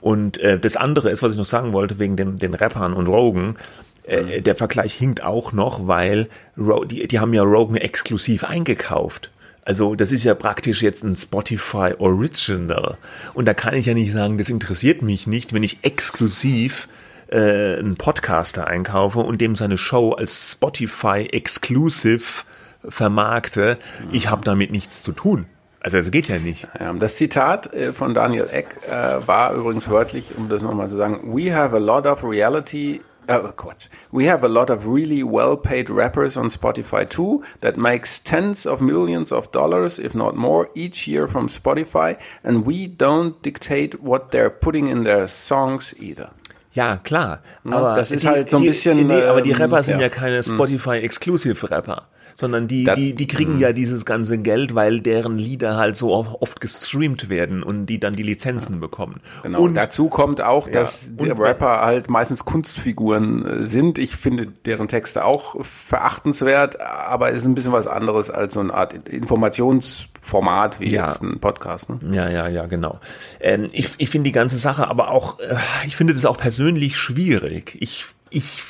Und 0.00 0.38
äh, 0.38 0.58
das 0.58 0.76
andere 0.76 1.10
ist, 1.10 1.22
was 1.22 1.32
ich 1.32 1.38
noch 1.38 1.46
sagen 1.46 1.72
wollte, 1.72 1.98
wegen 1.98 2.16
den, 2.16 2.36
den 2.36 2.52
Rappern 2.52 2.92
und 2.92 3.06
Rogan, 3.06 3.56
äh, 4.04 4.42
der 4.42 4.54
Vergleich 4.54 4.94
hinkt 4.94 5.22
auch 5.22 5.52
noch, 5.52 5.86
weil 5.86 6.28
Ro 6.58 6.84
die, 6.84 7.06
die 7.08 7.18
haben 7.20 7.32
ja 7.32 7.42
Rogan 7.42 7.76
exklusiv 7.76 8.44
eingekauft. 8.44 9.30
Also 9.64 9.94
das 9.94 10.12
ist 10.12 10.24
ja 10.24 10.34
praktisch 10.34 10.82
jetzt 10.82 11.02
ein 11.04 11.16
Spotify 11.16 11.94
Original. 11.98 12.98
Und 13.32 13.46
da 13.46 13.54
kann 13.54 13.74
ich 13.74 13.86
ja 13.86 13.94
nicht 13.94 14.12
sagen, 14.12 14.36
das 14.36 14.50
interessiert 14.50 15.00
mich 15.00 15.26
nicht, 15.26 15.54
wenn 15.54 15.62
ich 15.62 15.78
exklusiv 15.82 16.86
äh, 17.28 17.78
einen 17.78 17.96
Podcaster 17.96 18.66
einkaufe 18.66 19.20
und 19.20 19.40
dem 19.40 19.56
seine 19.56 19.78
Show 19.78 20.12
als 20.12 20.52
Spotify 20.52 21.26
Exclusive 21.32 22.44
vermarkte. 22.86 23.78
Ich 24.12 24.28
habe 24.28 24.44
damit 24.44 24.70
nichts 24.70 25.02
zu 25.02 25.12
tun. 25.12 25.46
Also 25.80 25.98
das 25.98 26.10
geht 26.10 26.28
ja 26.28 26.38
nicht. 26.38 26.66
Das 26.98 27.16
Zitat 27.16 27.72
äh, 27.74 27.92
von 27.92 28.14
Daniel 28.14 28.48
Eck 28.50 28.76
äh, 28.90 29.26
war 29.26 29.52
übrigens 29.52 29.88
wörtlich, 29.88 30.32
um 30.36 30.48
das 30.48 30.62
nochmal 30.62 30.88
zu 30.88 30.96
sagen, 30.96 31.34
We 31.34 31.54
have 31.54 31.76
a 31.76 31.78
lot 31.78 32.06
of 32.06 32.24
reality 32.24 33.00
Oh, 33.28 33.52
Quatsch. 33.56 33.88
We 34.12 34.26
have 34.26 34.44
a 34.44 34.48
lot 34.48 34.70
of 34.70 34.86
really 34.86 35.22
well-paid 35.22 35.88
rappers 35.88 36.36
on 36.36 36.48
Spotify 36.48 37.08
too 37.08 37.42
that 37.60 37.76
makes 37.76 38.20
tens 38.20 38.66
of 38.66 38.80
millions 38.80 39.32
of 39.32 39.50
dollars, 39.50 39.98
if 39.98 40.14
not 40.14 40.34
more, 40.34 40.68
each 40.74 41.08
year 41.08 41.26
from 41.26 41.48
Spotify, 41.48 42.18
and 42.42 42.66
we 42.66 42.86
don't 42.86 43.40
dictate 43.42 44.02
what 44.02 44.30
they're 44.30 44.50
putting 44.50 44.88
in 44.88 45.04
their 45.04 45.26
songs 45.26 45.94
either. 45.98 46.30
Ja, 46.72 46.96
klar. 46.96 47.40
Aber 47.64 47.94
das 47.94 48.10
ist 48.10 48.24
die, 48.24 48.28
halt 48.28 48.50
so 48.50 48.56
ein 48.56 48.62
die, 48.62 48.68
bisschen. 48.68 49.06
Nee, 49.06 49.22
aber 49.22 49.42
die 49.42 49.52
ähm, 49.52 49.56
Rapper 49.56 49.82
sind 49.82 50.00
ja, 50.00 50.06
ja 50.06 50.08
keine 50.08 50.42
hm. 50.42 50.54
Spotify-Exclusive-Rapper 50.54 52.08
sondern 52.34 52.68
die, 52.68 52.84
ja. 52.84 52.94
die, 52.94 53.14
die 53.14 53.26
kriegen 53.26 53.54
mhm. 53.54 53.58
ja 53.58 53.72
dieses 53.72 54.04
ganze 54.04 54.38
Geld, 54.38 54.74
weil 54.74 55.00
deren 55.00 55.38
Lieder 55.38 55.76
halt 55.76 55.96
so 55.96 56.14
oft 56.14 56.60
gestreamt 56.60 57.28
werden 57.28 57.62
und 57.62 57.86
die 57.86 58.00
dann 58.00 58.14
die 58.14 58.22
Lizenzen 58.22 58.74
ja. 58.74 58.80
bekommen. 58.80 59.20
Genau. 59.42 59.60
Und 59.60 59.74
dazu 59.74 60.08
kommt 60.08 60.40
auch, 60.40 60.68
dass 60.68 61.06
ja. 61.18 61.24
die 61.24 61.30
Rapper 61.30 61.80
halt 61.80 62.10
meistens 62.10 62.44
Kunstfiguren 62.44 63.46
äh, 63.46 63.62
sind. 63.62 63.98
Ich 63.98 64.16
finde 64.16 64.48
deren 64.64 64.88
Texte 64.88 65.24
auch 65.24 65.56
verachtenswert, 65.64 66.80
aber 66.80 67.30
es 67.30 67.40
ist 67.40 67.46
ein 67.46 67.54
bisschen 67.54 67.72
was 67.72 67.86
anderes 67.86 68.30
als 68.30 68.54
so 68.54 68.60
eine 68.60 68.74
Art 68.74 69.08
Informationsformat 69.08 70.80
wie 70.80 70.90
ja. 70.90 71.08
jetzt 71.08 71.22
ein 71.22 71.40
Podcast. 71.40 71.88
Ne? 71.90 72.00
Ja, 72.12 72.28
ja, 72.28 72.48
ja, 72.48 72.66
genau. 72.66 73.00
Ähm, 73.40 73.68
ich 73.72 73.90
ich 73.98 74.10
finde 74.10 74.28
die 74.28 74.32
ganze 74.32 74.56
Sache 74.56 74.88
aber 74.88 75.10
auch, 75.10 75.38
äh, 75.40 75.56
ich 75.86 75.96
finde 75.96 76.14
das 76.14 76.24
auch 76.24 76.36
persönlich 76.36 76.96
schwierig. 76.96 77.76
Ich, 77.80 78.06
ich, 78.30 78.62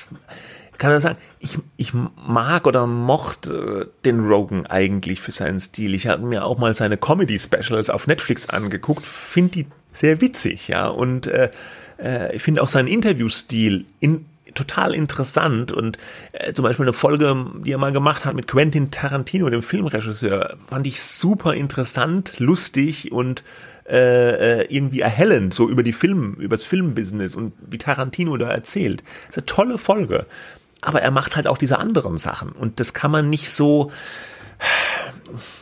kann 0.84 0.92
er 0.92 1.00
sagen, 1.00 1.18
ich, 1.38 1.58
ich 1.78 1.92
mag 1.94 2.66
oder 2.66 2.86
mochte 2.86 3.90
den 4.04 4.26
Rogan 4.26 4.66
eigentlich 4.66 5.18
für 5.18 5.32
seinen 5.32 5.58
Stil. 5.58 5.94
Ich 5.94 6.08
habe 6.08 6.26
mir 6.26 6.44
auch 6.44 6.58
mal 6.58 6.74
seine 6.74 6.98
Comedy-Specials 6.98 7.88
auf 7.88 8.06
Netflix 8.06 8.50
angeguckt, 8.50 9.06
finde 9.06 9.50
die 9.50 9.66
sehr 9.92 10.20
witzig, 10.20 10.68
ja, 10.68 10.88
und 10.88 11.26
äh, 11.26 11.50
äh, 11.98 12.36
ich 12.36 12.42
finde 12.42 12.62
auch 12.62 12.68
seinen 12.68 12.88
Interviewstil 12.88 13.86
in, 14.00 14.26
total 14.52 14.94
interessant 14.94 15.72
und 15.72 15.96
äh, 16.32 16.52
zum 16.52 16.64
Beispiel 16.64 16.84
eine 16.84 16.92
Folge, 16.92 17.34
die 17.64 17.72
er 17.72 17.78
mal 17.78 17.92
gemacht 17.92 18.26
hat 18.26 18.34
mit 18.34 18.46
Quentin 18.46 18.90
Tarantino, 18.90 19.48
dem 19.48 19.62
Filmregisseur, 19.62 20.58
fand 20.68 20.86
ich 20.86 21.02
super 21.02 21.54
interessant, 21.54 22.38
lustig 22.40 23.10
und 23.10 23.42
äh, 23.88 24.60
äh 24.60 24.66
irgendwie 24.68 25.00
erhellend, 25.00 25.54
so 25.54 25.66
über 25.66 25.82
die 25.82 25.94
Film, 25.94 26.34
übers 26.34 26.64
Filmbusiness 26.64 27.36
und 27.36 27.54
wie 27.70 27.78
Tarantino 27.78 28.36
da 28.36 28.50
erzählt. 28.50 29.02
Das 29.28 29.38
ist 29.38 29.38
eine 29.38 29.46
tolle 29.46 29.78
Folge. 29.78 30.26
Aber 30.84 31.02
er 31.02 31.10
macht 31.10 31.36
halt 31.36 31.46
auch 31.46 31.58
diese 31.58 31.78
anderen 31.78 32.18
Sachen 32.18 32.52
und 32.52 32.80
das 32.80 32.94
kann 32.94 33.10
man 33.10 33.30
nicht 33.30 33.50
so, 33.50 33.90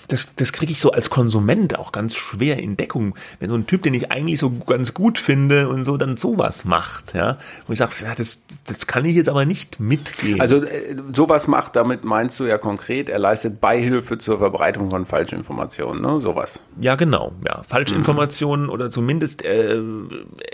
das, 0.09 0.35
das 0.37 0.53
kriege 0.53 0.73
ich 0.73 0.81
so 0.81 0.93
als 0.93 1.09
Konsument 1.09 1.79
auch 1.79 1.93
ganz 1.93 2.15
schwer 2.15 2.59
in 2.59 2.77
Deckung, 2.77 3.15
wenn 3.41 3.49
so 3.49 3.55
ein 3.55 3.67
Typ, 3.67 3.83
den 3.83 3.95
ich 3.95 4.11
eigentlich 4.11 4.39
so 4.39 4.51
ganz 4.51 4.93
gut 4.93 5.19
finde 5.19 5.69
und 5.69 5.85
so 5.85 5.97
dann 5.97 6.17
sowas 6.17 6.65
macht, 6.65 7.15
ja. 7.15 7.39
Und 7.67 7.73
ich 7.73 7.79
sage, 7.79 7.93
ja, 8.03 8.15
das, 8.15 8.43
das 8.67 8.87
kann 8.87 9.05
ich 9.05 9.17
jetzt 9.17 9.29
aber 9.29 9.47
nicht 9.47 9.81
mitgehen. 9.81 10.41
Also 10.41 10.63
äh, 10.63 10.97
sowas 11.15 11.49
macht, 11.49 11.77
damit 11.77 12.05
meinst 12.05 12.39
du 12.41 12.45
ja 12.45 12.59
konkret, 12.59 13.09
er 13.09 13.19
leistet 13.19 13.61
Beihilfe 13.61 14.19
zur 14.19 14.39
Verbreitung 14.39 14.91
von 14.91 15.07
Falschinformationen, 15.07 16.03
ne? 16.03 16.21
Sowas. 16.21 16.63
Ja, 16.81 16.97
genau, 16.97 17.33
ja. 17.47 17.63
Falschinformationen 17.67 18.67
mhm. 18.67 18.73
oder 18.73 18.91
zumindest 18.91 19.45
äh, 19.45 19.81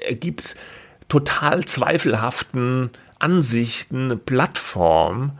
er 0.06 0.14
gibt 0.14 0.54
total 1.08 1.64
zweifelhaften 1.64 2.90
Ansichten 3.18 4.04
eine 4.04 4.16
Plattform, 4.16 5.32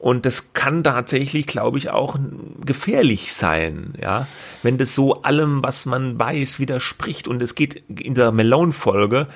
und 0.00 0.24
das 0.24 0.54
kann 0.54 0.82
tatsächlich, 0.82 1.46
glaube 1.46 1.76
ich, 1.76 1.90
auch 1.90 2.18
gefährlich 2.64 3.34
sein, 3.34 3.92
ja, 4.00 4.26
wenn 4.62 4.78
das 4.78 4.94
so 4.94 5.20
allem, 5.22 5.62
was 5.62 5.84
man 5.84 6.18
weiß, 6.18 6.58
widerspricht. 6.58 7.28
Und 7.28 7.42
es 7.42 7.54
geht 7.54 7.82
in 8.00 8.14
der 8.14 8.32
Malone-Folge 8.32 9.26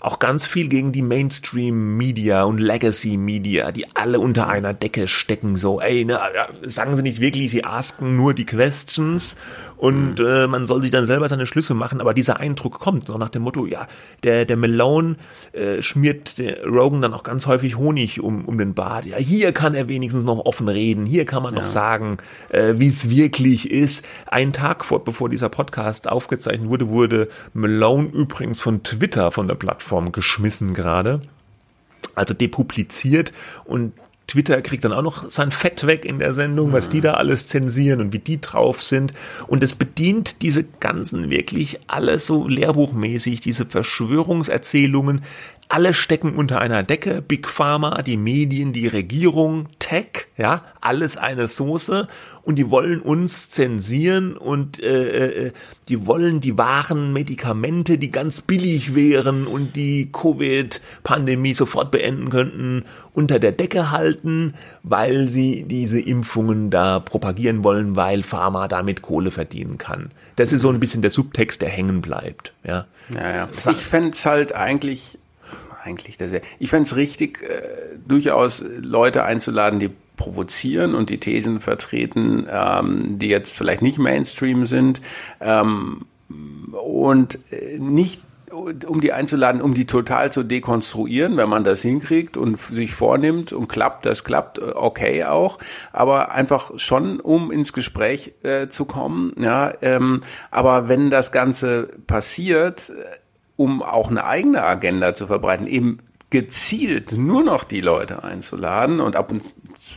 auch 0.00 0.18
ganz 0.18 0.44
viel 0.44 0.68
gegen 0.68 0.90
die 0.90 1.02
Mainstream-Media 1.02 2.42
und 2.42 2.58
Legacy-Media, 2.58 3.70
die 3.70 3.86
alle 3.94 4.18
unter 4.18 4.48
einer 4.48 4.74
Decke 4.74 5.06
stecken, 5.06 5.54
so, 5.54 5.80
ey, 5.80 6.04
ne, 6.04 6.18
sagen 6.62 6.96
sie 6.96 7.02
nicht 7.02 7.20
wirklich, 7.20 7.52
sie 7.52 7.64
asken 7.64 8.16
nur 8.16 8.34
die 8.34 8.46
Questions 8.46 9.36
und 9.78 10.18
mhm. 10.18 10.26
äh, 10.26 10.46
man 10.46 10.66
soll 10.66 10.82
sich 10.82 10.90
dann 10.90 11.06
selber 11.06 11.28
seine 11.28 11.46
Schlüsse 11.46 11.74
machen, 11.74 12.00
aber 12.00 12.12
dieser 12.12 12.40
Eindruck 12.40 12.80
kommt, 12.80 13.06
so 13.06 13.16
nach 13.16 13.28
dem 13.28 13.42
Motto, 13.42 13.64
ja, 13.64 13.86
der, 14.24 14.44
der 14.44 14.56
Malone 14.56 15.16
äh, 15.52 15.82
schmiert 15.82 16.38
der 16.38 16.66
Rogan 16.66 17.00
dann 17.00 17.14
auch 17.14 17.22
ganz 17.22 17.46
häufig 17.46 17.76
Honig 17.76 18.20
um, 18.20 18.44
um 18.44 18.58
den 18.58 18.74
Bart. 18.74 19.06
Ja, 19.06 19.16
hier 19.16 19.52
kann 19.52 19.74
er 19.74 19.88
wenigstens 19.88 20.24
noch 20.24 20.44
offen 20.44 20.68
reden, 20.68 21.06
hier 21.06 21.24
kann 21.24 21.42
man 21.42 21.54
ja. 21.54 21.60
noch 21.60 21.68
sagen, 21.68 22.18
äh, 22.50 22.74
wie 22.76 22.88
es 22.88 23.08
wirklich 23.08 23.70
ist. 23.70 24.04
Einen 24.26 24.52
Tag 24.52 24.84
vor, 24.84 25.04
bevor 25.04 25.28
dieser 25.28 25.48
Podcast 25.48 26.08
aufgezeichnet 26.08 26.68
wurde, 26.68 26.88
wurde 26.88 27.28
Malone 27.54 28.08
übrigens 28.08 28.60
von 28.60 28.82
Twitter, 28.82 29.30
von 29.30 29.46
der 29.46 29.54
Plattform, 29.54 30.12
geschmissen 30.12 30.74
gerade 30.74 31.22
also 32.18 32.34
depubliziert 32.34 33.32
und 33.64 33.92
Twitter 34.28 34.60
kriegt 34.60 34.84
dann 34.84 34.92
auch 34.92 35.02
noch 35.02 35.30
sein 35.30 35.50
Fett 35.50 35.86
weg 35.86 36.04
in 36.04 36.18
der 36.18 36.34
Sendung, 36.34 36.72
was 36.72 36.90
die 36.90 37.00
da 37.00 37.14
alles 37.14 37.48
zensieren 37.48 38.00
und 38.00 38.12
wie 38.12 38.18
die 38.18 38.40
drauf 38.40 38.82
sind. 38.82 39.14
Und 39.46 39.64
es 39.64 39.74
bedient 39.74 40.42
diese 40.42 40.64
ganzen 40.64 41.30
wirklich 41.30 41.80
alles 41.86 42.26
so 42.26 42.46
lehrbuchmäßig, 42.46 43.40
diese 43.40 43.64
Verschwörungserzählungen. 43.64 45.22
Alle 45.70 45.92
stecken 45.92 46.34
unter 46.34 46.60
einer 46.60 46.82
Decke. 46.82 47.20
Big 47.20 47.46
Pharma, 47.46 48.00
die 48.02 48.16
Medien, 48.16 48.72
die 48.72 48.86
Regierung, 48.86 49.68
Tech, 49.78 50.26
ja, 50.38 50.62
alles 50.80 51.18
eine 51.18 51.46
Soße 51.46 52.08
und 52.42 52.56
die 52.56 52.70
wollen 52.70 53.02
uns 53.02 53.50
zensieren 53.50 54.34
und 54.38 54.82
äh, 54.82 55.48
äh, 55.48 55.52
die 55.90 56.06
wollen 56.06 56.40
die 56.40 56.56
wahren 56.56 57.12
Medikamente, 57.12 57.98
die 57.98 58.10
ganz 58.10 58.40
billig 58.40 58.94
wären 58.94 59.46
und 59.46 59.76
die 59.76 60.10
Covid-Pandemie 60.10 61.52
sofort 61.52 61.90
beenden 61.90 62.30
könnten, 62.30 62.86
unter 63.12 63.38
der 63.38 63.52
Decke 63.52 63.90
halten, 63.90 64.54
weil 64.82 65.28
sie 65.28 65.64
diese 65.64 66.00
Impfungen 66.00 66.70
da 66.70 67.00
propagieren 67.00 67.62
wollen, 67.62 67.94
weil 67.94 68.22
Pharma 68.22 68.68
damit 68.68 69.02
Kohle 69.02 69.30
verdienen 69.30 69.76
kann. 69.76 70.10
Das 70.36 70.50
ist 70.50 70.62
so 70.62 70.70
ein 70.70 70.80
bisschen 70.80 71.02
der 71.02 71.10
Subtext, 71.10 71.60
der 71.60 71.68
hängen 71.68 72.00
bleibt. 72.00 72.54
Ja, 72.64 72.86
ja, 73.12 73.36
ja. 73.36 73.48
Ich 73.70 73.76
fände 73.76 74.10
es 74.10 74.24
halt 74.24 74.54
eigentlich 74.54 75.18
eigentlich? 75.88 76.16
Das 76.16 76.32
ich 76.58 76.70
fände 76.70 76.84
es 76.84 76.96
richtig, 76.96 77.42
äh, 77.42 77.96
durchaus 78.06 78.62
Leute 78.80 79.24
einzuladen, 79.24 79.80
die 79.80 79.90
provozieren 80.16 80.94
und 80.94 81.10
die 81.10 81.18
Thesen 81.18 81.60
vertreten, 81.60 82.46
ähm, 82.50 83.18
die 83.18 83.28
jetzt 83.28 83.56
vielleicht 83.56 83.82
nicht 83.82 83.98
Mainstream 83.98 84.64
sind 84.64 85.00
ähm, 85.40 86.06
und 86.72 87.38
äh, 87.50 87.78
nicht 87.78 88.20
um 88.50 89.00
die 89.00 89.12
einzuladen, 89.12 89.60
um 89.60 89.74
die 89.74 89.86
total 89.86 90.32
zu 90.32 90.42
dekonstruieren, 90.42 91.36
wenn 91.36 91.48
man 91.48 91.64
das 91.64 91.82
hinkriegt 91.82 92.36
und 92.36 92.58
sich 92.58 92.94
vornimmt 92.94 93.52
und 93.52 93.68
klappt, 93.68 94.06
das 94.06 94.24
klappt, 94.24 94.58
äh, 94.58 94.72
okay 94.74 95.24
auch, 95.24 95.58
aber 95.92 96.32
einfach 96.32 96.72
schon, 96.76 97.20
um 97.20 97.50
ins 97.50 97.72
Gespräch 97.72 98.34
äh, 98.42 98.68
zu 98.68 98.84
kommen, 98.84 99.34
ja, 99.38 99.72
ähm, 99.82 100.20
aber 100.50 100.88
wenn 100.88 101.10
das 101.10 101.32
Ganze 101.32 101.88
passiert, 102.06 102.90
äh, 102.90 102.94
um 103.58 103.82
auch 103.82 104.08
eine 104.08 104.24
eigene 104.24 104.62
Agenda 104.62 105.14
zu 105.14 105.26
verbreiten, 105.26 105.66
eben 105.66 105.98
gezielt 106.30 107.12
nur 107.12 107.42
noch 107.42 107.64
die 107.64 107.80
Leute 107.80 108.22
einzuladen 108.22 109.00
und 109.00 109.16
ab 109.16 109.32
und 109.32 109.42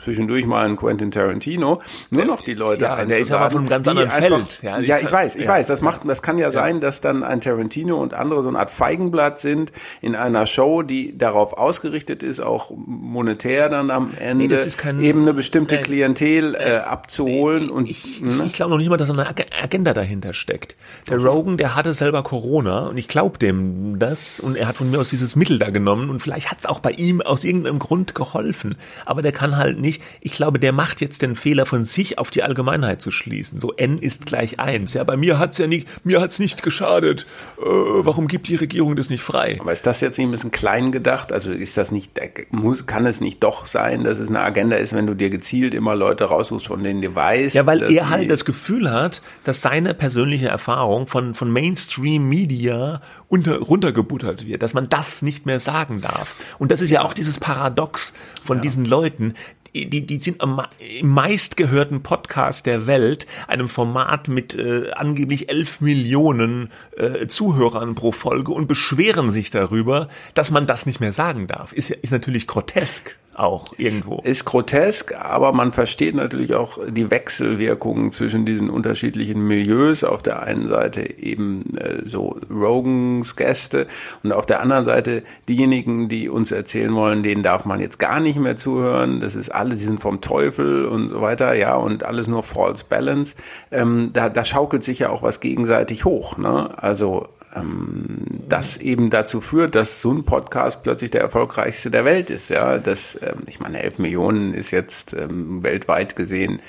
zwischendurch 0.03 0.45
mal 0.45 0.65
ein 0.65 0.75
Quentin 0.75 1.11
Tarantino, 1.11 1.81
nur 2.09 2.25
noch 2.25 2.41
die 2.41 2.53
Leute 2.53 2.83
ja. 2.83 3.05
Der 3.05 3.19
ist 3.19 3.31
aber 3.31 3.49
von 3.49 3.61
einem 3.61 3.69
ganz 3.69 3.87
anderen 3.87 4.09
einfach, 4.09 4.37
Feld. 4.37 4.59
Ja, 4.61 4.79
ja 4.79 4.97
ich, 4.99 5.11
weiß, 5.11 5.35
ich 5.35 5.45
ja, 5.45 5.51
weiß. 5.51 5.67
Das 5.67 5.81
macht, 5.81 6.01
das 6.07 6.21
kann 6.21 6.37
ja, 6.37 6.47
ja, 6.47 6.51
sein, 6.51 6.79
dass 6.81 7.01
dann 7.01 7.23
ein 7.23 7.41
Tarantino 7.41 8.01
und 8.01 8.13
andere 8.13 8.43
so 8.43 8.49
eine 8.49 8.59
Art 8.59 8.69
Feigenblatt 8.69 9.39
sind 9.39 9.71
in 10.01 10.15
einer 10.15 10.45
Show, 10.45 10.81
die 10.81 11.17
darauf 11.17 11.53
ausgerichtet 11.53 12.23
ist, 12.23 12.39
auch 12.39 12.71
monetär 12.75 13.69
dann 13.69 13.91
am 13.91 14.11
Ende 14.19 14.47
nee, 14.47 14.71
kein, 14.77 15.01
eben 15.01 15.21
eine 15.21 15.33
bestimmte 15.33 15.79
äh, 15.79 15.81
Klientel 15.81 16.55
äh, 16.55 16.77
abzuholen. 16.77 17.65
Nee, 17.65 17.71
und 17.71 17.89
ich, 17.89 18.21
ne? 18.21 18.43
ich 18.45 18.53
glaube 18.53 18.71
noch 18.71 18.77
nicht 18.77 18.89
mal, 18.89 18.97
dass 18.97 19.09
eine 19.09 19.27
Agenda 19.27 19.93
dahinter 19.93 20.33
steckt. 20.33 20.75
Der 21.09 21.17
Rogan, 21.17 21.57
der 21.57 21.75
hatte 21.75 21.93
selber 21.93 22.23
Corona 22.23 22.87
und 22.87 22.97
ich 22.97 23.07
glaube 23.07 23.37
dem 23.37 23.99
das 23.99 24.39
und 24.39 24.55
er 24.55 24.67
hat 24.67 24.77
von 24.77 24.89
mir 24.89 24.99
aus 24.99 25.09
dieses 25.09 25.35
Mittel 25.35 25.59
da 25.59 25.69
genommen 25.69 26.09
und 26.09 26.21
vielleicht 26.21 26.51
hat 26.51 26.59
es 26.59 26.65
auch 26.65 26.79
bei 26.79 26.91
ihm 26.91 27.21
aus 27.21 27.43
irgendeinem 27.43 27.79
Grund 27.79 28.15
geholfen. 28.15 28.75
Aber 29.05 29.21
der 29.21 29.31
kann 29.31 29.57
halt 29.57 29.79
nicht, 29.82 30.01
ich 30.21 30.32
glaube, 30.32 30.59
der 30.59 30.71
macht 30.71 31.01
jetzt 31.01 31.21
den 31.21 31.36
Fehler 31.36 31.65
von 31.65 31.86
sich 31.86 32.17
auf 32.17 32.29
die 32.29 32.43
Allgemeinheit 32.43 33.01
zu 33.01 33.11
schließen. 33.11 33.59
So 33.59 33.73
n 33.73 33.97
ist 33.97 34.25
gleich 34.25 34.59
eins. 34.59 34.93
Ja, 34.93 35.03
bei 35.03 35.17
mir 35.17 35.39
hat's 35.39 35.57
ja 35.57 35.67
nicht, 35.67 35.88
mir 36.05 36.21
hat's 36.21 36.39
nicht 36.39 36.63
geschadet. 36.63 37.25
Äh, 37.59 37.65
warum 37.65 38.27
gibt 38.27 38.47
die 38.47 38.55
Regierung 38.55 38.95
das 38.95 39.09
nicht 39.09 39.21
frei? 39.21 39.57
Aber 39.59 39.73
ist 39.73 39.86
das 39.86 40.01
jetzt 40.01 40.17
nicht 40.17 40.27
ein 40.27 40.32
bisschen 40.32 40.51
klein 40.51 40.91
gedacht? 40.91 41.32
Also 41.32 41.51
ist 41.51 41.77
das 41.77 41.91
nicht, 41.91 42.11
muss, 42.51 42.86
kann 42.86 43.05
es 43.05 43.19
nicht 43.19 43.43
doch 43.43 43.65
sein, 43.65 44.03
dass 44.03 44.19
es 44.19 44.29
eine 44.29 44.41
Agenda 44.41 44.77
ist, 44.77 44.93
wenn 44.93 45.07
du 45.07 45.15
dir 45.15 45.29
gezielt 45.29 45.73
immer 45.73 45.95
Leute 45.95 46.25
raussuchst, 46.25 46.67
von 46.67 46.84
denen 46.84 47.01
du 47.01 47.13
weißt? 47.13 47.55
Ja, 47.55 47.65
weil 47.65 47.82
er 47.91 48.09
halt 48.09 48.29
das 48.29 48.45
Gefühl 48.45 48.91
hat, 48.91 49.21
dass 49.43 49.61
seine 49.61 49.93
persönliche 49.93 50.47
Erfahrung 50.47 51.07
von, 51.07 51.36
von 51.36 51.51
Mainstream 51.51 52.29
Media 52.29 53.01
unter, 53.32 53.59
runtergebuttert 53.59 54.45
wird, 54.45 54.61
dass 54.61 54.73
man 54.73 54.89
das 54.89 55.21
nicht 55.21 55.45
mehr 55.45 55.59
sagen 55.59 56.01
darf. 56.01 56.36
Und 56.59 56.71
das 56.71 56.82
ist 56.82 56.91
ja 56.91 57.03
auch 57.03 57.13
dieses 57.13 57.39
Paradox 57.39 58.13
von 58.43 58.57
ja. 58.57 58.61
diesen 58.61 58.86
Leuten, 58.86 59.36
die, 59.73 60.05
die 60.05 60.19
sind 60.19 60.41
am, 60.41 60.61
meistgehörten 61.01 62.03
Podcast 62.03 62.65
der 62.65 62.88
Welt, 62.88 63.25
einem 63.47 63.69
Format 63.69 64.27
mit 64.27 64.53
äh, 64.53 64.91
angeblich 64.91 65.49
elf 65.49 65.79
Millionen 65.79 66.71
äh, 66.97 67.27
Zuhörern 67.27 67.95
pro 67.95 68.11
Folge 68.11 68.51
und 68.51 68.67
beschweren 68.67 69.29
sich 69.29 69.49
darüber, 69.49 70.09
dass 70.34 70.51
man 70.51 70.67
das 70.67 70.86
nicht 70.86 70.99
mehr 70.99 71.13
sagen 71.13 71.47
darf. 71.47 71.71
Ist, 71.71 71.89
ist 71.89 72.11
natürlich 72.11 72.47
grotesk 72.47 73.15
auch 73.41 73.73
irgendwo. 73.77 74.21
Ist 74.23 74.45
grotesk, 74.45 75.15
aber 75.15 75.51
man 75.51 75.71
versteht 75.71 76.15
natürlich 76.15 76.53
auch 76.53 76.77
die 76.87 77.09
Wechselwirkungen 77.09 78.11
zwischen 78.11 78.45
diesen 78.45 78.69
unterschiedlichen 78.69 79.45
Milieus. 79.47 80.03
Auf 80.03 80.21
der 80.21 80.43
einen 80.43 80.67
Seite 80.67 81.19
eben 81.19 81.75
äh, 81.77 82.03
so 82.05 82.39
Rogans 82.49 83.35
Gäste 83.35 83.87
und 84.23 84.31
auf 84.31 84.45
der 84.45 84.61
anderen 84.61 84.85
Seite 84.85 85.23
diejenigen, 85.49 86.07
die 86.07 86.29
uns 86.29 86.51
erzählen 86.51 86.93
wollen, 86.93 87.23
denen 87.23 87.43
darf 87.43 87.65
man 87.65 87.79
jetzt 87.79 87.99
gar 87.99 88.19
nicht 88.19 88.39
mehr 88.39 88.57
zuhören. 88.57 89.19
Das 89.19 89.35
ist 89.35 89.49
alles, 89.49 89.79
die 89.79 89.85
sind 89.85 89.99
vom 89.99 90.21
Teufel 90.21 90.85
und 90.85 91.09
so 91.09 91.21
weiter, 91.21 91.53
ja, 91.53 91.75
und 91.75 92.03
alles 92.03 92.27
nur 92.27 92.43
False 92.43 92.85
Balance. 92.87 93.35
Ähm, 93.71 94.11
da, 94.13 94.29
da 94.29 94.45
schaukelt 94.45 94.83
sich 94.83 94.99
ja 94.99 95.09
auch 95.09 95.23
was 95.23 95.39
gegenseitig 95.39 96.05
hoch. 96.05 96.37
Ne? 96.37 96.69
Also 96.77 97.27
ähm, 97.56 98.41
das 98.47 98.78
eben 98.78 99.10
dazu 99.10 99.41
führt, 99.41 99.76
dass 99.76 100.02
so 100.02 100.12
ein 100.12 100.24
Podcast 100.24 100.84
plötzlich 100.84 101.12
der 101.12 101.22
erfolgreichste 101.22 101.91
der 101.91 102.06
Welt 102.06 102.30
ist. 102.30 102.49
Ja, 102.49 102.78
das, 102.78 103.18
ähm, 103.22 103.43
ich 103.47 103.60
meine, 103.60 103.82
11 103.82 103.99
Millionen 103.99 104.54
ist 104.54 104.72
jetzt 104.72 105.14
ähm, 105.14 105.64
weltweit 105.64 106.16
gesehen 106.16 106.62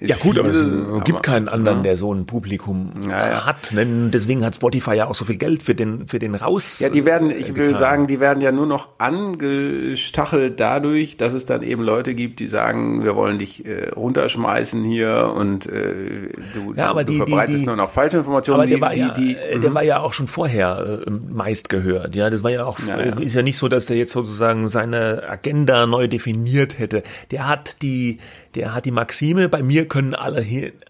ja 0.00 0.16
gut, 0.16 0.38
aber 0.38 0.48
es 0.48 1.04
gibt 1.04 1.10
aber, 1.10 1.20
keinen 1.20 1.48
anderen, 1.48 1.78
ja. 1.78 1.82
der 1.84 1.96
so 1.96 2.12
ein 2.12 2.26
Publikum 2.26 2.92
ja, 3.06 3.44
hat. 3.44 3.72
Deswegen 3.72 4.44
hat 4.44 4.54
Spotify 4.54 4.94
ja 4.94 5.08
auch 5.08 5.14
so 5.14 5.24
viel 5.24 5.36
Geld 5.36 5.62
für 5.62 5.74
den 5.74 6.08
für 6.08 6.18
den 6.18 6.34
raus. 6.34 6.78
Ja, 6.78 6.88
die 6.88 7.04
werden, 7.04 7.30
ich 7.30 7.54
will 7.54 7.76
sagen, 7.76 8.06
die 8.06 8.18
werden 8.18 8.40
ja 8.40 8.50
nur 8.52 8.66
noch 8.66 8.88
angestachelt 8.98 10.58
dadurch, 10.58 11.16
dass 11.16 11.34
es 11.34 11.44
dann 11.44 11.62
eben 11.62 11.82
Leute 11.82 12.14
gibt, 12.14 12.40
die 12.40 12.46
sagen, 12.46 13.04
wir 13.04 13.14
wollen 13.14 13.38
dich 13.38 13.66
äh, 13.66 13.90
runterschmeißen 13.90 14.82
hier 14.84 15.32
und 15.36 15.66
äh, 15.66 16.30
du, 16.54 16.72
ja, 16.74 16.88
aber 16.88 17.04
du, 17.04 17.12
die, 17.12 17.18
verbreitest 17.18 17.58
die, 17.58 17.60
die, 17.62 17.66
nur 17.66 17.76
noch 17.76 17.90
falsche 17.90 18.18
Informationen. 18.18 18.60
Aber 18.60 18.68
der, 18.68 18.80
war, 18.80 18.94
ja, 18.94 19.14
äh, 19.14 19.58
der 19.58 19.70
mhm. 19.70 19.74
war 19.74 19.84
ja 19.84 20.00
auch 20.00 20.12
schon 20.12 20.28
vorher 20.28 21.02
äh, 21.06 21.10
meist 21.10 21.68
gehört. 21.68 22.16
Ja, 22.16 22.30
das 22.30 22.42
war 22.42 22.50
ja 22.50 22.64
auch, 22.64 22.78
ist 23.20 23.34
ja 23.34 23.42
nicht 23.42 23.58
so, 23.58 23.68
dass 23.68 23.86
der 23.86 23.96
jetzt 23.96 24.12
sozusagen 24.12 24.68
seine 24.68 25.24
Agenda 25.28 25.86
neu 25.86 26.08
definiert 26.08 26.78
hätte. 26.78 27.02
Der 27.30 27.48
hat 27.48 27.82
die 27.82 28.18
der 28.54 28.74
hat 28.74 28.84
die 28.84 28.90
Maxime, 28.90 29.48
bei 29.48 29.62
mir 29.62 29.86
können 29.86 30.14
alle, 30.14 30.44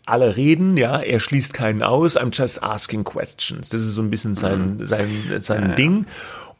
alle 0.07 0.37
reden, 0.37 0.77
ja, 0.77 0.99
er 0.99 1.21
schließt 1.21 1.53
keinen 1.53 1.83
aus, 1.83 2.17
I'm 2.17 2.35
just 2.35 2.63
asking 2.63 3.05
questions. 3.05 3.69
Das 3.69 3.83
ist 3.83 3.95
so 3.95 4.03
ein 4.03 4.11
bisschen 4.11 4.35
sein, 4.35 4.77
mhm. 4.77 4.85
sein, 4.85 5.09
sein 5.41 5.69
ja, 5.71 5.75
Ding. 5.75 6.07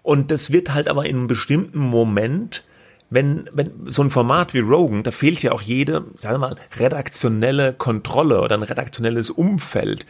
Und 0.03 0.31
das 0.31 0.53
wird 0.53 0.75
halt 0.75 0.89
aber 0.89 1.07
in 1.07 1.17
einem 1.17 1.27
bestimmten 1.27 1.79
Moment, 1.79 2.65
wenn, 3.11 3.51
wenn 3.53 3.71
so 3.87 4.03
ein 4.03 4.11
Format 4.11 4.55
wie 4.55 4.61
Rogan, 4.61 5.03
da 5.03 5.11
fehlt 5.11 5.43
ja 5.43 5.53
auch 5.53 5.63
jede, 5.63 6.05
sagen 6.17 6.37
wir 6.37 6.49
mal, 6.49 6.57
redaktionelle 6.79 7.73
Kontrolle 7.73 8.41
oder 8.41 8.57
ein 8.57 8.63
redaktionelles 8.63 9.31
Umfeld. 9.31 10.07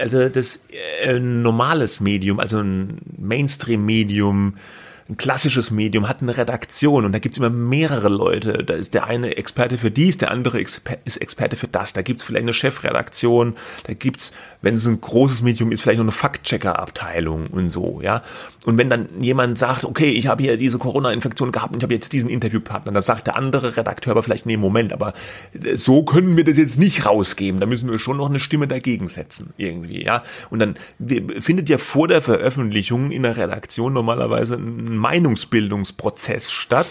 Also 0.00 0.28
das 0.28 0.60
äh, 1.02 1.18
normales 1.18 2.00
Medium, 2.00 2.38
also 2.38 2.60
ein 2.60 2.98
Mainstream-Medium, 3.18 4.54
ein 5.10 5.16
klassisches 5.16 5.70
Medium 5.70 6.06
hat 6.06 6.20
eine 6.20 6.36
Redaktion 6.36 7.06
und 7.06 7.12
da 7.12 7.18
gibt's 7.18 7.38
immer 7.38 7.48
mehrere 7.48 8.10
Leute. 8.10 8.62
Da 8.64 8.74
ist 8.74 8.92
der 8.92 9.06
eine 9.06 9.38
Experte 9.38 9.78
für 9.78 9.90
dies, 9.90 10.18
der 10.18 10.30
andere 10.30 10.58
Exper 10.58 10.98
ist 11.06 11.16
Experte 11.16 11.56
für 11.56 11.66
das. 11.66 11.94
Da 11.94 12.02
gibt's 12.02 12.24
vielleicht 12.24 12.42
eine 12.42 12.52
Chefredaktion, 12.52 13.56
da 13.84 13.94
gibt's, 13.94 14.32
wenn 14.60 14.74
es 14.74 14.86
ein 14.86 15.00
großes 15.00 15.40
Medium 15.40 15.72
ist, 15.72 15.80
vielleicht 15.80 15.96
noch 15.98 16.04
eine 16.04 16.12
Faktchecker-Abteilung 16.12 17.46
und 17.46 17.70
so, 17.70 18.00
ja. 18.02 18.22
Und 18.66 18.76
wenn 18.76 18.90
dann 18.90 19.08
jemand 19.22 19.56
sagt, 19.56 19.86
okay, 19.86 20.10
ich 20.10 20.26
habe 20.26 20.42
hier 20.42 20.58
diese 20.58 20.76
Corona-Infektion 20.76 21.52
gehabt 21.52 21.72
und 21.72 21.78
ich 21.78 21.84
habe 21.84 21.94
jetzt 21.94 22.12
diesen 22.12 22.28
Interviewpartner, 22.28 22.92
dann 22.92 23.02
sagt 23.02 23.28
der 23.28 23.36
andere 23.36 23.78
Redakteur 23.78 24.10
aber 24.10 24.22
vielleicht, 24.22 24.44
nee, 24.44 24.58
Moment, 24.58 24.92
aber 24.92 25.14
so 25.74 26.02
können 26.02 26.36
wir 26.36 26.44
das 26.44 26.58
jetzt 26.58 26.78
nicht 26.78 27.06
rausgeben. 27.06 27.60
Da 27.60 27.66
müssen 27.66 27.90
wir 27.90 27.98
schon 27.98 28.18
noch 28.18 28.28
eine 28.28 28.40
Stimme 28.40 28.68
dagegen 28.68 29.08
setzen, 29.08 29.54
irgendwie, 29.56 30.04
ja. 30.04 30.22
Und 30.50 30.58
dann 30.58 30.76
findet 31.40 31.70
ja 31.70 31.78
vor 31.78 32.08
der 32.08 32.20
Veröffentlichung 32.20 33.10
in 33.10 33.22
der 33.22 33.38
Redaktion 33.38 33.94
normalerweise 33.94 34.56
ein 34.56 34.97
Meinungsbildungsprozess 34.98 36.50
statt 36.50 36.86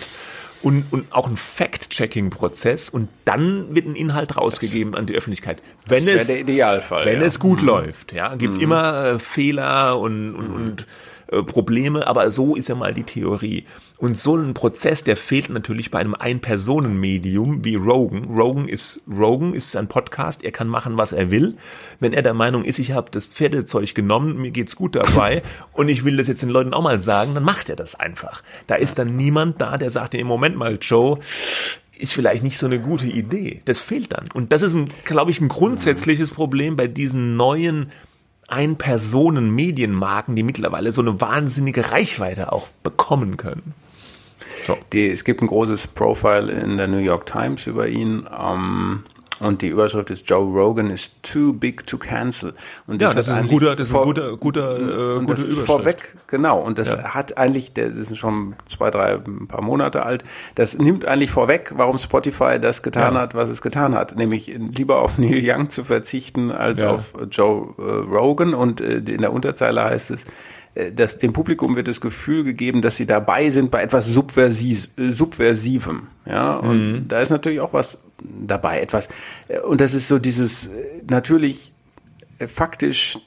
und, 0.64 0.86
und 0.92 1.06
auch 1.12 1.28
ein 1.28 1.38
Fact-Checking-Prozess 1.38 2.90
und 2.90 3.10
dann 3.26 3.76
wird 3.76 3.86
ein 3.86 3.96
Inhalt 3.96 4.38
rausgegeben 4.38 4.94
das, 4.94 5.00
an 5.00 5.06
die 5.06 5.16
Öffentlichkeit. 5.16 5.62
Wenn 5.86 6.08
es, 6.08 6.28
der 6.28 6.40
Idealfall. 6.40 7.06
Wenn 7.06 7.22
ja. 7.22 7.28
es 7.28 7.40
gut 7.40 7.62
mhm. 7.62 7.68
läuft, 7.68 8.14
ja. 8.14 8.36
Gibt 8.36 8.58
mhm. 8.58 8.64
immer 8.64 9.06
äh, 9.06 9.20
Fehler 9.20 10.00
und, 10.00 10.36
und, 10.36 10.50
mhm. 10.50 10.56
und 10.56 10.88
äh, 11.32 11.44
Probleme, 11.44 12.08
aber 12.08 12.32
so 12.32 12.56
ist 12.56 12.70
ja 12.70 12.76
mal 12.76 12.94
die 12.94 13.04
Theorie. 13.04 13.66
Und 14.00 14.16
so 14.16 14.36
ein 14.36 14.54
Prozess, 14.54 15.04
der 15.04 15.18
fehlt 15.18 15.50
natürlich 15.50 15.90
bei 15.90 16.00
einem 16.00 16.14
Ein-Personen-Medium 16.14 17.66
wie 17.66 17.76
Rogan. 17.76 18.26
Rogan 18.26 18.68
ist 18.68 19.02
Rogan 19.10 19.54
ist 19.54 19.76
ein 19.76 19.88
Podcast, 19.88 20.44
er 20.44 20.52
kann 20.52 20.68
machen, 20.68 20.98
was 20.98 21.14
er 21.14 21.32
will. 21.32 21.56
Wenn 22.00 22.14
er 22.14 22.22
der 22.22 22.36
Meinung 22.36 22.64
ist, 22.64 22.78
ich 22.78 22.92
habe 22.92 23.10
das 23.10 23.26
Pferdezeug 23.26 23.96
genommen, 23.96 24.38
mir 24.38 24.52
geht's 24.52 24.76
gut 24.76 24.96
dabei 24.96 25.42
und 25.74 25.90
ich 25.90 26.04
will 26.04 26.18
das 26.18 26.28
jetzt 26.28 26.44
den 26.44 26.50
Leuten 26.50 26.76
auch 26.76 26.84
mal 26.84 27.02
sagen, 27.02 27.34
dann 27.34 27.44
macht 27.44 27.70
er 27.70 27.76
das 27.76 27.96
einfach. 27.96 28.44
Da 28.68 28.76
ist 28.76 29.00
dann 29.00 29.18
niemand 29.18 29.62
da, 29.62 29.78
der 29.78 29.90
sagt, 29.90 30.14
im 30.14 30.28
Moment 30.28 30.58
mal, 30.58 30.78
Joe, 30.80 31.18
ist 31.98 32.14
vielleicht 32.14 32.44
nicht 32.44 32.60
so 32.60 32.68
eine 32.68 32.80
gute 32.80 33.08
Idee. 33.08 33.64
Das 33.66 33.80
fehlt 33.80 34.14
dann. 34.14 34.26
Und 34.36 34.52
das 34.52 34.62
ist, 34.62 34.76
ein, 34.76 34.90
glaube 35.06 35.32
ich, 35.32 35.42
ein 35.42 35.48
grundsätzliches 35.48 36.30
Problem 36.30 36.76
bei 36.76 36.86
diesen 36.86 37.36
neuen 37.36 37.92
ein-Personen-Medienmarken, 38.48 40.36
die 40.36 40.44
mittlerweile 40.44 40.92
so 40.92 41.02
eine 41.02 41.20
wahnsinnige 41.20 41.92
Reichweite 41.92 42.54
auch 42.54 42.68
bekommen 42.84 43.38
können. 43.38 43.74
So. 44.68 44.78
Die, 44.92 45.10
es 45.10 45.24
gibt 45.24 45.42
ein 45.42 45.48
großes 45.48 45.88
Profile 45.88 46.52
in 46.52 46.76
der 46.76 46.88
New 46.88 46.98
York 46.98 47.26
Times 47.26 47.68
über 47.68 47.88
ihn. 47.88 48.28
Ähm, 48.38 49.04
und 49.40 49.62
die 49.62 49.68
Überschrift 49.68 50.10
ist 50.10 50.28
Joe 50.28 50.44
Rogan 50.44 50.90
is 50.90 51.12
too 51.22 51.54
big 51.54 51.86
to 51.86 51.98
cancel. 51.98 52.54
Und 52.88 53.02
das 53.02 53.12
ja, 53.12 53.16
das 53.16 53.28
ist 53.28 53.34
ein 53.34 53.48
guter, 53.48 53.76
das 53.76 53.90
ist 53.90 53.96
ein 53.96 54.04
guter, 54.04 54.36
guter, 54.36 54.80
äh, 54.80 55.18
und 55.18 55.30
das 55.30 55.40
ist 55.40 55.60
vorweg, 55.60 56.16
genau. 56.28 56.60
Und 56.60 56.80
das 56.80 56.94
ja. 56.94 57.14
hat 57.14 57.38
eigentlich, 57.38 57.74
das 57.74 57.94
ist 57.94 58.18
schon 58.18 58.56
zwei, 58.68 58.90
drei, 58.90 59.16
ein 59.16 59.48
paar 59.48 59.62
Monate 59.62 60.04
alt. 60.04 60.24
Das 60.56 60.78
nimmt 60.78 61.06
eigentlich 61.06 61.32
vorweg, 61.32 61.74
warum 61.76 61.98
Spotify 61.98 62.60
das 62.60 62.82
getan 62.82 63.14
ja. 63.14 63.22
hat, 63.22 63.36
was 63.36 63.50
es 63.50 63.62
getan 63.62 63.96
hat, 63.96 64.16
nämlich 64.16 64.48
lieber 64.48 65.02
auf 65.02 65.18
Neil 65.20 65.42
Young 65.44 65.70
zu 65.70 65.84
verzichten 65.84 66.52
als 66.52 66.82
ja. 66.82 66.90
auf 66.90 67.14
Joe 67.30 67.74
äh, 67.78 67.82
Rogan. 67.82 68.54
Und 68.54 68.82
äh, 68.82 68.98
in 68.98 69.22
der 69.22 69.32
Unterzeile 69.32 69.84
heißt 69.84 70.12
es, 70.12 70.26
äh, 70.78 70.92
dass 70.92 71.18
dem 71.18 71.34
Publikum 71.34 71.76
wird 71.76 71.88
das 71.88 72.02
Gefühl 72.02 72.44
gegeben, 72.44 72.82
dass 72.82 72.98
sie 72.98 73.06
dabei 73.06 73.50
sind 73.50 73.72
bei 73.72 73.82
etwas 73.82 74.08
Subversiv, 74.08 74.90
äh, 74.98 75.10
Subversivem. 75.10 76.08
Ja, 76.26 76.58
und 76.58 76.92
mhm. 76.92 77.08
da 77.08 77.22
ist 77.22 77.30
natürlich 77.30 77.60
auch 77.60 77.74
was 77.74 77.98
dabei, 78.20 78.82
etwas. 78.82 79.10
Äh, 79.48 79.60
und 79.60 79.82
das 79.82 79.94
ist 79.94 80.08
so 80.08 80.20
dieses 80.20 80.70
natürlich 81.10 81.74
faktisch 82.46 83.18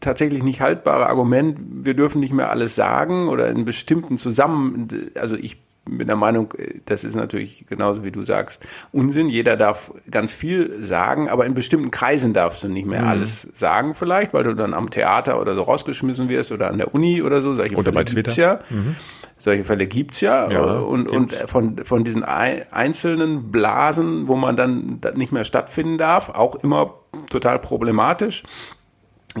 tatsächlich 0.00 0.42
nicht 0.42 0.60
haltbare 0.60 1.06
Argument, 1.06 1.56
wir 1.84 1.94
dürfen 1.94 2.18
nicht 2.18 2.32
mehr 2.32 2.50
alles 2.50 2.74
sagen 2.74 3.28
oder 3.28 3.48
in 3.48 3.64
bestimmten 3.64 4.18
Zusammen, 4.18 4.88
also 5.14 5.36
ich 5.36 5.58
bin 5.86 6.06
der 6.06 6.16
Meinung, 6.16 6.52
das 6.84 7.04
ist 7.04 7.14
natürlich 7.14 7.66
genauso 7.66 8.04
wie 8.04 8.10
du 8.10 8.22
sagst, 8.22 8.62
Unsinn. 8.92 9.28
Jeder 9.28 9.56
darf 9.56 9.92
ganz 10.10 10.32
viel 10.32 10.82
sagen, 10.82 11.28
aber 11.28 11.46
in 11.46 11.54
bestimmten 11.54 11.90
Kreisen 11.90 12.32
darfst 12.32 12.62
du 12.62 12.68
nicht 12.68 12.86
mehr 12.86 13.02
mhm. 13.02 13.08
alles 13.08 13.42
sagen 13.54 13.94
vielleicht, 13.94 14.34
weil 14.34 14.44
du 14.44 14.54
dann 14.54 14.74
am 14.74 14.90
Theater 14.90 15.40
oder 15.40 15.54
so 15.54 15.62
rausgeschmissen 15.62 16.28
wirst 16.28 16.52
oder 16.52 16.70
an 16.70 16.78
der 16.78 16.94
Uni 16.94 17.22
oder 17.22 17.40
so. 17.40 17.54
Solche 17.54 17.74
oder 17.74 17.92
Fälle 17.92 17.94
bei 17.94 18.04
Twitter. 18.04 18.36
ja. 18.36 18.60
Mhm. 18.70 18.96
Solche 19.38 19.64
Fälle 19.64 19.86
gibt's 19.86 20.22
ja, 20.22 20.50
ja 20.50 20.62
und, 20.62 21.08
und 21.10 21.34
von, 21.34 21.84
von 21.84 22.04
diesen 22.04 22.24
einzelnen 22.24 23.52
Blasen, 23.52 24.28
wo 24.28 24.36
man 24.36 24.56
dann 24.56 25.00
nicht 25.14 25.30
mehr 25.30 25.44
stattfinden 25.44 25.98
darf, 25.98 26.30
auch 26.30 26.54
immer 26.56 26.94
total 27.28 27.58
problematisch 27.58 28.44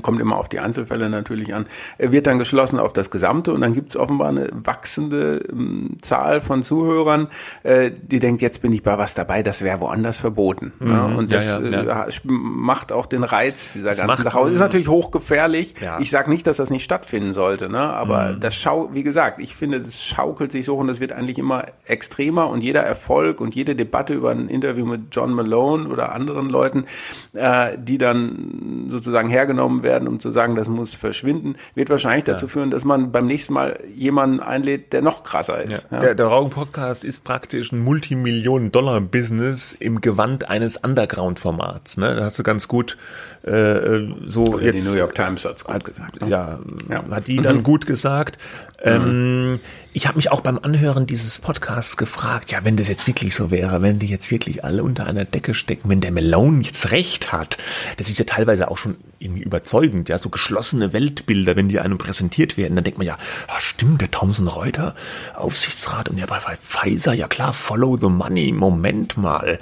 kommt 0.02 0.20
immer 0.20 0.36
auf 0.36 0.48
die 0.48 0.60
Einzelfälle 0.60 1.08
natürlich 1.08 1.54
an, 1.54 1.66
wird 1.98 2.26
dann 2.26 2.38
geschlossen 2.38 2.78
auf 2.78 2.92
das 2.92 3.10
Gesamte 3.10 3.52
und 3.52 3.60
dann 3.60 3.74
gibt 3.74 3.90
es 3.90 3.96
offenbar 3.96 4.28
eine 4.28 4.48
wachsende 4.52 5.42
ähm, 5.50 5.96
Zahl 6.02 6.40
von 6.40 6.62
Zuhörern, 6.62 7.28
äh, 7.62 7.90
die 7.90 8.18
denkt, 8.18 8.42
jetzt 8.42 8.62
bin 8.62 8.72
ich 8.72 8.82
bei 8.82 8.98
was 8.98 9.14
dabei, 9.14 9.42
das 9.42 9.62
wäre 9.62 9.80
woanders 9.80 10.16
verboten. 10.16 10.72
Mhm. 10.78 10.90
Ja, 10.90 11.04
und 11.04 11.32
das 11.32 11.46
ja, 11.46 11.60
ja, 11.60 12.04
äh, 12.04 12.10
macht 12.24 12.92
auch 12.92 13.06
den 13.06 13.24
Reiz 13.24 13.72
dieser 13.72 13.90
das 13.90 13.98
ganzen 13.98 14.24
Sache 14.24 14.38
aus. 14.38 14.52
Ist 14.52 14.58
natürlich 14.58 14.88
hochgefährlich. 14.88 15.74
Ich 15.98 16.10
sage 16.10 16.30
nicht, 16.30 16.46
dass 16.46 16.56
das 16.56 16.70
nicht 16.70 16.84
stattfinden 16.84 17.32
sollte, 17.32 17.68
ne? 17.68 17.78
aber 17.78 18.32
mhm. 18.32 18.40
das 18.40 18.54
schau, 18.54 18.90
wie 18.92 19.02
gesagt, 19.02 19.40
ich 19.40 19.56
finde, 19.56 19.80
das 19.80 20.02
schaukelt 20.04 20.52
sich 20.52 20.64
so 20.64 20.76
und 20.76 20.88
das 20.88 21.00
wird 21.00 21.12
eigentlich 21.12 21.38
immer 21.38 21.66
extremer 21.84 22.48
und 22.48 22.62
jeder 22.62 22.82
Erfolg 22.82 23.40
und 23.40 23.54
jede 23.54 23.74
Debatte 23.74 24.14
über 24.14 24.30
ein 24.30 24.48
Interview 24.48 24.86
mit 24.86 25.02
John 25.12 25.32
Malone 25.32 25.88
oder 25.88 26.12
anderen 26.12 26.48
Leuten, 26.48 26.86
äh, 27.34 27.76
die 27.78 27.98
dann 27.98 28.86
sozusagen 28.88 29.28
hergenommen 29.28 29.82
werden, 29.82 29.85
werden, 29.86 30.06
um 30.06 30.20
zu 30.20 30.30
sagen, 30.30 30.54
das 30.54 30.68
muss 30.68 30.94
verschwinden, 30.94 31.56
wird 31.74 31.88
wahrscheinlich 31.88 32.24
dazu 32.24 32.48
führen, 32.48 32.70
dass 32.70 32.84
man 32.84 33.12
beim 33.12 33.26
nächsten 33.26 33.54
Mal 33.54 33.80
jemanden 33.94 34.40
einlädt, 34.40 34.92
der 34.92 35.00
noch 35.00 35.22
krasser 35.22 35.62
ist. 35.62 35.88
Der, 35.90 36.14
der 36.14 36.26
Raugen-Podcast 36.26 37.04
ist 37.04 37.24
praktisch 37.24 37.72
ein 37.72 37.82
Multimillionen-Dollar-Business 37.82 39.72
im 39.72 40.02
Gewand 40.02 40.50
eines 40.50 40.76
Underground-Formats. 40.76 41.96
Ne? 41.96 42.16
Da 42.16 42.24
hast 42.24 42.38
du 42.38 42.42
ganz 42.42 42.68
gut 42.68 42.98
äh, 43.46 43.50
äh 43.50 44.14
so 44.26 44.44
Oder 44.44 44.64
jetzt. 44.64 44.84
Die 44.84 44.90
New 44.90 44.96
York 44.96 45.14
Times 45.14 45.44
hat's 45.44 45.64
gut 45.64 45.84
gesagt. 45.84 46.20
Ne? 46.20 46.28
Ja, 46.28 46.58
ja, 46.88 47.04
hat 47.10 47.26
die 47.26 47.36
dann 47.36 47.58
mhm. 47.58 47.62
gut 47.62 47.86
gesagt. 47.86 48.38
Ähm, 48.82 49.52
mhm. 49.52 49.60
Ich 49.92 50.06
habe 50.06 50.16
mich 50.16 50.30
auch 50.30 50.42
beim 50.42 50.58
Anhören 50.58 51.06
dieses 51.06 51.38
Podcasts 51.38 51.96
gefragt, 51.96 52.52
ja, 52.52 52.58
wenn 52.64 52.76
das 52.76 52.86
jetzt 52.88 53.06
wirklich 53.06 53.34
so 53.34 53.50
wäre, 53.50 53.80
wenn 53.80 53.98
die 53.98 54.06
jetzt 54.06 54.30
wirklich 54.30 54.62
alle 54.62 54.82
unter 54.82 55.06
einer 55.06 55.24
Decke 55.24 55.54
stecken, 55.54 55.88
wenn 55.88 56.02
der 56.02 56.12
Malone 56.12 56.62
jetzt 56.62 56.90
recht 56.90 57.32
hat, 57.32 57.56
das 57.96 58.10
ist 58.10 58.18
ja 58.18 58.26
teilweise 58.26 58.70
auch 58.70 58.76
schon 58.76 58.96
irgendwie 59.18 59.42
überzeugend, 59.42 60.10
ja, 60.10 60.18
so 60.18 60.28
geschlossene 60.28 60.92
Weltbilder, 60.92 61.56
wenn 61.56 61.70
die 61.70 61.80
einem 61.80 61.96
präsentiert 61.96 62.58
werden, 62.58 62.74
dann 62.74 62.84
denkt 62.84 62.98
man 62.98 63.06
ja, 63.06 63.16
ah, 63.48 63.58
stimmt, 63.60 64.02
der 64.02 64.10
Thomson 64.10 64.46
Reuter, 64.46 64.94
Aufsichtsrat 65.34 66.10
und 66.10 66.18
ja 66.18 66.26
bei, 66.26 66.38
bei 66.40 66.58
Pfizer, 66.58 67.14
ja 67.14 67.26
klar, 67.26 67.54
follow 67.54 67.96
the 67.96 68.10
money, 68.10 68.52
Moment 68.52 69.16
mal, 69.16 69.58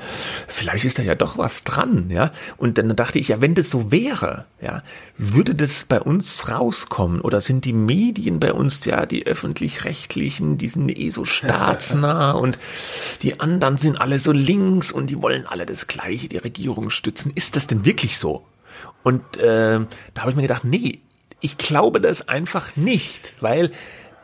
vielleicht 0.48 0.84
ist 0.84 0.98
da 0.98 1.04
ja 1.04 1.14
doch 1.14 1.38
was 1.38 1.62
dran, 1.62 2.10
ja, 2.10 2.32
und 2.56 2.78
dann 2.78 2.96
dachte 2.96 3.20
ich, 3.20 3.28
ja, 3.28 3.40
wenn 3.40 3.54
das 3.54 3.70
so 3.74 3.90
wäre, 3.90 4.44
ja, 4.62 4.84
würde 5.18 5.56
das 5.56 5.84
bei 5.84 6.00
uns 6.00 6.48
rauskommen 6.48 7.20
oder 7.20 7.40
sind 7.40 7.64
die 7.64 7.72
Medien 7.72 8.38
bei 8.38 8.52
uns 8.52 8.84
ja 8.84 9.04
die 9.04 9.26
öffentlich-rechtlichen, 9.26 10.58
die 10.58 10.68
sind 10.68 10.96
eh 10.96 11.10
so 11.10 11.24
staatsnah 11.24 12.30
und 12.44 12.56
die 13.22 13.40
anderen 13.40 13.76
sind 13.76 14.00
alle 14.00 14.20
so 14.20 14.30
links 14.30 14.92
und 14.92 15.10
die 15.10 15.20
wollen 15.20 15.44
alle 15.48 15.66
das 15.66 15.88
Gleiche, 15.88 16.28
die 16.28 16.36
Regierung 16.36 16.88
stützen. 16.88 17.32
Ist 17.34 17.56
das 17.56 17.66
denn 17.66 17.84
wirklich 17.84 18.16
so? 18.16 18.46
Und 19.02 19.38
äh, 19.38 19.80
da 20.14 20.20
habe 20.20 20.30
ich 20.30 20.36
mir 20.36 20.42
gedacht, 20.42 20.62
nee, 20.62 21.00
ich 21.40 21.58
glaube 21.58 22.00
das 22.00 22.28
einfach 22.28 22.76
nicht, 22.76 23.34
weil 23.40 23.72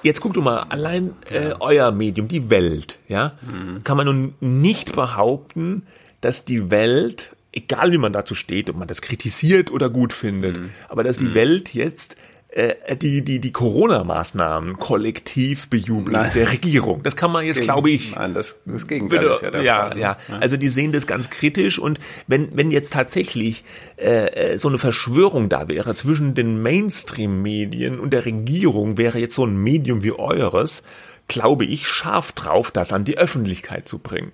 jetzt 0.04 0.20
guck 0.20 0.34
du 0.34 0.42
mal, 0.42 0.66
allein 0.68 1.16
äh, 1.32 1.54
euer 1.58 1.90
Medium, 1.90 2.28
die 2.28 2.50
Welt, 2.50 2.98
ja, 3.08 3.32
mhm. 3.42 3.82
kann 3.82 3.96
man 3.96 4.06
nun 4.06 4.34
nicht 4.38 4.92
behaupten, 4.92 5.88
dass 6.20 6.44
die 6.44 6.70
Welt 6.70 7.30
egal 7.52 7.92
wie 7.92 7.98
man 7.98 8.12
dazu 8.12 8.34
steht, 8.34 8.70
ob 8.70 8.76
man 8.76 8.88
das 8.88 9.02
kritisiert 9.02 9.70
oder 9.70 9.90
gut 9.90 10.12
findet, 10.12 10.58
mhm. 10.58 10.70
aber 10.88 11.04
dass 11.04 11.18
die 11.18 11.24
mhm. 11.24 11.34
Welt 11.34 11.74
jetzt 11.74 12.16
äh, 12.52 12.96
die, 12.96 13.22
die, 13.22 13.38
die 13.38 13.52
Corona-Maßnahmen 13.52 14.78
kollektiv 14.78 15.68
bejubelt 15.68 16.34
der 16.34 16.50
Regierung. 16.50 17.02
Das 17.04 17.14
kann 17.14 17.30
man 17.30 17.46
jetzt, 17.46 17.60
glaube 17.60 17.90
ich. 17.90 18.16
Nein, 18.16 18.34
das, 18.34 18.60
das 18.64 18.88
Gegenteil 18.88 19.22
ist 19.22 19.42
ja 19.42 19.50
der 19.50 19.62
ja, 19.62 19.88
Fall. 19.88 19.98
Ja, 19.98 20.16
ja. 20.28 20.38
Also 20.40 20.56
die 20.56 20.68
sehen 20.68 20.90
das 20.90 21.06
ganz 21.06 21.30
kritisch 21.30 21.78
und 21.78 22.00
wenn, 22.26 22.48
wenn 22.56 22.72
jetzt 22.72 22.92
tatsächlich 22.92 23.64
äh, 23.96 24.54
äh, 24.54 24.58
so 24.58 24.68
eine 24.68 24.78
Verschwörung 24.78 25.48
da 25.48 25.68
wäre 25.68 25.94
zwischen 25.94 26.34
den 26.34 26.60
Mainstream-Medien 26.60 28.00
und 28.00 28.12
der 28.12 28.24
Regierung, 28.24 28.98
wäre 28.98 29.18
jetzt 29.18 29.36
so 29.36 29.44
ein 29.44 29.56
Medium 29.56 30.02
wie 30.02 30.12
eures, 30.12 30.82
glaube 31.28 31.64
ich, 31.64 31.86
scharf 31.86 32.32
drauf, 32.32 32.72
das 32.72 32.92
an 32.92 33.04
die 33.04 33.16
Öffentlichkeit 33.16 33.86
zu 33.86 34.00
bringen. 34.00 34.32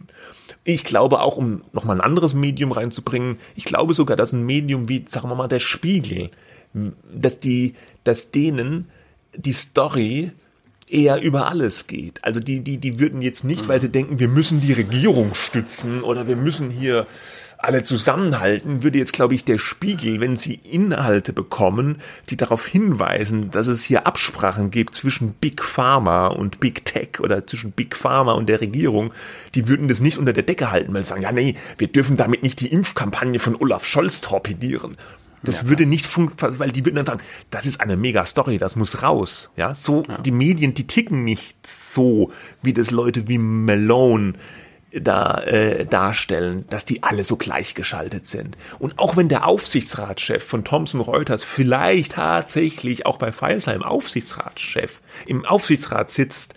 Ich 0.68 0.82
glaube 0.82 1.20
auch, 1.20 1.36
um 1.36 1.62
nochmal 1.72 1.96
ein 1.96 2.00
anderes 2.00 2.34
Medium 2.34 2.72
reinzubringen, 2.72 3.38
ich 3.54 3.64
glaube 3.64 3.94
sogar, 3.94 4.16
dass 4.16 4.32
ein 4.32 4.44
Medium 4.44 4.88
wie, 4.88 5.04
sagen 5.06 5.28
wir 5.28 5.36
mal, 5.36 5.46
der 5.46 5.60
Spiegel, 5.60 6.30
dass 7.14 7.38
die, 7.38 7.74
dass 8.02 8.32
denen 8.32 8.88
die 9.36 9.52
Story 9.52 10.32
eher 10.88 11.22
über 11.22 11.48
alles 11.48 11.86
geht. 11.86 12.24
Also 12.24 12.40
die, 12.40 12.62
die, 12.62 12.78
die 12.78 12.98
würden 12.98 13.22
jetzt 13.22 13.44
nicht, 13.44 13.68
weil 13.68 13.80
sie 13.80 13.90
denken, 13.90 14.18
wir 14.18 14.26
müssen 14.26 14.60
die 14.60 14.72
Regierung 14.72 15.36
stützen 15.36 16.02
oder 16.02 16.26
wir 16.26 16.36
müssen 16.36 16.70
hier 16.70 17.06
alle 17.58 17.82
zusammenhalten, 17.82 18.82
würde 18.82 18.98
jetzt, 18.98 19.12
glaube 19.12 19.34
ich, 19.34 19.44
der 19.44 19.58
Spiegel, 19.58 20.20
wenn 20.20 20.36
sie 20.36 20.54
Inhalte 20.54 21.32
bekommen, 21.32 21.98
die 22.28 22.36
darauf 22.36 22.66
hinweisen, 22.66 23.50
dass 23.50 23.66
es 23.66 23.82
hier 23.82 24.06
Absprachen 24.06 24.70
gibt 24.70 24.94
zwischen 24.94 25.32
Big 25.32 25.62
Pharma 25.62 26.28
und 26.28 26.60
Big 26.60 26.84
Tech 26.84 27.20
oder 27.20 27.46
zwischen 27.46 27.72
Big 27.72 27.96
Pharma 27.96 28.32
und 28.32 28.48
der 28.48 28.60
Regierung, 28.60 29.12
die 29.54 29.68
würden 29.68 29.88
das 29.88 30.00
nicht 30.00 30.18
unter 30.18 30.32
der 30.32 30.42
Decke 30.42 30.70
halten, 30.70 30.92
weil 30.94 31.02
sie 31.02 31.08
sagen, 31.08 31.22
ja, 31.22 31.32
nee, 31.32 31.56
wir 31.78 31.88
dürfen 31.88 32.16
damit 32.16 32.42
nicht 32.42 32.60
die 32.60 32.68
Impfkampagne 32.68 33.38
von 33.38 33.56
Olaf 33.56 33.84
Scholz 33.84 34.20
torpedieren. 34.20 34.96
Das 35.42 35.62
ja, 35.62 35.68
würde 35.68 35.86
nicht 35.86 36.06
funktionieren, 36.06 36.58
weil 36.58 36.72
die 36.72 36.84
würden 36.84 36.96
dann 36.96 37.06
sagen, 37.06 37.20
das 37.50 37.66
ist 37.66 37.80
eine 37.80 37.96
mega 37.96 38.26
Story, 38.26 38.58
das 38.58 38.76
muss 38.76 39.02
raus. 39.02 39.50
Ja, 39.56 39.74
so, 39.74 40.04
ja. 40.08 40.18
die 40.18 40.32
Medien, 40.32 40.74
die 40.74 40.86
ticken 40.86 41.24
nicht 41.24 41.56
so, 41.66 42.32
wie 42.62 42.72
das 42.72 42.90
Leute 42.90 43.28
wie 43.28 43.38
Malone 43.38 44.34
da 44.92 45.42
äh, 45.42 45.84
darstellen, 45.84 46.64
dass 46.70 46.84
die 46.84 47.02
alle 47.02 47.24
so 47.24 47.36
gleichgeschaltet 47.36 48.24
sind. 48.26 48.56
Und 48.78 48.98
auch 48.98 49.16
wenn 49.16 49.28
der 49.28 49.46
Aufsichtsratschef 49.46 50.44
von 50.44 50.64
Thomson 50.64 51.00
Reuters 51.00 51.44
vielleicht 51.44 52.12
tatsächlich 52.12 53.04
auch 53.04 53.16
bei 53.16 53.32
Feilsheim 53.32 53.82
Aufsichtsratschef 53.82 55.00
im 55.26 55.44
Aufsichtsrat 55.44 56.10
sitzt, 56.10 56.54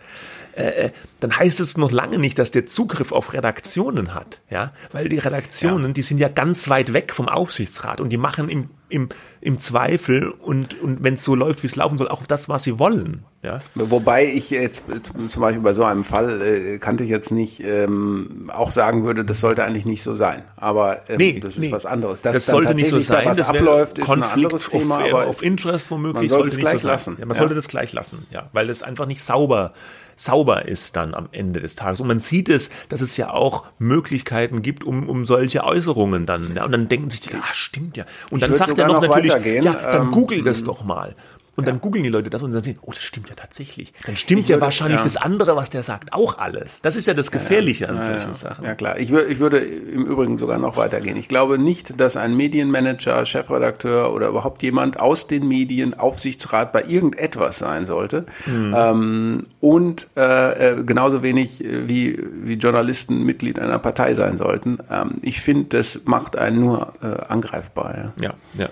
äh, 0.55 0.86
äh, 0.86 0.91
dann 1.20 1.38
heißt 1.38 1.59
es 1.59 1.78
noch 1.78 1.91
lange 1.91 2.17
nicht, 2.17 2.39
dass 2.39 2.51
der 2.51 2.65
Zugriff 2.65 3.11
auf 3.11 3.34
Redaktionen 3.34 4.13
hat, 4.13 4.41
ja, 4.49 4.72
weil 4.91 5.09
die 5.09 5.17
Redaktionen, 5.17 5.88
ja. 5.88 5.93
die 5.93 6.01
sind 6.01 6.17
ja 6.17 6.30
ganz 6.30 6.70
weit 6.70 6.93
weg 6.93 7.13
vom 7.13 7.28
Aufsichtsrat 7.28 8.01
und 8.01 8.09
die 8.09 8.17
machen 8.17 8.49
im 8.49 8.70
im, 8.89 9.09
im 9.39 9.59
Zweifel 9.59 10.30
und, 10.30 10.82
und 10.82 11.03
wenn 11.03 11.13
es 11.13 11.24
so 11.24 11.36
läuft, 11.36 11.63
wie 11.63 11.67
es 11.67 11.76
laufen 11.76 11.97
soll, 11.97 12.09
auch 12.09 12.26
das, 12.26 12.49
was 12.49 12.63
sie 12.63 12.80
wollen. 12.80 13.24
Ja? 13.41 13.61
Wobei 13.76 14.26
ich 14.26 14.49
jetzt 14.49 14.84
zum 15.30 15.41
Beispiel 15.41 15.61
bei 15.61 15.74
so 15.74 15.84
einem 15.84 16.03
Fall 16.03 16.41
äh, 16.41 16.78
kannte 16.80 17.03
ich 17.03 17.09
jetzt 17.09 17.32
nicht 17.32 17.63
ähm, 17.63 18.51
auch 18.53 18.72
sagen 18.72 19.05
würde, 19.05 19.24
das 19.24 19.39
sollte 19.39 19.63
eigentlich 19.63 19.86
nicht 19.86 20.03
so 20.03 20.15
sein. 20.15 20.43
Aber 20.57 21.07
ähm, 21.07 21.17
nee, 21.17 21.39
das 21.39 21.53
ist 21.53 21.59
nee. 21.59 21.72
was 21.72 21.86
anderes. 21.86 22.22
Dass 22.22 22.36
das 22.36 22.45
sollte 22.47 22.76
nicht 22.76 22.88
so 22.88 22.99
sein. 22.99 23.24
Da 23.24 23.30
was 23.30 23.38
das 23.38 23.49
abläuft, 23.49 23.99
ist 23.99 24.09
ein 24.09 24.24
anderes 24.24 24.67
Thema. 24.67 24.97
Auf, 24.97 25.13
aber 25.13 25.28
auf 25.28 25.43
Interest 25.43 25.89
womöglich 25.91 26.30
man 26.30 26.30
sollte 26.30 26.49
es 26.49 26.57
gleich 26.57 26.82
so 26.82 26.88
lassen. 26.88 27.17
Ja, 27.20 27.26
man 27.26 27.38
sollte 27.38 27.55
das 27.55 27.67
gleich 27.67 27.93
lassen, 27.93 28.26
ja, 28.32 28.49
weil 28.51 28.70
es 28.70 28.84
einfach 28.84 29.05
nicht 29.05 29.22
sauber 29.22 29.74
sauber 30.20 30.65
ist 30.65 30.97
dann 30.97 31.09
am 31.14 31.30
Ende 31.32 31.60
des 31.60 31.76
Tages. 31.76 31.99
Und 32.01 32.07
man 32.07 32.20
sieht 32.20 32.49
es, 32.49 32.70
dass 32.89 33.01
es 33.01 33.18
ja 33.18 33.32
auch 33.32 33.66
Möglichkeiten 33.78 34.62
gibt, 34.62 34.84
um, 34.84 35.07
um 35.07 35.26
solche 35.26 35.64
Äußerungen 35.64 36.26
dann. 36.26 36.55
Ja, 36.55 36.66
und 36.66 36.72
dann 36.72 36.88
denken 36.88 37.10
sich 37.10 37.22
die, 37.22 37.34
ah, 37.36 37.53
stimmt 37.53 37.97
ja. 37.97 38.05
Und 38.30 38.41
dann 38.41 38.53
sagt 38.53 38.78
er 38.78 38.88
noch, 38.88 39.01
noch 39.01 39.10
natürlich, 39.10 39.64
ja, 39.64 39.74
dann 39.74 40.07
ähm, 40.07 40.12
google 40.12 40.43
das 40.43 40.64
doch 40.64 40.84
mal. 40.84 41.16
Und 41.60 41.68
dann 41.68 41.82
googeln 41.82 42.03
die 42.03 42.10
Leute 42.10 42.30
das 42.30 42.41
und 42.41 42.51
dann 42.51 42.64
sehen, 42.64 42.80
oh, 42.82 42.91
das 42.91 43.03
stimmt 43.03 43.30
ja 43.30 43.36
tatsächlich. 43.36 43.93
Dann 44.05 44.16
stimmt 44.16 44.43
würde, 44.43 44.53
ja 44.53 44.62
wahrscheinlich 44.62 44.99
ja. 44.99 45.03
das 45.03 45.18
andere, 45.18 45.55
was 45.55 45.70
der 45.70 45.84
sagt, 45.84 46.14
auch 46.14 46.38
alles. 46.38 46.82
Das 46.82 46.95
ist 46.95 47.07
ja 47.07 47.14
das 47.14 47.32
Gefährliche 47.32 47.89
an 47.89 48.01
solchen 48.01 48.34
Sachen. 48.34 48.66
Ja, 48.66 48.76
klar. 48.76 48.97
Ich, 48.97 49.12
ich 49.12 49.39
würde 49.39 49.60
im 49.60 50.05
Übrigen 50.05 50.38
sogar 50.38 50.57
noch 50.57 50.78
weitergehen. 50.78 51.18
Ich 51.18 51.28
glaube 51.28 51.57
nicht, 51.57 51.99
dass 51.99 52.18
ein 52.18 52.36
Medienmanager, 52.36 53.26
Chefredakteur 53.26 54.14
oder 54.14 54.30
überhaupt 54.30 54.64
jemand 54.64 54.99
aus 54.99 55.28
den 55.28 55.47
Medien 55.47 55.93
Aufsichtsrat 55.93 56.72
bei 56.72 56.84
irgendetwas 56.84 57.60
sein 57.60 57.86
sollte. 57.86 58.26
Mhm. 58.45 58.76
Ähm, 58.76 59.43
und 59.60 60.07
äh, 60.16 60.74
äh 60.80 60.84
genauso 60.84 61.22
wenig 61.24 61.64
äh, 61.64 61.88
wie, 61.88 62.20
wie 62.43 62.53
Journalisten 62.53 63.24
Mitglied 63.24 63.60
einer 63.60 63.80
Partei 63.80 64.14
sein 64.14 64.38
sollten. 64.38 64.78
Ähm, 64.89 65.16
ich 65.22 65.41
finde, 65.41 65.78
das 65.78 66.01
macht 66.05 66.38
einen 66.38 66.60
nur 66.60 66.93
äh, 67.01 67.26
angreifbar. 67.28 68.14
Ja, 68.20 68.24
ja. 68.24 68.34
ja. 68.57 68.70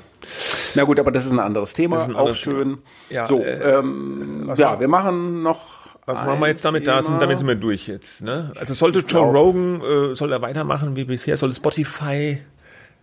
Na 0.76 0.84
gut, 0.84 1.00
aber 1.00 1.12
das 1.12 1.26
ist 1.26 1.32
ein 1.32 1.40
anderes 1.40 1.74
Thema. 1.74 2.04
Ein 2.04 2.16
auch 2.16 2.34
schön. 2.34 2.80
Ja, 3.10 3.24
so, 3.24 3.40
äh, 3.40 3.78
ähm, 3.78 4.52
ja, 4.56 4.80
wir 4.80 4.88
machen 4.88 5.44
noch. 5.44 5.88
Was 6.06 6.24
machen 6.24 6.40
wir 6.40 6.48
jetzt 6.48 6.64
damit? 6.64 6.88
Da, 6.88 7.02
damit 7.02 7.40
sind 7.40 7.48
wir 7.48 7.56
durch 7.56 7.88
jetzt. 7.88 8.22
Ne? 8.22 8.52
Also 8.58 8.74
sollte 8.74 9.00
Joe 9.00 9.26
Rogan, 9.26 9.82
äh, 9.82 10.16
soll 10.16 10.32
er 10.32 10.42
weitermachen 10.42 10.96
wie 10.96 11.04
bisher? 11.04 11.36
Soll 11.36 11.54
Spotify, 11.54 12.40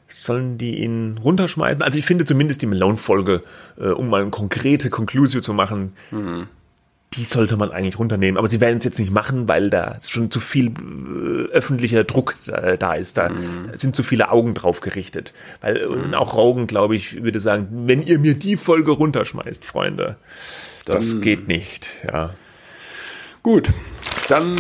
sollen 0.08 0.56
die 0.56 0.82
ihn 0.82 1.20
runterschmeißen? 1.22 1.82
Also 1.82 1.98
ich 1.98 2.06
finde 2.06 2.24
zumindest 2.24 2.62
die 2.62 2.66
Malone-Folge, 2.66 3.42
äh, 3.78 3.88
um 3.88 4.08
mal 4.08 4.22
eine 4.22 4.30
konkrete 4.30 4.88
Konklusion 4.88 5.42
zu 5.42 5.52
machen, 5.52 5.92
mhm 6.10 6.48
die 7.16 7.24
sollte 7.24 7.56
man 7.56 7.70
eigentlich 7.70 7.98
runternehmen. 7.98 8.38
Aber 8.38 8.48
sie 8.48 8.60
werden 8.60 8.78
es 8.78 8.84
jetzt 8.84 8.98
nicht 8.98 9.12
machen, 9.12 9.48
weil 9.48 9.70
da 9.70 9.96
schon 10.02 10.30
zu 10.30 10.40
viel 10.40 10.68
äh, 10.68 11.50
öffentlicher 11.52 12.04
Druck 12.04 12.34
äh, 12.48 12.76
da 12.76 12.94
ist. 12.94 13.16
Da 13.16 13.28
mhm. 13.28 13.70
sind 13.74 13.94
zu 13.94 14.02
viele 14.02 14.30
Augen 14.30 14.54
drauf 14.54 14.80
gerichtet. 14.80 15.32
Weil 15.60 15.76
äh, 15.76 15.86
mhm. 15.86 16.14
auch 16.14 16.36
Rogan, 16.36 16.66
glaube 16.66 16.96
ich, 16.96 17.22
würde 17.22 17.40
sagen, 17.40 17.68
wenn 17.86 18.02
ihr 18.02 18.18
mir 18.18 18.34
die 18.34 18.56
Folge 18.56 18.92
runterschmeißt, 18.92 19.64
Freunde, 19.64 20.16
Dann, 20.84 20.96
das 20.96 21.20
geht 21.20 21.48
nicht. 21.48 21.90
Ja. 22.06 22.34
Gut, 23.42 23.72
dann 24.28 24.56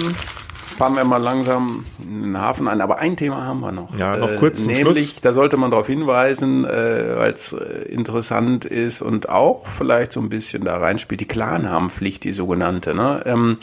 fahren 0.76 0.96
wir 0.96 1.04
mal 1.04 1.18
langsam 1.18 1.84
in 2.02 2.22
den 2.22 2.40
Hafen 2.40 2.68
ein. 2.68 2.80
Aber 2.80 2.98
ein 2.98 3.16
Thema 3.16 3.44
haben 3.44 3.60
wir 3.60 3.72
noch. 3.72 3.96
Ja, 3.98 4.16
noch 4.16 4.36
kurz 4.36 4.64
äh, 4.64 4.66
Nämlich, 4.66 5.04
Schluss. 5.04 5.20
da 5.20 5.32
sollte 5.32 5.56
man 5.56 5.70
darauf 5.70 5.86
hinweisen, 5.86 6.64
äh, 6.64 7.16
weil 7.16 7.32
es 7.32 7.52
äh, 7.52 7.88
interessant 7.88 8.64
ist 8.64 9.02
und 9.02 9.28
auch 9.28 9.66
vielleicht 9.66 10.12
so 10.12 10.20
ein 10.20 10.28
bisschen 10.28 10.64
da 10.64 10.76
reinspielt, 10.76 11.20
die 11.20 11.28
Klarnamenpflicht, 11.28 12.24
die 12.24 12.32
sogenannte. 12.32 12.94
Ne? 12.94 13.22
Ähm, 13.24 13.58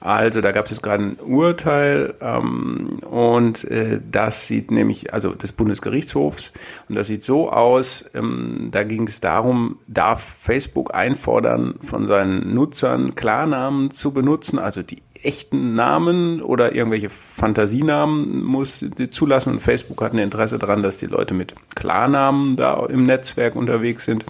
also 0.00 0.42
da 0.42 0.52
gab 0.52 0.66
es 0.66 0.70
jetzt 0.70 0.82
gerade 0.82 1.02
ein 1.02 1.16
Urteil 1.18 2.14
ähm, 2.20 2.98
und 3.10 3.64
äh, 3.64 4.00
das 4.10 4.46
sieht 4.46 4.70
nämlich, 4.70 5.14
also 5.14 5.30
des 5.30 5.52
Bundesgerichtshofs, 5.52 6.52
und 6.90 6.94
das 6.94 7.06
sieht 7.06 7.24
so 7.24 7.50
aus, 7.50 8.04
ähm, 8.12 8.68
da 8.70 8.84
ging 8.84 9.06
es 9.06 9.20
darum, 9.20 9.78
darf 9.86 10.22
Facebook 10.22 10.94
einfordern, 10.94 11.76
von 11.80 12.06
seinen 12.06 12.54
Nutzern 12.54 13.14
Klarnamen 13.14 13.92
zu 13.92 14.12
benutzen, 14.12 14.58
also 14.58 14.82
die 14.82 15.02
echten 15.24 15.74
Namen 15.74 16.42
oder 16.42 16.74
irgendwelche 16.74 17.10
Fantasienamen 17.10 18.42
muss 18.42 18.84
zulassen. 19.10 19.54
Und 19.54 19.60
Facebook 19.60 20.02
hat 20.02 20.12
ein 20.12 20.18
Interesse 20.18 20.58
daran, 20.58 20.82
dass 20.82 20.98
die 20.98 21.06
Leute 21.06 21.34
mit 21.34 21.54
Klarnamen 21.74 22.56
da 22.56 22.86
im 22.86 23.02
Netzwerk 23.02 23.56
unterwegs 23.56 24.04
sind. 24.04 24.24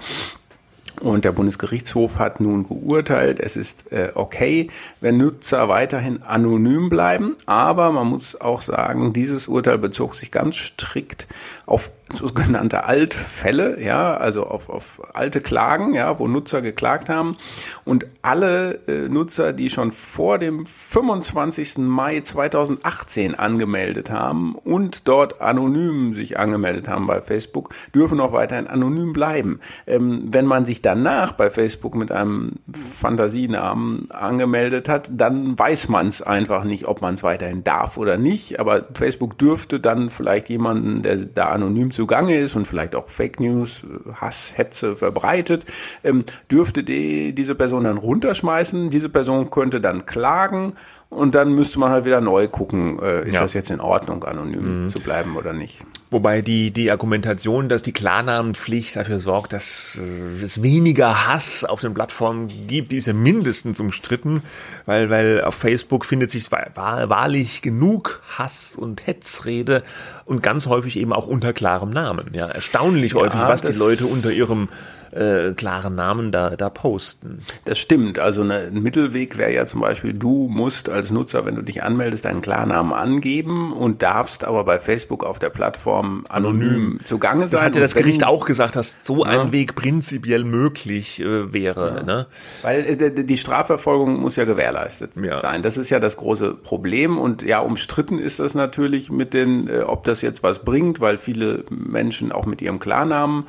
Und 1.00 1.24
der 1.24 1.32
Bundesgerichtshof 1.32 2.18
hat 2.18 2.40
nun 2.40 2.68
geurteilt, 2.68 3.40
es 3.40 3.56
ist 3.56 3.90
äh, 3.90 4.12
okay, 4.14 4.70
wenn 5.00 5.16
Nutzer 5.16 5.68
weiterhin 5.68 6.22
anonym 6.22 6.88
bleiben, 6.88 7.34
aber 7.46 7.90
man 7.90 8.06
muss 8.06 8.40
auch 8.40 8.60
sagen, 8.60 9.12
dieses 9.12 9.48
Urteil 9.48 9.78
bezog 9.78 10.14
sich 10.14 10.30
ganz 10.30 10.54
strikt 10.54 11.26
auf 11.66 11.90
sogenannte 12.14 12.84
Altfälle, 12.84 13.80
ja, 13.80 14.16
also 14.16 14.46
auf, 14.46 14.68
auf 14.68 15.02
alte 15.14 15.40
Klagen, 15.40 15.94
ja, 15.94 16.18
wo 16.18 16.28
Nutzer 16.28 16.62
geklagt 16.62 17.08
haben. 17.08 17.36
Und 17.84 18.06
alle 18.22 18.80
äh, 18.86 19.08
Nutzer, 19.08 19.52
die 19.52 19.70
schon 19.70 19.92
vor 19.92 20.38
dem 20.38 20.66
25. 20.66 21.78
Mai 21.78 22.20
2018 22.20 23.34
angemeldet 23.34 24.10
haben 24.10 24.54
und 24.54 25.08
dort 25.08 25.40
anonym 25.40 26.12
sich 26.12 26.38
angemeldet 26.38 26.88
haben 26.88 27.06
bei 27.06 27.20
Facebook, 27.20 27.70
dürfen 27.94 28.20
auch 28.20 28.32
weiterhin 28.32 28.66
anonym 28.66 29.12
bleiben. 29.12 29.60
Ähm, 29.86 30.28
wenn 30.30 30.46
man 30.46 30.64
sich 30.64 30.82
danach 30.82 31.32
bei 31.32 31.50
Facebook 31.50 31.94
mit 31.94 32.10
einem 32.10 32.52
Fantasienamen 32.72 34.10
angemeldet 34.10 34.88
hat, 34.88 35.10
dann 35.12 35.58
weiß 35.58 35.88
man 35.88 36.08
es 36.08 36.22
einfach 36.22 36.64
nicht, 36.64 36.86
ob 36.86 37.02
man 37.02 37.14
es 37.14 37.22
weiterhin 37.22 37.64
darf 37.64 37.96
oder 37.96 38.16
nicht. 38.16 38.60
Aber 38.60 38.86
Facebook 38.94 39.38
dürfte 39.38 39.80
dann 39.80 40.10
vielleicht 40.10 40.48
jemanden, 40.48 41.02
der 41.02 41.16
da 41.16 41.46
anonym 41.46 41.90
zugange 42.04 42.36
ist 42.36 42.54
und 42.54 42.66
vielleicht 42.66 42.94
auch 42.94 43.08
Fake 43.08 43.40
News, 43.40 43.82
Hass, 44.14 44.52
Hetze 44.58 44.94
verbreitet, 44.94 45.64
ähm, 46.02 46.24
dürfte 46.50 46.84
die, 46.84 47.34
diese 47.34 47.54
Person 47.54 47.84
dann 47.84 47.96
runterschmeißen. 47.96 48.90
Diese 48.90 49.08
Person 49.08 49.50
könnte 49.50 49.80
dann 49.80 50.04
klagen 50.04 50.74
und 51.14 51.34
dann 51.34 51.52
müsste 51.52 51.78
man 51.78 51.90
halt 51.90 52.04
wieder 52.04 52.20
neu 52.20 52.48
gucken, 52.48 52.98
äh, 53.00 53.28
ist 53.28 53.34
ja. 53.34 53.40
das 53.42 53.54
jetzt 53.54 53.70
in 53.70 53.80
Ordnung, 53.80 54.24
anonym 54.24 54.84
mhm. 54.84 54.88
zu 54.88 54.98
bleiben 54.98 55.36
oder 55.36 55.52
nicht. 55.52 55.84
Wobei 56.10 56.42
die, 56.42 56.72
die 56.72 56.90
Argumentation, 56.90 57.68
dass 57.68 57.82
die 57.82 57.92
Klarnamenpflicht 57.92 58.96
dafür 58.96 59.18
sorgt, 59.18 59.52
dass 59.52 60.00
äh, 60.02 60.42
es 60.42 60.62
weniger 60.62 61.28
Hass 61.28 61.64
auf 61.64 61.80
den 61.80 61.94
Plattformen 61.94 62.48
gibt, 62.66 62.92
die 62.92 62.96
ist 62.96 63.06
ja 63.06 63.12
mindestens 63.12 63.80
umstritten, 63.80 64.42
weil, 64.86 65.08
weil 65.08 65.42
auf 65.44 65.54
Facebook 65.54 66.04
findet 66.04 66.30
sich 66.30 66.50
wahrlich 66.50 67.62
genug 67.62 68.20
Hass 68.36 68.76
und 68.76 69.06
Hetzrede 69.06 69.82
und 70.24 70.42
ganz 70.42 70.66
häufig 70.66 70.98
eben 70.98 71.12
auch 71.12 71.26
unter 71.26 71.52
klarem 71.52 71.90
Namen. 71.90 72.30
Ja, 72.32 72.46
erstaunlich 72.46 73.12
ja, 73.12 73.20
häufig, 73.20 73.40
was 73.40 73.62
die 73.62 73.72
Leute 73.72 74.06
unter 74.06 74.32
ihrem 74.32 74.68
äh, 75.14 75.54
klaren 75.54 75.94
Namen 75.94 76.32
da, 76.32 76.56
da 76.56 76.70
posten. 76.70 77.42
Das 77.64 77.78
stimmt. 77.78 78.18
Also 78.18 78.42
eine, 78.42 78.58
ein 78.58 78.82
Mittelweg 78.82 79.38
wäre 79.38 79.52
ja 79.52 79.66
zum 79.66 79.80
Beispiel, 79.80 80.12
du 80.12 80.48
musst 80.48 80.88
als 80.88 81.10
Nutzer, 81.10 81.46
wenn 81.46 81.54
du 81.54 81.62
dich 81.62 81.82
anmeldest, 81.82 82.24
deinen 82.24 82.42
Klarnamen 82.42 82.92
angeben 82.92 83.72
und 83.72 84.02
darfst 84.02 84.44
aber 84.44 84.64
bei 84.64 84.78
Facebook 84.78 85.24
auf 85.24 85.38
der 85.38 85.50
Plattform 85.50 86.24
anonym, 86.28 86.68
anonym. 86.68 87.00
zugange 87.04 87.48
sein. 87.48 87.58
Das 87.58 87.62
hat 87.62 87.74
ja 87.76 87.80
das 87.80 87.94
Gericht 87.94 88.24
auch 88.24 88.44
gesagt, 88.46 88.76
dass 88.76 89.04
so 89.04 89.24
ein 89.24 89.52
Weg 89.52 89.74
prinzipiell 89.74 90.44
möglich 90.44 91.20
äh, 91.20 91.52
wäre. 91.52 91.96
Ja. 91.98 92.02
Ne? 92.02 92.26
Weil 92.62 92.84
äh, 92.84 93.24
die 93.24 93.36
Strafverfolgung 93.36 94.20
muss 94.20 94.36
ja 94.36 94.44
gewährleistet 94.44 95.12
ja. 95.22 95.36
sein. 95.36 95.62
Das 95.62 95.76
ist 95.76 95.90
ja 95.90 96.00
das 96.00 96.16
große 96.16 96.54
Problem 96.54 97.18
und 97.18 97.42
ja, 97.42 97.60
umstritten 97.60 98.18
ist 98.18 98.40
das 98.40 98.54
natürlich 98.54 99.10
mit 99.10 99.34
den, 99.34 99.68
äh, 99.68 99.80
ob 99.80 100.04
das 100.04 100.22
jetzt 100.22 100.42
was 100.42 100.64
bringt, 100.64 101.00
weil 101.00 101.18
viele 101.18 101.64
Menschen 101.70 102.32
auch 102.32 102.46
mit 102.46 102.62
ihrem 102.62 102.78
Klarnamen 102.78 103.44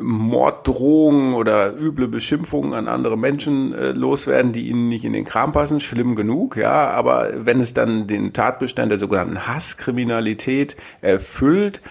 Morddrohungen 0.00 1.34
oder 1.34 1.76
üble 1.76 2.08
Beschimpfungen 2.08 2.72
an 2.72 2.88
andere 2.88 3.18
Menschen 3.18 3.74
äh, 3.74 3.92
loswerden, 3.92 4.52
die 4.52 4.68
ihnen 4.68 4.88
nicht 4.88 5.04
in 5.04 5.12
den 5.12 5.24
Kram 5.24 5.52
passen, 5.52 5.80
schlimm 5.80 6.16
genug, 6.16 6.56
ja, 6.56 6.90
aber 6.90 7.44
wenn 7.44 7.60
es 7.60 7.74
dann 7.74 8.06
den 8.06 8.32
Tatbestand 8.32 8.90
der 8.90 8.98
sogenannten 8.98 9.46
Hasskriminalität 9.46 10.76
erfüllt, 11.02 11.82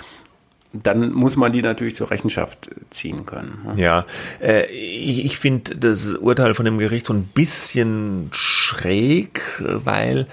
dann 0.73 1.11
muss 1.11 1.35
man 1.35 1.51
die 1.51 1.61
natürlich 1.61 1.95
zur 1.95 2.11
Rechenschaft 2.11 2.69
ziehen 2.89 3.25
können. 3.25 3.59
Ne? 3.65 3.81
Ja, 3.81 4.05
äh, 4.41 4.65
ich, 4.71 5.25
ich 5.25 5.37
finde 5.37 5.75
das 5.75 6.15
Urteil 6.15 6.53
von 6.53 6.65
dem 6.65 6.77
Gericht 6.77 7.05
so 7.05 7.13
ein 7.13 7.23
bisschen 7.23 8.29
schräg, 8.31 9.41
weil 9.59 10.27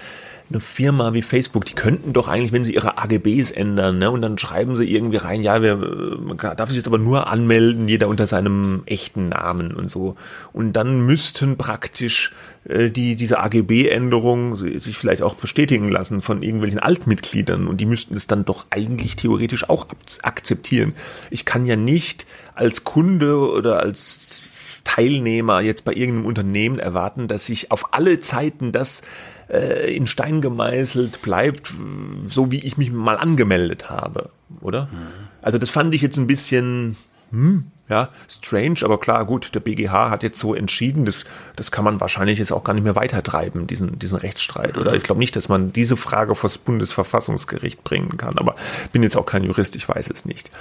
eine 0.49 0.59
Firma 0.59 1.13
wie 1.13 1.21
Facebook, 1.21 1.65
die 1.65 1.73
könnten 1.73 2.13
doch 2.13 2.27
eigentlich, 2.27 2.51
wenn 2.51 2.63
sie 2.63 2.73
ihre 2.73 2.97
AGBs 2.97 3.51
ändern, 3.51 3.99
ne, 3.99 4.09
und 4.09 4.21
dann 4.21 4.37
schreiben 4.37 4.75
sie 4.75 4.91
irgendwie 4.91 5.17
rein, 5.17 5.41
ja, 5.41 5.61
wir, 5.61 5.75
man 5.75 6.37
darf 6.37 6.69
sich 6.69 6.77
jetzt 6.77 6.87
aber 6.87 6.97
nur 6.97 7.27
anmelden, 7.27 7.87
jeder 7.87 8.07
unter 8.07 8.25
seinem 8.25 8.81
echten 8.85 9.29
Namen 9.29 9.73
und 9.73 9.91
so. 9.91 10.15
Und 10.51 10.73
dann 10.73 11.05
müssten 11.05 11.57
praktisch 11.57 12.33
äh, 12.65 12.89
die 12.89 13.15
diese 13.15 13.39
AGB-Änderung 13.39 14.57
sich 14.57 14.97
vielleicht 14.97 15.21
auch 15.21 15.35
bestätigen 15.35 15.89
lassen 15.89 16.21
von 16.21 16.41
irgendwelchen 16.41 16.79
Altmitgliedern 16.79 17.67
und 17.67 17.79
die 17.79 17.85
müssten 17.85 18.15
es 18.15 18.27
dann 18.27 18.43
doch 18.43 18.65
eigentlich 18.71 19.15
theoretisch 19.15 19.69
auch 19.69 19.87
akzeptieren. 20.23 20.93
Ich 21.29 21.45
kann 21.45 21.65
ja 21.65 21.75
nicht 21.75 22.25
als 22.55 22.83
Kunde 22.83 23.37
oder 23.37 23.79
als 23.79 24.41
Teilnehmer 24.83 25.61
jetzt 25.61 25.85
bei 25.85 25.93
irgendeinem 25.93 26.25
Unternehmen 26.25 26.79
erwarten, 26.79 27.27
dass 27.27 27.47
ich 27.49 27.71
auf 27.71 27.93
alle 27.93 28.19
Zeiten 28.19 28.71
das 28.71 29.03
äh, 29.49 29.95
in 29.95 30.07
Stein 30.07 30.41
gemeißelt 30.41 31.21
bleibt, 31.21 31.73
so 32.25 32.51
wie 32.51 32.65
ich 32.65 32.77
mich 32.77 32.91
mal 32.91 33.17
angemeldet 33.17 33.89
habe, 33.89 34.29
oder? 34.61 34.85
Mhm. 34.91 35.29
Also 35.41 35.57
das 35.57 35.69
fand 35.69 35.93
ich 35.95 36.01
jetzt 36.01 36.17
ein 36.17 36.27
bisschen, 36.27 36.97
hm, 37.31 37.65
ja, 37.89 38.09
strange, 38.27 38.79
aber 38.83 38.99
klar, 38.99 39.25
gut, 39.25 39.55
der 39.55 39.61
BGH 39.61 40.11
hat 40.11 40.21
jetzt 40.21 40.39
so 40.39 40.53
entschieden, 40.53 41.05
das, 41.05 41.25
das 41.55 41.71
kann 41.71 41.83
man 41.83 41.99
wahrscheinlich 41.99 42.37
jetzt 42.37 42.51
auch 42.51 42.63
gar 42.63 42.73
nicht 42.73 42.83
mehr 42.83 42.95
weitertreiben, 42.95 43.65
diesen, 43.65 43.97
diesen 43.97 44.19
Rechtsstreit, 44.19 44.77
oder? 44.77 44.93
Ich 44.93 45.01
glaube 45.01 45.19
nicht, 45.19 45.35
dass 45.35 45.49
man 45.49 45.73
diese 45.73 45.97
Frage 45.97 46.35
vor 46.35 46.49
das 46.49 46.59
Bundesverfassungsgericht 46.59 47.83
bringen 47.83 48.17
kann, 48.17 48.37
aber 48.37 48.55
bin 48.91 49.01
jetzt 49.01 49.17
auch 49.17 49.25
kein 49.25 49.43
Jurist, 49.43 49.75
ich 49.75 49.89
weiß 49.89 50.09
es 50.11 50.25
nicht. 50.25 50.51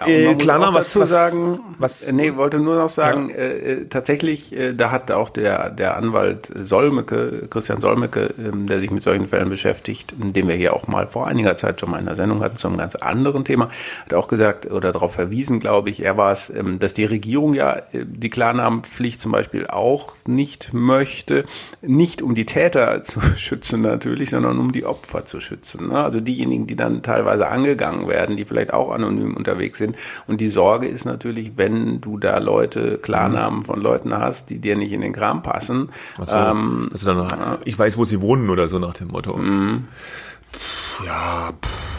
Ja, 0.00 0.06
äh, 0.06 0.34
noch 0.34 0.74
was 0.74 0.90
zu 0.90 1.04
sagen. 1.04 1.60
Was? 1.78 2.08
Äh, 2.08 2.12
nee, 2.12 2.34
wollte 2.36 2.58
nur 2.58 2.76
noch 2.76 2.88
sagen, 2.88 3.28
ja. 3.28 3.36
äh, 3.36 3.72
äh 3.72 3.84
tatsächlich, 3.88 4.56
äh, 4.56 4.72
da 4.72 4.90
hat 4.90 5.10
auch 5.10 5.28
der 5.28 5.68
der 5.68 5.98
Anwalt 5.98 6.50
Solmecke, 6.58 7.46
Christian 7.50 7.80
Solmecke, 7.80 8.32
ähm, 8.38 8.66
der 8.66 8.78
sich 8.78 8.90
mit 8.90 9.02
solchen 9.02 9.28
Fällen 9.28 9.50
beschäftigt, 9.50 10.14
den 10.16 10.48
wir 10.48 10.54
hier 10.54 10.74
auch 10.74 10.86
mal 10.86 11.06
vor 11.06 11.26
einiger 11.26 11.58
Zeit 11.58 11.78
schon 11.78 11.90
mal 11.90 11.98
in 11.98 12.06
der 12.06 12.16
Sendung 12.16 12.42
hatten 12.42 12.56
zu 12.56 12.68
einem 12.68 12.78
ganz 12.78 12.94
anderen 12.94 13.44
Thema, 13.44 13.68
hat 14.06 14.14
auch 14.14 14.28
gesagt 14.28 14.70
oder 14.70 14.92
darauf 14.92 15.12
verwiesen, 15.12 15.60
glaube 15.60 15.90
ich, 15.90 16.02
er 16.02 16.16
war 16.16 16.32
es, 16.32 16.48
ähm, 16.48 16.78
dass 16.78 16.94
die 16.94 17.04
Regierung 17.04 17.52
ja 17.52 17.76
äh, 17.92 18.06
die 18.06 18.30
Klarnamenpflicht 18.30 19.20
zum 19.20 19.32
Beispiel 19.32 19.66
auch 19.66 20.14
nicht 20.26 20.72
möchte, 20.72 21.44
nicht 21.82 22.22
um 22.22 22.34
die 22.34 22.46
Täter 22.46 23.02
zu 23.02 23.20
schützen 23.36 23.82
natürlich, 23.82 24.30
sondern 24.30 24.58
um 24.58 24.72
die 24.72 24.86
Opfer 24.86 25.26
zu 25.26 25.38
schützen. 25.38 25.88
Ne? 25.88 26.02
Also 26.02 26.20
diejenigen, 26.20 26.66
die 26.66 26.76
dann 26.76 27.02
teilweise 27.02 27.48
angegangen 27.48 28.08
werden, 28.08 28.38
die 28.38 28.46
vielleicht 28.46 28.72
auch 28.72 28.90
anonym 28.90 29.36
unterwegs 29.36 29.81
sind 29.81 29.81
sind. 29.82 29.96
Und 30.26 30.40
die 30.40 30.48
Sorge 30.48 30.88
ist 30.88 31.04
natürlich, 31.04 31.52
wenn 31.56 32.00
du 32.00 32.18
da 32.18 32.38
Leute, 32.38 32.98
Klarnamen 32.98 33.62
von 33.62 33.80
Leuten 33.80 34.16
hast, 34.16 34.50
die 34.50 34.58
dir 34.58 34.76
nicht 34.76 34.92
in 34.92 35.00
den 35.00 35.12
Kram 35.12 35.42
passen. 35.42 35.90
So, 36.16 36.34
ähm, 36.34 36.88
also 36.92 37.14
dann, 37.14 37.58
ich 37.64 37.78
weiß, 37.78 37.98
wo 37.98 38.04
sie 38.04 38.20
wohnen 38.20 38.50
oder 38.50 38.68
so 38.68 38.78
nach 38.78 38.94
dem 38.94 39.08
Motto. 39.08 39.36
Mhm. 39.36 39.88
Ja, 41.04 41.52
pff. 41.52 41.91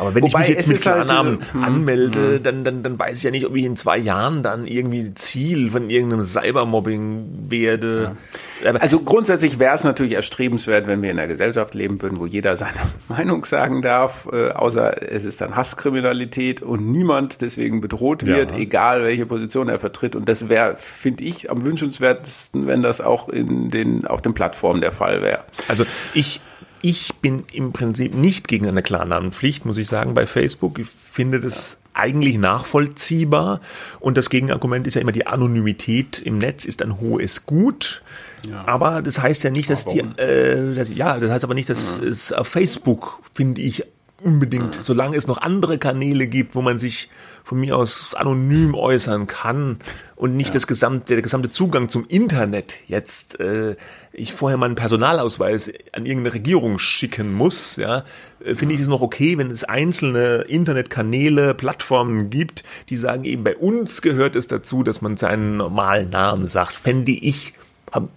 Aber 0.00 0.14
wenn 0.14 0.22
Wobei 0.22 0.44
ich 0.44 0.48
mich 0.48 0.56
jetzt 0.56 0.68
mit 0.68 0.76
halt 0.86 1.06
Klarnamen 1.06 1.38
halt 1.52 1.62
anmelde, 1.62 2.34
hm. 2.36 2.42
dann, 2.42 2.64
dann, 2.64 2.82
dann 2.82 2.98
weiß 2.98 3.18
ich 3.18 3.22
ja 3.22 3.30
nicht, 3.30 3.44
ob 3.44 3.54
ich 3.54 3.64
in 3.64 3.76
zwei 3.76 3.98
Jahren 3.98 4.42
dann 4.42 4.66
irgendwie 4.66 5.12
Ziel 5.14 5.70
von 5.70 5.90
irgendeinem 5.90 6.22
Cybermobbing 6.22 7.50
werde. 7.50 8.16
Ja. 8.64 8.72
Also 8.72 9.00
grundsätzlich 9.00 9.58
wäre 9.58 9.74
es 9.74 9.84
natürlich 9.84 10.14
erstrebenswert, 10.14 10.86
wenn 10.86 11.02
wir 11.02 11.10
in 11.10 11.18
einer 11.18 11.28
Gesellschaft 11.28 11.74
leben 11.74 12.00
würden, 12.00 12.18
wo 12.18 12.24
jeder 12.24 12.56
seine 12.56 12.72
Meinung 13.08 13.44
sagen 13.44 13.82
darf, 13.82 14.26
äh, 14.32 14.52
außer 14.52 15.12
es 15.12 15.24
ist 15.24 15.42
dann 15.42 15.54
Hasskriminalität 15.54 16.62
und 16.62 16.90
niemand 16.90 17.42
deswegen 17.42 17.82
bedroht 17.82 18.24
wird, 18.24 18.52
ja. 18.52 18.56
egal 18.56 19.02
welche 19.02 19.26
Position 19.26 19.68
er 19.68 19.78
vertritt. 19.78 20.16
Und 20.16 20.30
das 20.30 20.48
wäre, 20.48 20.76
finde 20.78 21.24
ich, 21.24 21.50
am 21.50 21.62
wünschenswertesten, 21.62 22.66
wenn 22.66 22.80
das 22.80 23.02
auch 23.02 23.28
in 23.28 23.68
den, 23.68 24.06
auf 24.06 24.22
den 24.22 24.32
Plattformen 24.32 24.80
der 24.80 24.92
Fall 24.92 25.20
wäre. 25.20 25.44
Also 25.68 25.84
ich 26.14 26.40
ich 26.82 27.14
bin 27.16 27.44
im 27.52 27.72
Prinzip 27.72 28.14
nicht 28.14 28.48
gegen 28.48 28.66
eine 28.68 28.82
Klarnamenpflicht, 28.82 29.64
muss 29.64 29.78
ich 29.78 29.88
sagen, 29.88 30.14
bei 30.14 30.26
Facebook. 30.26 30.78
Ich 30.78 30.88
finde 30.88 31.40
das 31.40 31.78
ja. 31.94 32.02
eigentlich 32.02 32.38
nachvollziehbar. 32.38 33.60
Und 33.98 34.16
das 34.16 34.30
Gegenargument 34.30 34.86
ist 34.86 34.94
ja 34.94 35.00
immer, 35.00 35.12
die 35.12 35.26
Anonymität 35.26 36.18
im 36.18 36.38
Netz 36.38 36.64
ist 36.64 36.82
ein 36.82 37.00
hohes 37.00 37.46
Gut. 37.46 38.02
Ja. 38.48 38.66
Aber 38.66 39.02
das 39.02 39.20
heißt 39.20 39.44
ja 39.44 39.50
nicht, 39.50 39.68
dass 39.68 39.86
Warum? 39.86 40.14
die, 40.16 40.22
äh, 40.22 40.74
das, 40.74 40.88
ja, 40.88 41.18
das 41.18 41.30
heißt 41.30 41.44
aber 41.44 41.54
nicht, 41.54 41.68
dass 41.68 41.98
ja. 41.98 42.08
es 42.08 42.32
auf 42.32 42.48
Facebook, 42.48 43.20
finde 43.34 43.60
ich, 43.60 43.84
unbedingt, 44.22 44.74
solange 44.74 45.16
es 45.16 45.26
noch 45.26 45.38
andere 45.38 45.78
Kanäle 45.78 46.26
gibt, 46.26 46.54
wo 46.54 46.62
man 46.62 46.78
sich 46.78 47.10
von 47.44 47.58
mir 47.58 47.76
aus 47.76 48.14
anonym 48.14 48.74
äußern 48.74 49.26
kann 49.26 49.78
und 50.14 50.36
nicht 50.36 50.50
ja. 50.50 50.54
das 50.54 50.66
gesamte, 50.66 51.14
der 51.14 51.22
gesamte 51.22 51.48
Zugang 51.48 51.88
zum 51.88 52.06
Internet 52.06 52.78
jetzt 52.86 53.40
äh, 53.40 53.76
ich 54.12 54.32
vorher 54.32 54.58
meinen 54.58 54.74
Personalausweis 54.74 55.72
an 55.92 56.06
irgendeine 56.06 56.34
Regierung 56.34 56.78
schicken 56.78 57.32
muss, 57.32 57.76
ja, 57.76 58.04
äh, 58.44 58.54
finde 58.54 58.74
ich 58.74 58.80
es 58.80 58.88
noch 58.88 59.00
okay, 59.00 59.38
wenn 59.38 59.50
es 59.50 59.64
einzelne 59.64 60.44
Internetkanäle, 60.48 61.54
Plattformen 61.54 62.30
gibt, 62.30 62.64
die 62.88 62.96
sagen 62.96 63.24
eben 63.24 63.44
bei 63.44 63.56
uns 63.56 64.02
gehört 64.02 64.36
es 64.36 64.46
dazu, 64.46 64.82
dass 64.82 65.00
man 65.00 65.16
seinen 65.16 65.56
normalen 65.56 66.10
Namen 66.10 66.48
sagt. 66.48 66.74
Fände 66.74 67.12
ich, 67.12 67.54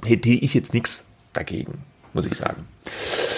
hätte 0.03 0.29
ich 0.29 0.53
jetzt 0.53 0.73
nichts 0.73 1.05
dagegen, 1.33 1.83
muss 2.13 2.25
ich 2.25 2.35
sagen. 2.35 2.67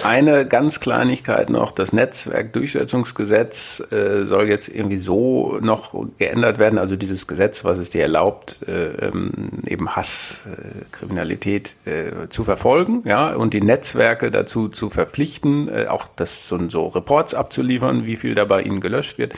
Eine 0.06 0.46
ganz 0.46 0.78
Kleinigkeit 0.78 1.50
noch, 1.50 1.72
das 1.72 1.92
Netzwerkdurchsetzungsgesetz 1.92 3.82
äh, 3.90 4.24
soll 4.24 4.48
jetzt 4.48 4.68
irgendwie 4.68 4.98
so 4.98 5.58
noch 5.60 5.94
geändert 6.16 6.58
werden, 6.58 6.78
also 6.78 6.94
dieses 6.94 7.26
Gesetz, 7.26 7.64
was 7.64 7.78
es 7.78 7.90
dir 7.90 8.02
erlaubt, 8.02 8.60
äh, 8.68 9.06
ähm, 9.06 9.32
eben 9.66 9.96
Hasskriminalität 9.96 11.74
äh, 11.86 12.28
zu 12.28 12.44
verfolgen, 12.44 13.02
ja, 13.04 13.34
und 13.34 13.52
die 13.52 13.60
Netzwerke 13.60 14.30
dazu 14.30 14.68
zu 14.68 14.90
verpflichten, 14.90 15.68
äh, 15.68 15.86
auch 15.88 16.06
das 16.14 16.46
so, 16.46 16.68
so 16.68 16.86
Reports 16.86 17.34
abzuliefern, 17.34 18.06
wie 18.06 18.16
viel 18.16 18.36
da 18.36 18.44
bei 18.44 18.62
ihnen 18.62 18.78
gelöscht 18.78 19.18
wird. 19.18 19.32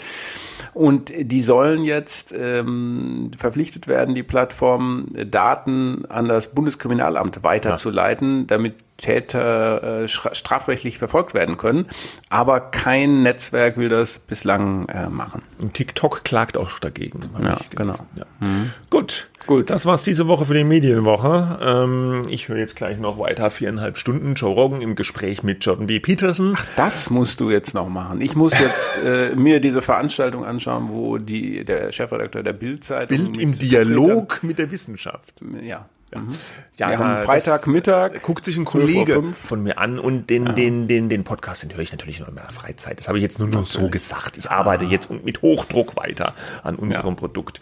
Und 0.74 1.12
die 1.18 1.40
sollen 1.40 1.82
jetzt 1.82 2.34
ähm, 2.38 3.30
verpflichtet 3.38 3.88
werden, 3.88 4.14
die 4.14 4.22
Plattformen 4.22 5.08
Daten 5.30 6.04
an 6.10 6.28
das 6.28 6.54
Bundeskriminalamt 6.54 7.42
weiterzuleiten, 7.42 8.40
ja. 8.40 8.44
damit 8.48 8.74
Täter 8.98 10.02
äh, 10.02 10.08
strafrechtlich 10.08 10.98
verfolgt 10.98 11.32
werden 11.32 11.56
können. 11.56 11.86
Aber 12.28 12.60
kein 12.60 13.22
Netzwerk 13.22 13.76
will 13.76 13.88
das 13.88 14.18
bislang 14.18 14.88
äh, 14.88 15.08
machen. 15.08 15.42
Und 15.58 15.74
TikTok 15.74 16.24
klagt 16.24 16.58
auch 16.58 16.78
dagegen. 16.78 17.30
Ja, 17.42 17.58
genau. 17.74 17.94
Ja. 18.16 18.26
Mhm. 18.40 18.72
Gut. 18.90 19.30
Gut, 19.46 19.70
das 19.70 19.86
war's 19.86 20.02
diese 20.02 20.26
Woche 20.26 20.46
für 20.46 20.54
die 20.54 20.64
Medienwoche. 20.64 21.58
Ähm, 21.62 22.22
ich 22.28 22.48
höre 22.48 22.58
jetzt 22.58 22.74
gleich 22.74 22.98
noch 22.98 23.18
weiter 23.18 23.50
viereinhalb 23.50 23.96
Stunden 23.96 24.34
Joe 24.34 24.52
Rogan 24.52 24.82
im 24.82 24.94
Gespräch 24.94 25.42
mit 25.42 25.64
Jordan 25.64 25.86
B. 25.86 26.00
Peterson. 26.00 26.54
Ach, 26.56 26.66
das 26.76 27.08
musst 27.08 27.40
du 27.40 27.50
jetzt 27.50 27.74
noch 27.74 27.88
machen. 27.88 28.20
Ich 28.20 28.34
muss 28.34 28.58
jetzt 28.58 28.98
äh, 29.04 29.34
mir 29.36 29.60
diese 29.60 29.80
Veranstaltung 29.80 30.44
anschauen, 30.44 30.88
wo 30.90 31.18
die 31.18 31.64
der 31.64 31.92
Chefredakteur 31.92 32.42
der 32.42 32.52
Bildzeitung 32.52 33.32
Bild 33.32 33.36
im 33.38 33.52
Dialog 33.52 34.42
mit 34.42 34.58
der 34.58 34.70
Wissenschaft. 34.70 35.34
Ja, 35.62 35.88
Ja, 36.14 36.20
Mhm. 36.20 36.28
ja 36.76 36.90
Wir 36.90 36.98
haben 36.98 38.22
guckt 38.22 38.44
sich 38.44 38.56
ein 38.56 38.66
12 38.66 38.74
Uhr 38.74 39.04
Kollege 39.04 39.22
von 39.34 39.62
mir 39.62 39.78
an 39.78 39.98
und 39.98 40.30
den, 40.30 40.54
den, 40.54 40.88
den, 40.88 41.08
den 41.08 41.24
Podcast, 41.24 41.62
den 41.62 41.72
höre 41.74 41.80
ich 41.80 41.92
natürlich 41.92 42.18
nur 42.20 42.28
in 42.28 42.34
meiner 42.34 42.48
Freizeit. 42.48 42.98
Das 42.98 43.08
habe 43.08 43.18
ich 43.18 43.22
jetzt 43.22 43.38
nur 43.38 43.48
noch 43.48 43.66
so 43.66 43.88
gesagt. 43.88 44.38
Ich 44.38 44.50
arbeite 44.50 44.84
jetzt 44.84 45.10
mit 45.10 45.42
Hochdruck 45.42 45.96
weiter 45.96 46.34
an 46.62 46.76
unserem 46.76 47.10
Ja. 47.10 47.14
Produkt. 47.14 47.60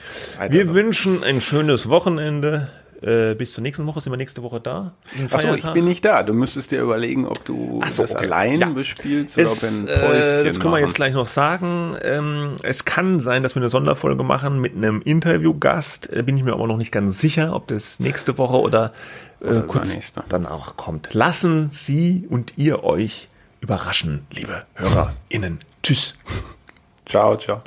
Wir 0.49 0.67
so. 0.67 0.75
wünschen 0.75 1.25
ein 1.25 1.41
schönes 1.41 1.89
Wochenende. 1.89 2.69
Äh, 3.03 3.35
bis 3.35 3.53
zur 3.53 3.63
nächsten 3.63 3.87
Woche. 3.87 4.01
Sind 4.01 4.13
wir 4.13 4.17
nächste 4.17 4.43
Woche 4.43 4.61
da? 4.61 4.95
Achso, 5.31 5.55
ich 5.55 5.67
bin 5.73 5.85
nicht 5.85 6.05
da. 6.05 6.23
Du 6.23 6.33
müsstest 6.33 6.71
dir 6.71 6.81
überlegen, 6.81 7.27
ob 7.27 7.45
du 7.45 7.83
so, 7.89 8.03
das 8.03 8.15
okay. 8.15 8.25
allein 8.25 8.61
Ja. 8.61 8.69
bespielst 8.69 9.37
oder 9.37 9.49
ob 9.49 9.53
Es, 9.53 9.63
wir 9.63 9.69
ein 9.69 9.89
äh, 9.89 9.99
Päuschen 10.01 10.45
das 10.47 10.61
können 10.61 10.75
wir 10.75 10.81
jetzt 10.81 10.95
gleich 10.95 11.15
noch 11.15 11.29
sagen. 11.29 11.97
Ähm, 12.03 12.55
es 12.63 12.85
kann 12.85 13.21
sein, 13.21 13.43
dass 13.43 13.55
wir 13.55 13.63
eine 13.63 13.71
Sonderfolge 13.71 14.23
machen 14.25 14.61
mit 14.61 14.75
einem 14.75 15.03
Interviewgast. 15.03 16.11
Äh, 16.13 16.23
bin 16.23 16.37
ich 16.37 16.43
mir 16.45 16.53
aber 16.55 16.67
noch 16.67 16.79
nicht 16.79 16.93
ganz 16.93 17.19
sicher, 17.21 17.55
ob 17.55 17.69
das 17.69 18.01
nächste 18.01 18.39
Woche 18.39 18.61
oder, 18.61 18.93
äh, 19.41 19.49
Oder 19.49 19.63
kurz 19.63 20.13
danach 20.29 20.77
kommt. 20.77 21.13
Lassen 21.13 21.69
Sie 21.71 22.27
und 22.31 22.55
ihr 22.57 22.85
euch 22.85 23.29
überraschen, 23.61 24.27
liebe 24.31 24.65
HörerInnen. 24.75 25.59
Tschüss. 25.83 26.15
Ciao, 27.05 27.37
ciao. 27.37 27.63